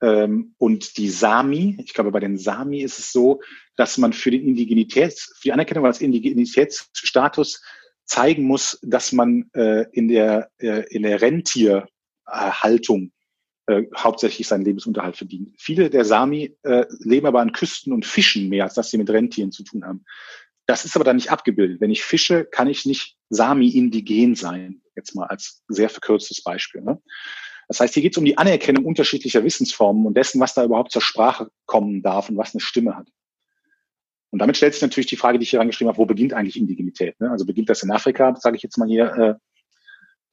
ähm, 0.00 0.54
und 0.58 0.96
die 0.96 1.10
Sami, 1.10 1.76
ich 1.84 1.94
glaube, 1.94 2.10
bei 2.10 2.20
den 2.20 2.38
Sami 2.38 2.82
ist 2.82 2.98
es 2.98 3.12
so, 3.12 3.40
dass 3.76 3.98
man 3.98 4.12
für 4.12 4.30
den 4.30 4.46
Indigenitäts, 4.46 5.34
für 5.36 5.44
die 5.44 5.52
Anerkennung 5.52 5.86
als 5.86 6.00
Indigenitätsstatus 6.00 7.62
zeigen 8.04 8.44
muss, 8.44 8.78
dass 8.82 9.12
man 9.12 9.50
äh, 9.54 9.86
in 9.92 10.08
der 10.08 10.50
äh, 10.58 10.84
in 10.94 11.02
der 11.02 11.20
Rentierhaltung 11.20 13.12
äh, 13.66 13.84
hauptsächlich 13.96 14.48
seinen 14.48 14.64
Lebensunterhalt 14.64 15.16
verdient. 15.16 15.54
Viele 15.58 15.90
der 15.90 16.04
Sami 16.04 16.56
äh, 16.62 16.86
leben 17.00 17.26
aber 17.26 17.40
an 17.40 17.52
Küsten 17.52 17.92
und 17.92 18.06
fischen 18.06 18.48
mehr, 18.48 18.64
als 18.64 18.74
dass 18.74 18.90
sie 18.90 18.98
mit 18.98 19.10
Rentieren 19.10 19.52
zu 19.52 19.62
tun 19.62 19.84
haben. 19.84 20.04
Das 20.66 20.84
ist 20.84 20.96
aber 20.96 21.04
dann 21.04 21.16
nicht 21.16 21.30
abgebildet. 21.30 21.80
Wenn 21.80 21.90
ich 21.90 22.02
fische, 22.02 22.44
kann 22.44 22.68
ich 22.68 22.86
nicht 22.86 23.16
Sami-indigen 23.30 24.34
sein. 24.34 24.82
Jetzt 24.96 25.14
mal 25.14 25.26
als 25.26 25.62
sehr 25.68 25.88
verkürztes 25.88 26.42
Beispiel. 26.42 26.82
Ne? 26.82 27.00
Das 27.68 27.80
heißt, 27.80 27.94
hier 27.94 28.02
geht 28.02 28.14
es 28.14 28.18
um 28.18 28.24
die 28.24 28.38
Anerkennung 28.38 28.84
unterschiedlicher 28.84 29.44
Wissensformen 29.44 30.06
und 30.06 30.16
dessen, 30.16 30.40
was 30.40 30.54
da 30.54 30.64
überhaupt 30.64 30.90
zur 30.90 31.02
Sprache 31.02 31.48
kommen 31.66 32.02
darf 32.02 32.30
und 32.30 32.36
was 32.36 32.54
eine 32.54 32.60
Stimme 32.60 32.96
hat. 32.96 33.08
Und 34.30 34.40
damit 34.40 34.56
stellt 34.56 34.74
sich 34.74 34.82
natürlich 34.82 35.06
die 35.06 35.16
Frage, 35.16 35.38
die 35.38 35.44
ich 35.44 35.50
hier 35.50 35.60
angeschrieben 35.60 35.88
habe, 35.88 35.98
wo 35.98 36.06
beginnt 36.06 36.32
eigentlich 36.32 36.56
Indigenität? 36.56 37.18
Ne? 37.20 37.30
Also 37.30 37.46
beginnt 37.46 37.70
das 37.70 37.82
in 37.82 37.90
Afrika, 37.90 38.34
sage 38.36 38.56
ich 38.56 38.62
jetzt 38.62 38.76
mal 38.76 38.88
hier 38.88 39.38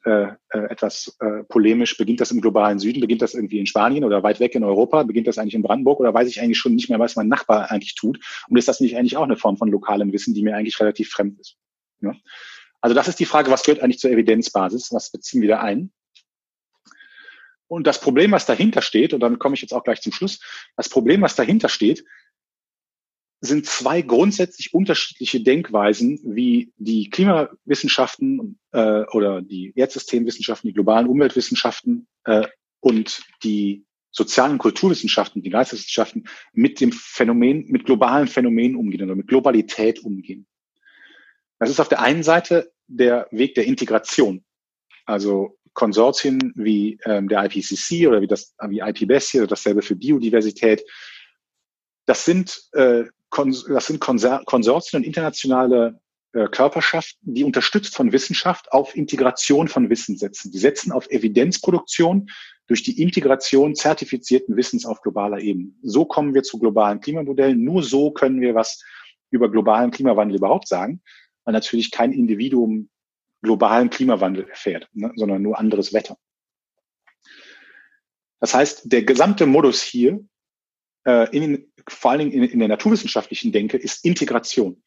äh, 0.05 0.09
äh, 0.09 0.33
äh, 0.49 0.65
etwas 0.69 1.17
äh, 1.19 1.43
polemisch, 1.45 1.97
beginnt 1.97 2.21
das 2.21 2.29
im 2.29 2.39
globalen 2.39 2.77
Süden, 2.77 2.99
beginnt 2.99 3.23
das 3.23 3.33
irgendwie 3.33 3.57
in 3.57 3.65
Spanien 3.65 4.03
oder 4.03 4.21
weit 4.21 4.39
weg 4.39 4.53
in 4.53 4.63
Europa, 4.63 5.01
beginnt 5.01 5.25
das 5.27 5.39
eigentlich 5.39 5.55
in 5.55 5.63
Brandenburg 5.63 5.99
oder 5.99 6.13
weiß 6.13 6.27
ich 6.29 6.41
eigentlich 6.41 6.59
schon 6.59 6.75
nicht 6.75 6.89
mehr, 6.89 6.99
was 6.99 7.15
mein 7.15 7.27
Nachbar 7.27 7.71
eigentlich 7.71 7.95
tut? 7.95 8.19
Und 8.47 8.57
ist 8.57 8.67
das 8.67 8.81
nicht 8.81 8.97
eigentlich 8.97 9.17
auch 9.17 9.23
eine 9.23 9.35
Form 9.35 9.57
von 9.57 9.69
lokalem 9.69 10.13
Wissen, 10.13 10.35
die 10.35 10.43
mir 10.43 10.55
eigentlich 10.55 10.79
relativ 10.79 11.09
fremd 11.09 11.39
ist? 11.39 11.57
Ja? 12.01 12.13
Also 12.81 12.93
das 12.93 13.07
ist 13.07 13.19
die 13.19 13.25
Frage, 13.25 13.49
was 13.49 13.63
gehört 13.63 13.81
eigentlich 13.81 13.97
zur 13.97 14.11
Evidenzbasis? 14.11 14.91
Was 14.91 15.09
beziehen 15.09 15.41
wir 15.41 15.49
da 15.49 15.61
ein? 15.61 15.91
Und 17.67 17.87
das 17.87 17.99
Problem, 17.99 18.31
was 18.31 18.45
dahinter 18.45 18.81
steht, 18.81 19.13
und 19.13 19.21
damit 19.21 19.39
komme 19.39 19.55
ich 19.55 19.61
jetzt 19.61 19.73
auch 19.73 19.83
gleich 19.83 20.01
zum 20.01 20.11
Schluss, 20.11 20.39
das 20.75 20.89
Problem, 20.89 21.21
was 21.21 21.35
dahinter 21.35 21.69
steht, 21.69 22.05
sind 23.41 23.65
zwei 23.65 24.01
grundsätzlich 24.01 24.73
unterschiedliche 24.73 25.41
Denkweisen, 25.41 26.19
wie 26.23 26.73
die 26.77 27.09
Klimawissenschaften 27.09 28.59
äh, 28.71 29.03
oder 29.11 29.41
die 29.41 29.73
Erdsystemwissenschaften, 29.75 30.69
die 30.69 30.73
globalen 30.73 31.07
Umweltwissenschaften 31.07 32.07
äh, 32.23 32.47
und 32.79 33.23
die 33.43 33.85
sozialen 34.11 34.57
Kulturwissenschaften, 34.57 35.41
die 35.41 35.49
Geisteswissenschaften 35.49 36.27
mit 36.53 36.79
dem 36.79 36.91
Phänomen, 36.91 37.65
mit 37.67 37.85
globalen 37.85 38.27
Phänomenen 38.27 38.77
umgehen 38.77 39.03
oder 39.03 39.15
mit 39.15 39.27
Globalität 39.27 39.99
umgehen. 39.99 40.47
Das 41.59 41.69
ist 41.69 41.79
auf 41.79 41.89
der 41.89 42.01
einen 42.01 42.23
Seite 42.23 42.71
der 42.87 43.27
Weg 43.31 43.55
der 43.55 43.65
Integration. 43.65 44.43
Also 45.05 45.57
Konsortien 45.75 46.53
wie 46.55 46.97
ähm, 47.05 47.27
der 47.27 47.45
IPCC 47.45 48.07
oder 48.07 48.21
wie 48.21 48.27
das 48.27 48.55
wie 48.67 48.79
IPBES 48.79 49.35
oder 49.35 49.47
dasselbe 49.47 49.83
für 49.83 49.95
Biodiversität. 49.95 50.83
Das 52.07 52.25
sind, 52.25 52.59
äh, 52.73 53.03
das 53.29 53.87
sind 53.87 53.99
Konsortien 53.99 54.99
und 54.99 55.05
internationale 55.05 55.99
äh, 56.33 56.47
Körperschaften, 56.47 57.33
die 57.33 57.43
unterstützt 57.43 57.95
von 57.95 58.11
Wissenschaft 58.11 58.71
auf 58.71 58.95
Integration 58.95 59.67
von 59.67 59.89
Wissen 59.89 60.17
setzen. 60.17 60.51
Die 60.51 60.57
setzen 60.57 60.91
auf 60.91 61.09
Evidenzproduktion 61.09 62.29
durch 62.67 62.83
die 62.83 63.01
Integration 63.01 63.75
zertifizierten 63.75 64.55
Wissens 64.57 64.85
auf 64.85 65.01
globaler 65.01 65.39
Ebene. 65.39 65.71
So 65.81 66.05
kommen 66.05 66.33
wir 66.33 66.43
zu 66.43 66.57
globalen 66.57 66.99
Klimamodellen. 66.99 67.63
Nur 67.63 67.83
so 67.83 68.11
können 68.11 68.41
wir 68.41 68.55
was 68.55 68.83
über 69.29 69.49
globalen 69.51 69.91
Klimawandel 69.91 70.37
überhaupt 70.37 70.67
sagen, 70.67 71.01
weil 71.43 71.53
natürlich 71.53 71.91
kein 71.91 72.11
Individuum 72.11 72.89
globalen 73.45 73.89
Klimawandel 73.89 74.49
erfährt, 74.49 74.89
ne, 74.93 75.11
sondern 75.15 75.41
nur 75.41 75.57
anderes 75.57 75.93
Wetter. 75.93 76.17
Das 78.39 78.53
heißt, 78.53 78.91
der 78.91 79.03
gesamte 79.03 79.45
Modus 79.45 79.81
hier, 79.81 80.19
äh, 81.07 81.35
in, 81.35 81.71
vor 81.87 82.11
allen 82.11 82.19
Dingen 82.19 82.31
in, 82.31 82.43
in 82.43 82.59
der 82.59 82.67
naturwissenschaftlichen 82.67 83.51
Denke, 83.51 83.77
ist 83.77 84.03
Integration. 84.03 84.83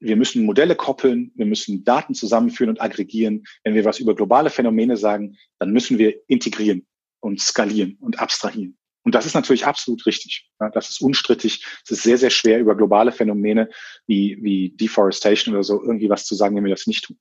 Wir 0.00 0.16
müssen 0.16 0.44
Modelle 0.44 0.76
koppeln, 0.76 1.32
wir 1.34 1.46
müssen 1.46 1.84
Daten 1.84 2.14
zusammenführen 2.14 2.70
und 2.70 2.80
aggregieren. 2.80 3.44
Wenn 3.64 3.74
wir 3.74 3.84
was 3.84 3.98
über 3.98 4.14
globale 4.14 4.50
Phänomene 4.50 4.96
sagen, 4.96 5.36
dann 5.58 5.72
müssen 5.72 5.98
wir 5.98 6.14
integrieren 6.28 6.86
und 7.20 7.40
skalieren 7.40 7.98
und 8.00 8.18
abstrahieren. 8.18 8.78
Und 9.04 9.14
das 9.14 9.26
ist 9.26 9.34
natürlich 9.34 9.66
absolut 9.66 10.06
richtig. 10.06 10.48
Das 10.72 10.88
ist 10.88 11.00
unstrittig. 11.00 11.64
Es 11.84 11.90
ist 11.90 12.02
sehr, 12.04 12.18
sehr 12.18 12.30
schwer, 12.30 12.60
über 12.60 12.76
globale 12.76 13.12
Phänomene 13.12 13.68
wie, 14.06 14.38
wie 14.40 14.70
Deforestation 14.70 15.54
oder 15.54 15.64
so 15.64 15.82
irgendwie 15.82 16.08
was 16.08 16.24
zu 16.24 16.34
sagen, 16.34 16.56
wenn 16.56 16.64
wir 16.64 16.70
das 16.70 16.86
nicht 16.86 17.04
tun. 17.04 17.18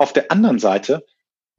Auf 0.00 0.14
der 0.14 0.30
anderen 0.30 0.58
Seite 0.58 1.04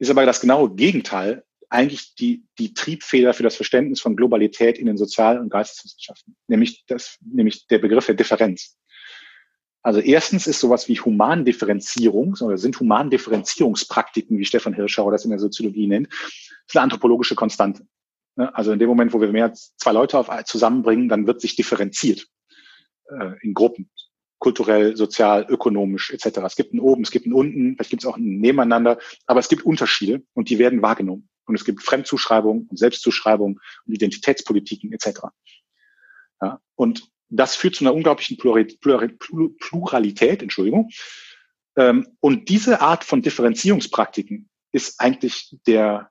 ist 0.00 0.10
aber 0.10 0.26
das 0.26 0.40
genaue 0.40 0.74
Gegenteil 0.74 1.44
eigentlich 1.68 2.16
die, 2.16 2.44
die 2.58 2.74
Triebfeder 2.74 3.34
für 3.34 3.44
das 3.44 3.54
Verständnis 3.54 4.00
von 4.00 4.16
Globalität 4.16 4.78
in 4.78 4.86
den 4.86 4.96
Sozial- 4.96 5.38
und 5.38 5.48
Geisteswissenschaften, 5.48 6.34
nämlich, 6.48 6.84
das, 6.88 7.18
nämlich 7.20 7.68
der 7.68 7.78
Begriff 7.78 8.06
der 8.06 8.16
Differenz. 8.16 8.76
Also 9.84 10.00
erstens 10.00 10.48
ist 10.48 10.58
sowas 10.58 10.88
wie 10.88 10.98
Humandifferenzierung 10.98 12.36
oder 12.40 12.58
sind 12.58 12.80
Humandifferenzierungspraktiken, 12.80 14.36
wie 14.36 14.44
Stefan 14.44 14.74
Hirschauer 14.74 15.12
das 15.12 15.24
in 15.24 15.30
der 15.30 15.38
Soziologie 15.38 15.86
nennt, 15.86 16.08
ist 16.08 16.74
eine 16.74 16.82
anthropologische 16.82 17.36
Konstante. 17.36 17.86
Also 18.34 18.72
in 18.72 18.80
dem 18.80 18.88
Moment, 18.88 19.12
wo 19.12 19.20
wir 19.20 19.30
mehr 19.30 19.44
als 19.44 19.72
zwei 19.76 19.92
Leute 19.92 20.18
auf, 20.18 20.28
zusammenbringen, 20.46 21.08
dann 21.08 21.28
wird 21.28 21.40
sich 21.40 21.54
differenziert 21.54 22.26
äh, 23.08 23.34
in 23.42 23.54
Gruppen, 23.54 23.88
kulturell, 24.42 24.96
sozial, 24.96 25.46
ökonomisch 25.48 26.10
etc. 26.10 26.38
Es 26.44 26.56
gibt 26.56 26.74
ein 26.74 26.80
Oben, 26.80 27.04
es 27.04 27.12
gibt 27.12 27.26
ein 27.26 27.32
Unten, 27.32 27.76
vielleicht 27.76 27.90
gibt 27.90 28.02
es 28.02 28.08
auch 28.08 28.16
ein 28.16 28.40
Nebeneinander, 28.40 28.98
aber 29.26 29.38
es 29.38 29.48
gibt 29.48 29.64
Unterschiede 29.64 30.24
und 30.34 30.50
die 30.50 30.58
werden 30.58 30.82
wahrgenommen. 30.82 31.28
Und 31.46 31.54
es 31.54 31.64
gibt 31.64 31.80
Fremdzuschreibung 31.80 32.66
und 32.68 32.76
Selbstzuschreibung 32.76 33.60
und 33.86 33.94
Identitätspolitiken 33.94 34.92
etc. 34.92 35.26
Ja, 36.40 36.60
und 36.74 37.08
das 37.28 37.54
führt 37.54 37.76
zu 37.76 37.84
einer 37.84 37.94
unglaublichen 37.94 38.36
Pluralität, 38.36 40.42
Entschuldigung. 40.42 40.90
Ähm, 41.76 42.08
und 42.18 42.48
diese 42.48 42.80
Art 42.80 43.04
von 43.04 43.22
Differenzierungspraktiken 43.22 44.50
ist 44.72 44.98
eigentlich 44.98 45.56
der, 45.68 46.10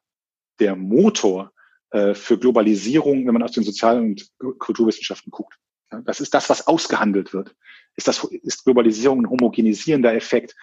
der 0.61 0.77
Motor 0.77 1.51
äh, 1.89 2.13
für 2.13 2.39
Globalisierung, 2.39 3.27
wenn 3.27 3.33
man 3.33 3.43
aus 3.43 3.51
den 3.51 3.63
Sozial- 3.63 3.99
und 3.99 4.31
Kulturwissenschaften 4.57 5.31
guckt. 5.31 5.57
Das 6.05 6.19
ist 6.19 6.33
das, 6.33 6.49
was 6.49 6.67
ausgehandelt 6.67 7.33
wird. 7.33 7.55
Ist, 7.95 8.07
das, 8.07 8.23
ist 8.23 8.63
Globalisierung 8.63 9.21
ein 9.21 9.29
homogenisierender 9.29 10.13
Effekt? 10.13 10.55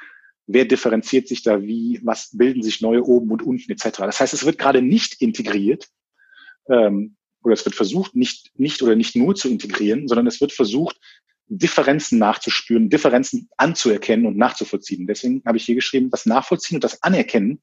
Wer 0.47 0.65
differenziert 0.65 1.29
sich 1.29 1.43
da 1.43 1.61
wie? 1.61 2.01
Was 2.03 2.31
bilden 2.33 2.63
sich 2.63 2.81
neue 2.81 3.05
oben 3.05 3.31
und 3.31 3.43
unten 3.43 3.71
etc.? 3.71 3.99
Das 3.99 4.21
heißt, 4.21 4.33
es 4.33 4.47
wird 4.47 4.59
gerade 4.59 4.81
nicht 4.81 5.21
integriert, 5.21 5.89
ähm, 6.71 7.17
oder 7.45 7.55
es 7.55 7.65
wird 7.65 7.75
versucht, 7.75 8.17
nicht, 8.17 8.51
nicht 8.59 8.83
oder 8.83 8.97
nicht 8.97 9.15
nur 9.15 9.35
zu 9.35 9.49
integrieren, 9.49 10.09
sondern 10.09 10.27
es 10.27 10.41
wird 10.41 10.53
versucht, 10.53 10.99
Differenzen 11.49 12.19
nachzuspüren, 12.19 12.91
Differenzen 12.91 13.49
anzuerkennen 13.57 14.27
und 14.27 14.37
nachzuvollziehen. 14.37 15.07
Deswegen 15.07 15.43
habe 15.47 15.57
ich 15.57 15.65
hier 15.65 15.75
geschrieben, 15.75 16.11
das 16.11 16.27
Nachvollziehen 16.27 16.77
und 16.77 16.85
das 16.85 17.03
Anerkennen 17.03 17.63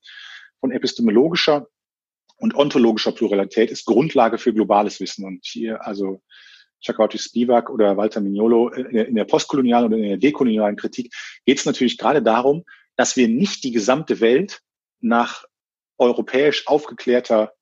von 0.60 0.72
epistemologischer 0.72 1.68
und 2.38 2.56
ontologischer 2.56 3.12
Pluralität 3.12 3.72
ist 3.72 3.86
Grundlage 3.86 4.38
für 4.38 4.54
globales 4.54 5.00
Wissen. 5.00 5.26
Und 5.26 5.46
hier, 5.46 5.86
also 5.86 6.22
Chakravarti 6.86 7.18
Spivak 7.18 7.70
oder 7.70 7.98
Walter 7.98 8.22
Mignolo 8.22 8.70
in 8.70 9.16
der 9.16 9.26
postkolonialen 9.26 9.88
oder 9.88 9.98
in 9.98 10.10
der 10.10 10.18
dekolonialen 10.18 10.76
Kritik 10.76 11.14
geht 11.46 11.58
es 11.58 11.66
natürlich 11.66 11.98
gerade 11.98 12.22
darum, 12.22 12.64
dass 12.96 13.18
wir 13.18 13.28
nicht 13.28 13.64
die 13.64 13.72
gesamte 13.72 14.20
Welt 14.20 14.62
nach 15.02 15.46
europäisch 15.98 16.68
aufgeklärter 16.68 17.54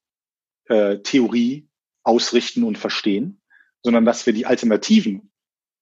äh, 0.65 0.99
Theorie 0.99 1.67
ausrichten 2.03 2.63
und 2.63 2.77
verstehen, 2.77 3.41
sondern 3.81 4.05
dass 4.05 4.25
wir 4.25 4.33
die 4.33 4.45
Alternativen 4.45 5.31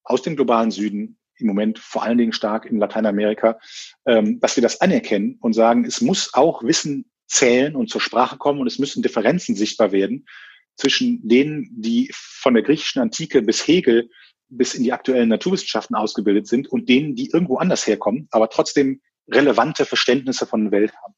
aus 0.04 0.22
dem 0.22 0.36
globalen 0.36 0.72
Süden, 0.72 1.18
im 1.36 1.48
Moment 1.48 1.80
vor 1.80 2.04
allen 2.04 2.18
Dingen 2.18 2.34
stark 2.34 2.66
in 2.66 2.78
Lateinamerika, 2.78 3.60
ähm, 4.06 4.39
dass 4.39 4.56
wir 4.56 4.62
das 4.62 4.82
anerkennen 4.82 5.38
und 5.42 5.54
sagen, 5.54 5.86
es 5.86 6.02
muss 6.02 6.34
auch 6.34 6.64
Wissen 6.64 7.12
zählen 7.28 7.76
und 7.76 7.89
zur 7.89 8.02
Sprache 8.02 8.38
kommen 8.38 8.60
und 8.60 8.68
es 8.68 8.78
müssen 8.78 9.02
Differenzen 9.02 9.56
sichtbar 9.56 9.92
werden 9.92 10.26
zwischen 10.82 11.28
denen, 11.28 11.70
die 11.72 12.10
von 12.14 12.56
der 12.56 12.64
griechischen 12.64 13.02
Antike 13.02 13.42
bis 13.42 13.66
Hegel 13.68 14.10
bis 14.50 14.74
in 14.74 14.84
die 14.84 14.92
aktuellen 14.92 15.30
Naturwissenschaften 15.30 15.96
ausgebildet 15.96 16.48
sind 16.48 16.68
und 16.68 16.90
denen, 16.90 17.16
die 17.16 17.30
irgendwo 17.32 17.58
anders 17.58 17.88
herkommen, 17.88 18.28
aber 18.32 18.50
trotzdem 18.50 19.02
relevante 19.30 19.86
Verständnisse 19.86 20.46
von 20.46 20.64
der 20.64 20.72
Welt 20.72 20.94
haben. 21.02 21.14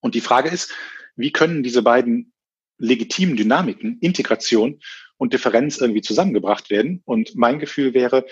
Und 0.00 0.14
die 0.14 0.20
Frage 0.20 0.48
ist, 0.48 0.72
wie 1.14 1.30
können 1.30 1.62
diese 1.62 1.82
beiden 1.82 2.32
legitimen 2.78 3.36
Dynamiken, 3.36 3.98
Integration 4.00 4.80
und 5.16 5.32
Differenz 5.32 5.78
irgendwie 5.78 6.00
zusammengebracht 6.00 6.70
werden. 6.70 7.02
Und 7.04 7.34
mein 7.34 7.58
Gefühl 7.58 7.92
wäre, 7.92 8.24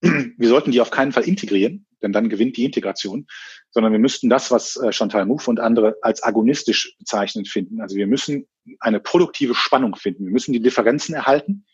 wir 0.00 0.48
sollten 0.48 0.70
die 0.70 0.80
auf 0.80 0.90
keinen 0.90 1.12
Fall 1.12 1.24
integrieren, 1.24 1.86
denn 2.02 2.12
dann 2.12 2.28
gewinnt 2.28 2.56
die 2.56 2.64
Integration, 2.64 3.26
sondern 3.70 3.92
wir 3.92 3.98
müssten 3.98 4.30
das, 4.30 4.50
was 4.50 4.76
äh, 4.76 4.92
Chantal 4.92 5.26
Mouffe 5.26 5.50
und 5.50 5.60
andere 5.60 5.96
als 6.02 6.22
agonistisch 6.22 6.96
bezeichnen, 6.98 7.44
finden. 7.44 7.80
Also 7.80 7.96
wir 7.96 8.06
müssen 8.06 8.46
eine 8.80 9.00
produktive 9.00 9.54
Spannung 9.54 9.96
finden. 9.96 10.24
Wir 10.24 10.32
müssen 10.32 10.52
die 10.52 10.62
Differenzen 10.62 11.14
erhalten, 11.14 11.66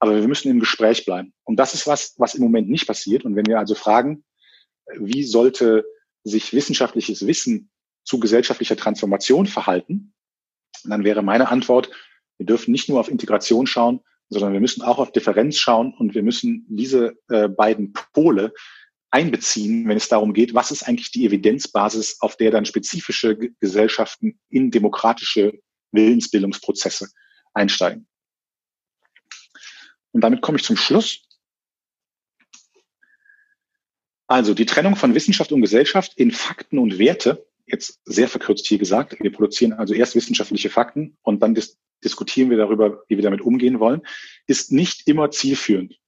aber 0.00 0.16
wir 0.16 0.26
müssen 0.26 0.50
im 0.50 0.60
Gespräch 0.60 1.04
bleiben. 1.04 1.32
Und 1.44 1.56
das 1.56 1.74
ist 1.74 1.86
was, 1.86 2.14
was 2.18 2.34
im 2.34 2.42
Moment 2.42 2.68
nicht 2.68 2.86
passiert. 2.86 3.24
Und 3.24 3.36
wenn 3.36 3.46
wir 3.46 3.58
also 3.58 3.74
fragen, 3.74 4.24
wie 4.98 5.22
sollte 5.22 5.84
sich 6.24 6.52
wissenschaftliches 6.52 7.26
Wissen 7.26 7.70
zu 8.04 8.18
gesellschaftlicher 8.18 8.76
Transformation 8.76 9.46
verhalten, 9.46 10.12
dann 10.84 11.04
wäre 11.04 11.22
meine 11.22 11.48
Antwort, 11.48 11.90
wir 12.38 12.46
dürfen 12.46 12.72
nicht 12.72 12.88
nur 12.88 12.98
auf 12.98 13.10
Integration 13.10 13.66
schauen, 13.66 14.00
sondern 14.30 14.52
wir 14.52 14.60
müssen 14.60 14.82
auch 14.82 14.98
auf 14.98 15.12
Differenz 15.12 15.58
schauen 15.58 15.92
und 15.92 16.14
wir 16.14 16.22
müssen 16.22 16.64
diese 16.68 17.18
äh, 17.28 17.48
beiden 17.48 17.92
Pole 18.12 18.54
einbeziehen, 19.10 19.88
wenn 19.88 19.96
es 19.96 20.08
darum 20.08 20.32
geht, 20.32 20.54
was 20.54 20.70
ist 20.70 20.84
eigentlich 20.84 21.10
die 21.10 21.26
Evidenzbasis, 21.26 22.18
auf 22.20 22.36
der 22.36 22.52
dann 22.52 22.64
spezifische 22.64 23.36
Gesellschaften 23.36 24.38
in 24.48 24.70
demokratische 24.70 25.60
Willensbildungsprozesse 25.90 27.08
einsteigen. 27.52 28.06
Und 30.12 30.22
damit 30.22 30.42
komme 30.42 30.58
ich 30.58 30.64
zum 30.64 30.76
Schluss. 30.76 31.22
Also 34.28 34.54
die 34.54 34.66
Trennung 34.66 34.94
von 34.94 35.14
Wissenschaft 35.16 35.50
und 35.50 35.60
Gesellschaft 35.60 36.12
in 36.16 36.30
Fakten 36.30 36.78
und 36.78 37.00
Werte 37.00 37.44
jetzt 37.66 38.00
sehr 38.04 38.28
verkürzt 38.28 38.66
hier 38.66 38.78
gesagt, 38.78 39.16
wir 39.20 39.32
produzieren 39.32 39.72
also 39.72 39.92
erst 39.94 40.14
wissenschaftliche 40.14 40.70
Fakten 40.70 41.16
und 41.22 41.42
dann 41.42 41.54
diskutieren 42.04 42.50
wir 42.50 42.56
darüber, 42.56 43.02
wie 43.08 43.16
wir 43.16 43.22
damit 43.22 43.40
umgehen 43.40 43.80
wollen, 43.80 44.02
ist 44.46 44.72
nicht 44.72 45.06
immer 45.06 45.30
zielführend. 45.30 45.98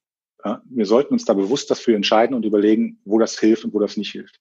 Ja, 0.44 0.62
wir 0.64 0.86
sollten 0.86 1.14
uns 1.14 1.24
da 1.24 1.34
bewusst 1.34 1.70
dafür 1.70 1.94
entscheiden 1.94 2.34
und 2.34 2.44
überlegen, 2.44 3.00
wo 3.04 3.18
das 3.18 3.38
hilft 3.38 3.64
und 3.64 3.74
wo 3.74 3.78
das 3.78 3.96
nicht 3.96 4.10
hilft. 4.10 4.40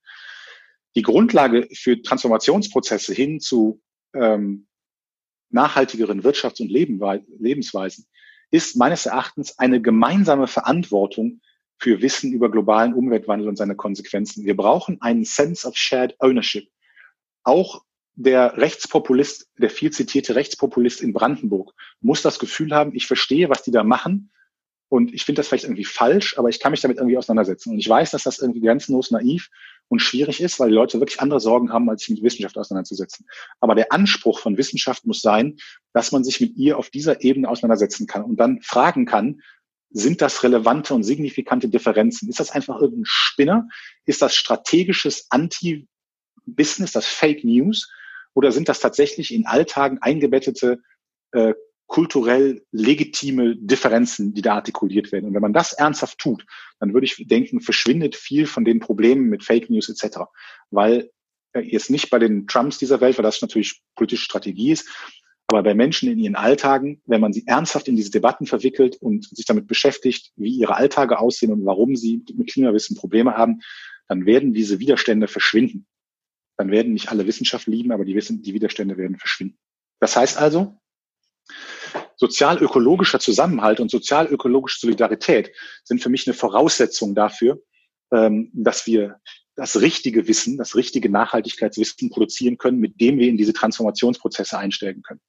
Die 0.96 1.04
Grundlage 1.04 1.68
für 1.74 2.02
Transformationsprozesse 2.02 3.14
hin 3.14 3.40
zu 3.40 3.82
ähm, 4.14 4.68
nachhaltigeren 5.50 6.24
Wirtschafts- 6.24 6.62
und 6.62 6.72
Lebensweisen 6.72 8.06
ist 8.50 8.76
meines 8.76 9.06
Erachtens 9.06 9.58
eine 9.60 9.82
gemeinsame 9.82 10.48
Verantwortung 10.48 11.42
für 11.78 12.02
Wissen 12.02 12.34
über 12.34 12.52
globalen 12.52 12.94
Umweltwandel 12.94 13.48
und 13.48 13.56
seine 13.56 13.76
Konsequenzen. 13.76 14.46
Wir 14.46 14.56
brauchen 14.56 15.02
einen 15.02 15.24
Sense 15.24 15.68
of 15.68 15.76
Shared 15.78 16.16
Ownership 16.20 16.68
auch 17.44 17.84
der 18.24 18.58
Rechtspopulist, 18.58 19.50
der 19.58 19.70
viel 19.70 19.92
zitierte 19.92 20.36
Rechtspopulist 20.36 21.02
in 21.02 21.14
Brandenburg, 21.14 21.74
muss 22.02 22.22
das 22.22 22.40
Gefühl 22.40 22.74
haben, 22.74 22.94
ich 22.94 23.08
verstehe, 23.08 23.50
was 23.50 23.64
die 23.64 23.72
da 23.72 23.84
machen. 23.84 24.32
Und 24.90 25.14
ich 25.14 25.24
finde 25.24 25.40
das 25.40 25.48
vielleicht 25.48 25.64
irgendwie 25.64 25.86
falsch, 25.86 26.38
aber 26.38 26.50
ich 26.50 26.60
kann 26.60 26.72
mich 26.72 26.82
damit 26.82 26.98
irgendwie 26.98 27.18
auseinandersetzen. 27.18 27.72
Und 27.72 27.80
ich 27.80 27.88
weiß, 27.88 28.12
dass 28.12 28.24
das 28.24 28.40
irgendwie 28.40 28.60
grenzenlos 28.60 29.10
naiv 29.10 29.50
und 29.88 30.00
schwierig 30.00 30.42
ist, 30.42 30.60
weil 30.60 30.68
die 30.68 30.76
Leute 30.76 31.00
wirklich 31.00 31.22
andere 31.22 31.40
Sorgen 31.40 31.72
haben, 31.72 31.90
als 31.90 32.02
sich 32.02 32.10
mit 32.10 32.24
Wissenschaft 32.24 32.58
auseinanderzusetzen. 32.58 33.26
Aber 33.62 33.74
der 33.74 33.94
Anspruch 33.94 34.40
von 34.40 34.58
Wissenschaft 34.58 35.06
muss 35.06 35.22
sein, 35.22 35.58
dass 35.94 36.12
man 36.12 36.26
sich 36.26 36.42
mit 36.42 36.58
ihr 36.58 36.78
auf 36.78 36.90
dieser 36.90 37.24
Ebene 37.24 37.48
auseinandersetzen 37.48 38.06
kann 38.06 38.24
und 38.24 38.36
dann 38.38 38.62
fragen 38.62 39.06
kann, 39.06 39.42
sind 39.90 40.22
das 40.22 40.44
relevante 40.44 40.94
und 40.94 41.04
signifikante 41.04 41.70
Differenzen? 41.70 42.30
Ist 42.30 42.40
das 42.40 42.52
einfach 42.52 42.80
irgendein 42.80 43.06
Spinner? 43.06 43.68
Ist 44.06 44.22
das 44.22 44.36
strategisches 44.36 45.28
Anti 45.30 45.88
Business, 46.46 46.92
das 46.92 47.06
Fake 47.06 47.44
News? 47.44 47.90
Oder 48.34 48.52
sind 48.52 48.70
das 48.70 48.80
tatsächlich 48.80 49.34
in 49.34 49.46
Alltagen 49.46 50.00
eingebettete, 50.00 50.82
äh, 51.32 51.54
kulturell 51.88 52.64
legitime 52.72 53.58
Differenzen, 53.58 54.34
die 54.34 54.42
da 54.42 54.56
artikuliert 54.56 55.12
werden? 55.12 55.26
Und 55.26 55.34
wenn 55.34 55.42
man 55.42 55.54
das 55.54 55.74
ernsthaft 55.74 56.18
tut, 56.18 56.46
dann 56.80 56.94
würde 56.94 57.06
ich 57.06 57.28
denken, 57.28 57.60
verschwindet 57.62 58.16
viel 58.16 58.46
von 58.46 58.64
den 58.64 58.80
Problemen 58.80 59.30
mit 59.30 59.44
Fake 59.44 59.70
News 59.70 59.90
etc. 59.90 60.20
Weil 60.70 61.12
äh, 61.54 61.62
jetzt 61.62 61.90
nicht 61.90 62.10
bei 62.10 62.20
den 62.20 62.48
Trumps 62.48 62.78
dieser 62.78 63.02
Welt, 63.02 63.18
weil 63.18 63.24
das 63.24 63.42
natürlich 63.42 63.82
politische 63.96 64.24
Strategie 64.24 64.72
ist, 64.72 64.88
Aber 65.52 65.64
bei 65.64 65.74
Menschen 65.74 66.10
in 66.10 66.18
ihren 66.18 66.36
Alltagen, 66.36 67.02
wenn 67.06 67.20
man 67.20 67.34
sie 67.34 67.44
ernsthaft 67.46 67.90
in 67.90 67.98
diese 67.98 68.12
Debatten 68.12 68.46
verwickelt 68.46 68.96
und 69.02 69.28
sich 69.36 69.46
damit 69.46 69.68
beschäftigt, 69.68 70.32
wie 70.38 70.56
ihre 70.56 70.76
Alltage 70.76 71.20
aussehen 71.20 71.52
und 71.52 71.66
warum 71.66 71.98
sie 71.98 72.24
mit 72.34 72.50
Klimawissen 72.50 72.96
Probleme 72.96 73.36
haben, 73.36 73.60
dann 74.08 74.26
werden 74.26 74.54
diese 74.54 74.80
Widerstände 74.80 75.28
verschwinden. 75.28 75.88
Dann 76.62 76.70
werden 76.70 76.94
nicht 76.94 77.10
alle 77.10 77.26
Wissenschaft 77.26 77.66
lieben, 77.66 77.92
aber 77.92 78.06
die, 78.06 78.14
Wissen, 78.14 78.44
die 78.44 78.54
Widerstände 78.54 78.96
werden 78.96 79.18
verschwinden. 79.18 79.58
Das 80.00 80.16
heißt 80.16 80.38
also, 80.38 80.80
sozial-ökologischer 82.18 83.20
Zusammenhalt 83.20 83.80
und 83.80 83.90
sozial-ökologische 83.90 84.80
Solidarität 84.82 85.52
sind 85.84 86.04
für 86.04 86.10
mich 86.10 86.28
eine 86.28 86.36
Voraussetzung 86.36 87.16
dafür, 87.16 87.64
ähm, 88.14 88.52
dass 88.54 88.86
wir 88.86 89.20
das 89.56 89.82
richtige 89.82 90.28
Wissen, 90.28 90.56
das 90.58 90.76
richtige 90.76 91.10
Nachhaltigkeitswissen 91.10 92.12
produzieren 92.12 92.60
können, 92.60 92.78
mit 92.78 93.02
dem 93.02 93.18
wir 93.18 93.28
in 93.28 93.38
diese 93.38 93.54
Transformationsprozesse 93.54 94.56
einsteigen 94.56 95.02
können. 95.02 95.22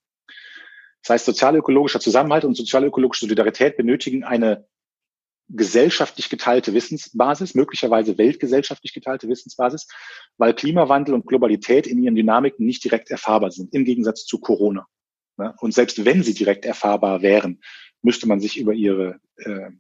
Das 1.02 1.14
heißt, 1.14 1.24
sozial-ökologischer 1.24 2.00
Zusammenhalt 2.00 2.44
und 2.44 2.58
sozial-ökologische 2.58 3.24
Solidarität 3.24 3.78
benötigen 3.78 4.22
eine 4.22 4.66
gesellschaftlich 5.49 6.30
geteilte 6.30 6.72
Wissensbasis, 6.72 7.55
möglicherweise 7.55 8.16
weltgesellschaftlich 8.16 8.95
geteilte 8.95 9.28
Wissensbasis, 9.28 9.86
weil 10.38 10.55
Klimawandel 10.55 11.14
und 11.14 11.26
Globalität 11.26 11.86
in 11.86 12.03
ihren 12.03 12.14
Dynamiken 12.14 12.64
nicht 12.64 12.84
direkt 12.84 13.11
erfahrbar 13.11 13.51
sind, 13.51 13.74
im 13.74 13.84
Gegensatz 13.84 14.24
zu 14.24 14.40
Corona. 14.40 14.86
Und 15.61 15.74
selbst 15.74 16.05
wenn 16.05 16.22
sie 16.22 16.34
direkt 16.34 16.64
erfahrbar 16.64 17.22
wären, 17.22 17.61
müsste 18.03 18.26
man 18.28 18.40
sich 18.40 18.59
über 18.59 18.72
ihre 18.72 19.20
äh, 19.36 19.70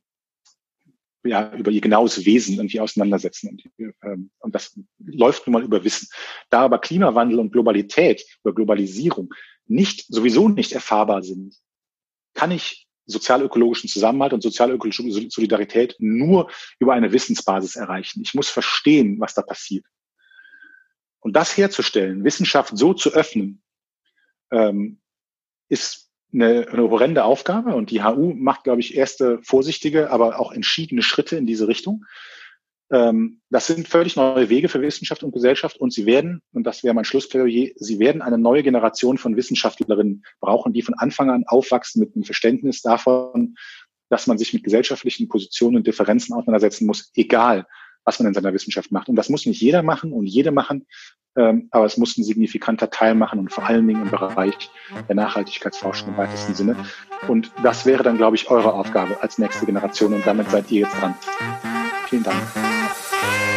ja, 1.24 1.54
über 1.54 1.70
ihr 1.70 1.80
genaues 1.80 2.24
Wesen 2.24 2.56
irgendwie 2.56 2.80
auseinandersetzen. 2.80 3.48
Und, 3.50 3.94
ähm, 4.02 4.30
und 4.40 4.54
das 4.54 4.78
läuft 4.98 5.46
nun 5.46 5.52
mal 5.52 5.62
über 5.62 5.84
Wissen. 5.84 6.08
Da 6.50 6.62
aber 6.62 6.80
Klimawandel 6.80 7.38
und 7.38 7.52
Globalität, 7.52 8.24
über 8.42 8.54
Globalisierung 8.54 9.32
nicht, 9.66 10.06
sowieso 10.08 10.48
nicht 10.48 10.72
erfahrbar 10.72 11.22
sind, 11.22 11.54
kann 12.34 12.50
ich 12.50 12.81
sozialökologischen 13.06 13.88
Zusammenhalt 13.88 14.32
und 14.32 14.42
sozialökologische 14.42 15.30
Solidarität 15.30 15.96
nur 15.98 16.50
über 16.78 16.94
eine 16.94 17.12
Wissensbasis 17.12 17.76
erreichen. 17.76 18.22
Ich 18.22 18.34
muss 18.34 18.48
verstehen, 18.48 19.18
was 19.20 19.34
da 19.34 19.42
passiert. 19.42 19.84
Und 21.20 21.34
das 21.36 21.56
herzustellen, 21.56 22.24
Wissenschaft 22.24 22.76
so 22.76 22.94
zu 22.94 23.12
öffnen, 23.12 23.62
ähm, 24.50 25.00
ist 25.68 26.10
eine, 26.32 26.68
eine 26.68 26.90
horrende 26.90 27.24
Aufgabe 27.24 27.74
und 27.74 27.90
die 27.90 28.02
HU 28.02 28.34
macht, 28.34 28.64
glaube 28.64 28.80
ich, 28.80 28.96
erste 28.96 29.40
vorsichtige, 29.42 30.10
aber 30.10 30.38
auch 30.38 30.52
entschiedene 30.52 31.02
Schritte 31.02 31.36
in 31.36 31.46
diese 31.46 31.68
Richtung. 31.68 32.04
Ähm, 32.92 33.40
das 33.48 33.66
sind 33.66 33.88
völlig 33.88 34.16
neue 34.16 34.50
Wege 34.50 34.68
für 34.68 34.82
Wissenschaft 34.82 35.22
und 35.22 35.32
Gesellschaft 35.32 35.78
und 35.78 35.92
sie 35.92 36.04
werden, 36.04 36.42
und 36.52 36.64
das 36.64 36.84
wäre 36.84 36.94
mein 36.94 37.06
Schlussplädoyer, 37.06 37.70
sie 37.76 37.98
werden 37.98 38.20
eine 38.20 38.36
neue 38.36 38.62
Generation 38.62 39.16
von 39.16 39.34
Wissenschaftlerinnen 39.34 40.24
brauchen, 40.40 40.74
die 40.74 40.82
von 40.82 40.94
Anfang 40.94 41.30
an 41.30 41.44
aufwachsen 41.46 42.00
mit 42.00 42.14
einem 42.14 42.24
Verständnis 42.24 42.82
davon, 42.82 43.54
dass 44.10 44.26
man 44.26 44.36
sich 44.36 44.52
mit 44.52 44.62
gesellschaftlichen 44.62 45.26
Positionen 45.28 45.76
und 45.76 45.86
Differenzen 45.86 46.34
auseinandersetzen 46.34 46.86
muss, 46.86 47.10
egal 47.14 47.66
was 48.04 48.18
man 48.18 48.28
in 48.28 48.34
seiner 48.34 48.52
Wissenschaft 48.52 48.92
macht. 48.92 49.08
Und 49.08 49.16
das 49.16 49.28
muss 49.28 49.46
nicht 49.46 49.62
jeder 49.62 49.82
machen 49.82 50.12
und 50.12 50.26
jede 50.26 50.50
machen, 50.50 50.86
ähm, 51.36 51.68
aber 51.70 51.86
es 51.86 51.96
muss 51.96 52.18
ein 52.18 52.24
signifikanter 52.24 52.90
Teil 52.90 53.14
machen 53.14 53.38
und 53.38 53.50
vor 53.50 53.64
allen 53.64 53.86
Dingen 53.86 54.02
im 54.02 54.10
Bereich 54.10 54.70
der 55.08 55.14
Nachhaltigkeitsforschung 55.14 56.08
im 56.08 56.16
weitesten 56.18 56.54
Sinne. 56.54 56.76
Und 57.28 57.52
das 57.62 57.86
wäre 57.86 58.02
dann, 58.02 58.18
glaube 58.18 58.36
ich, 58.36 58.50
eure 58.50 58.74
Aufgabe 58.74 59.22
als 59.22 59.38
nächste 59.38 59.64
Generation 59.64 60.12
und 60.12 60.26
damit 60.26 60.50
seid 60.50 60.70
ihr 60.70 60.80
jetzt 60.80 61.00
dran. 61.00 61.14
Vielen 62.08 62.24
Dank. 62.24 62.81
Bye. 63.22 63.51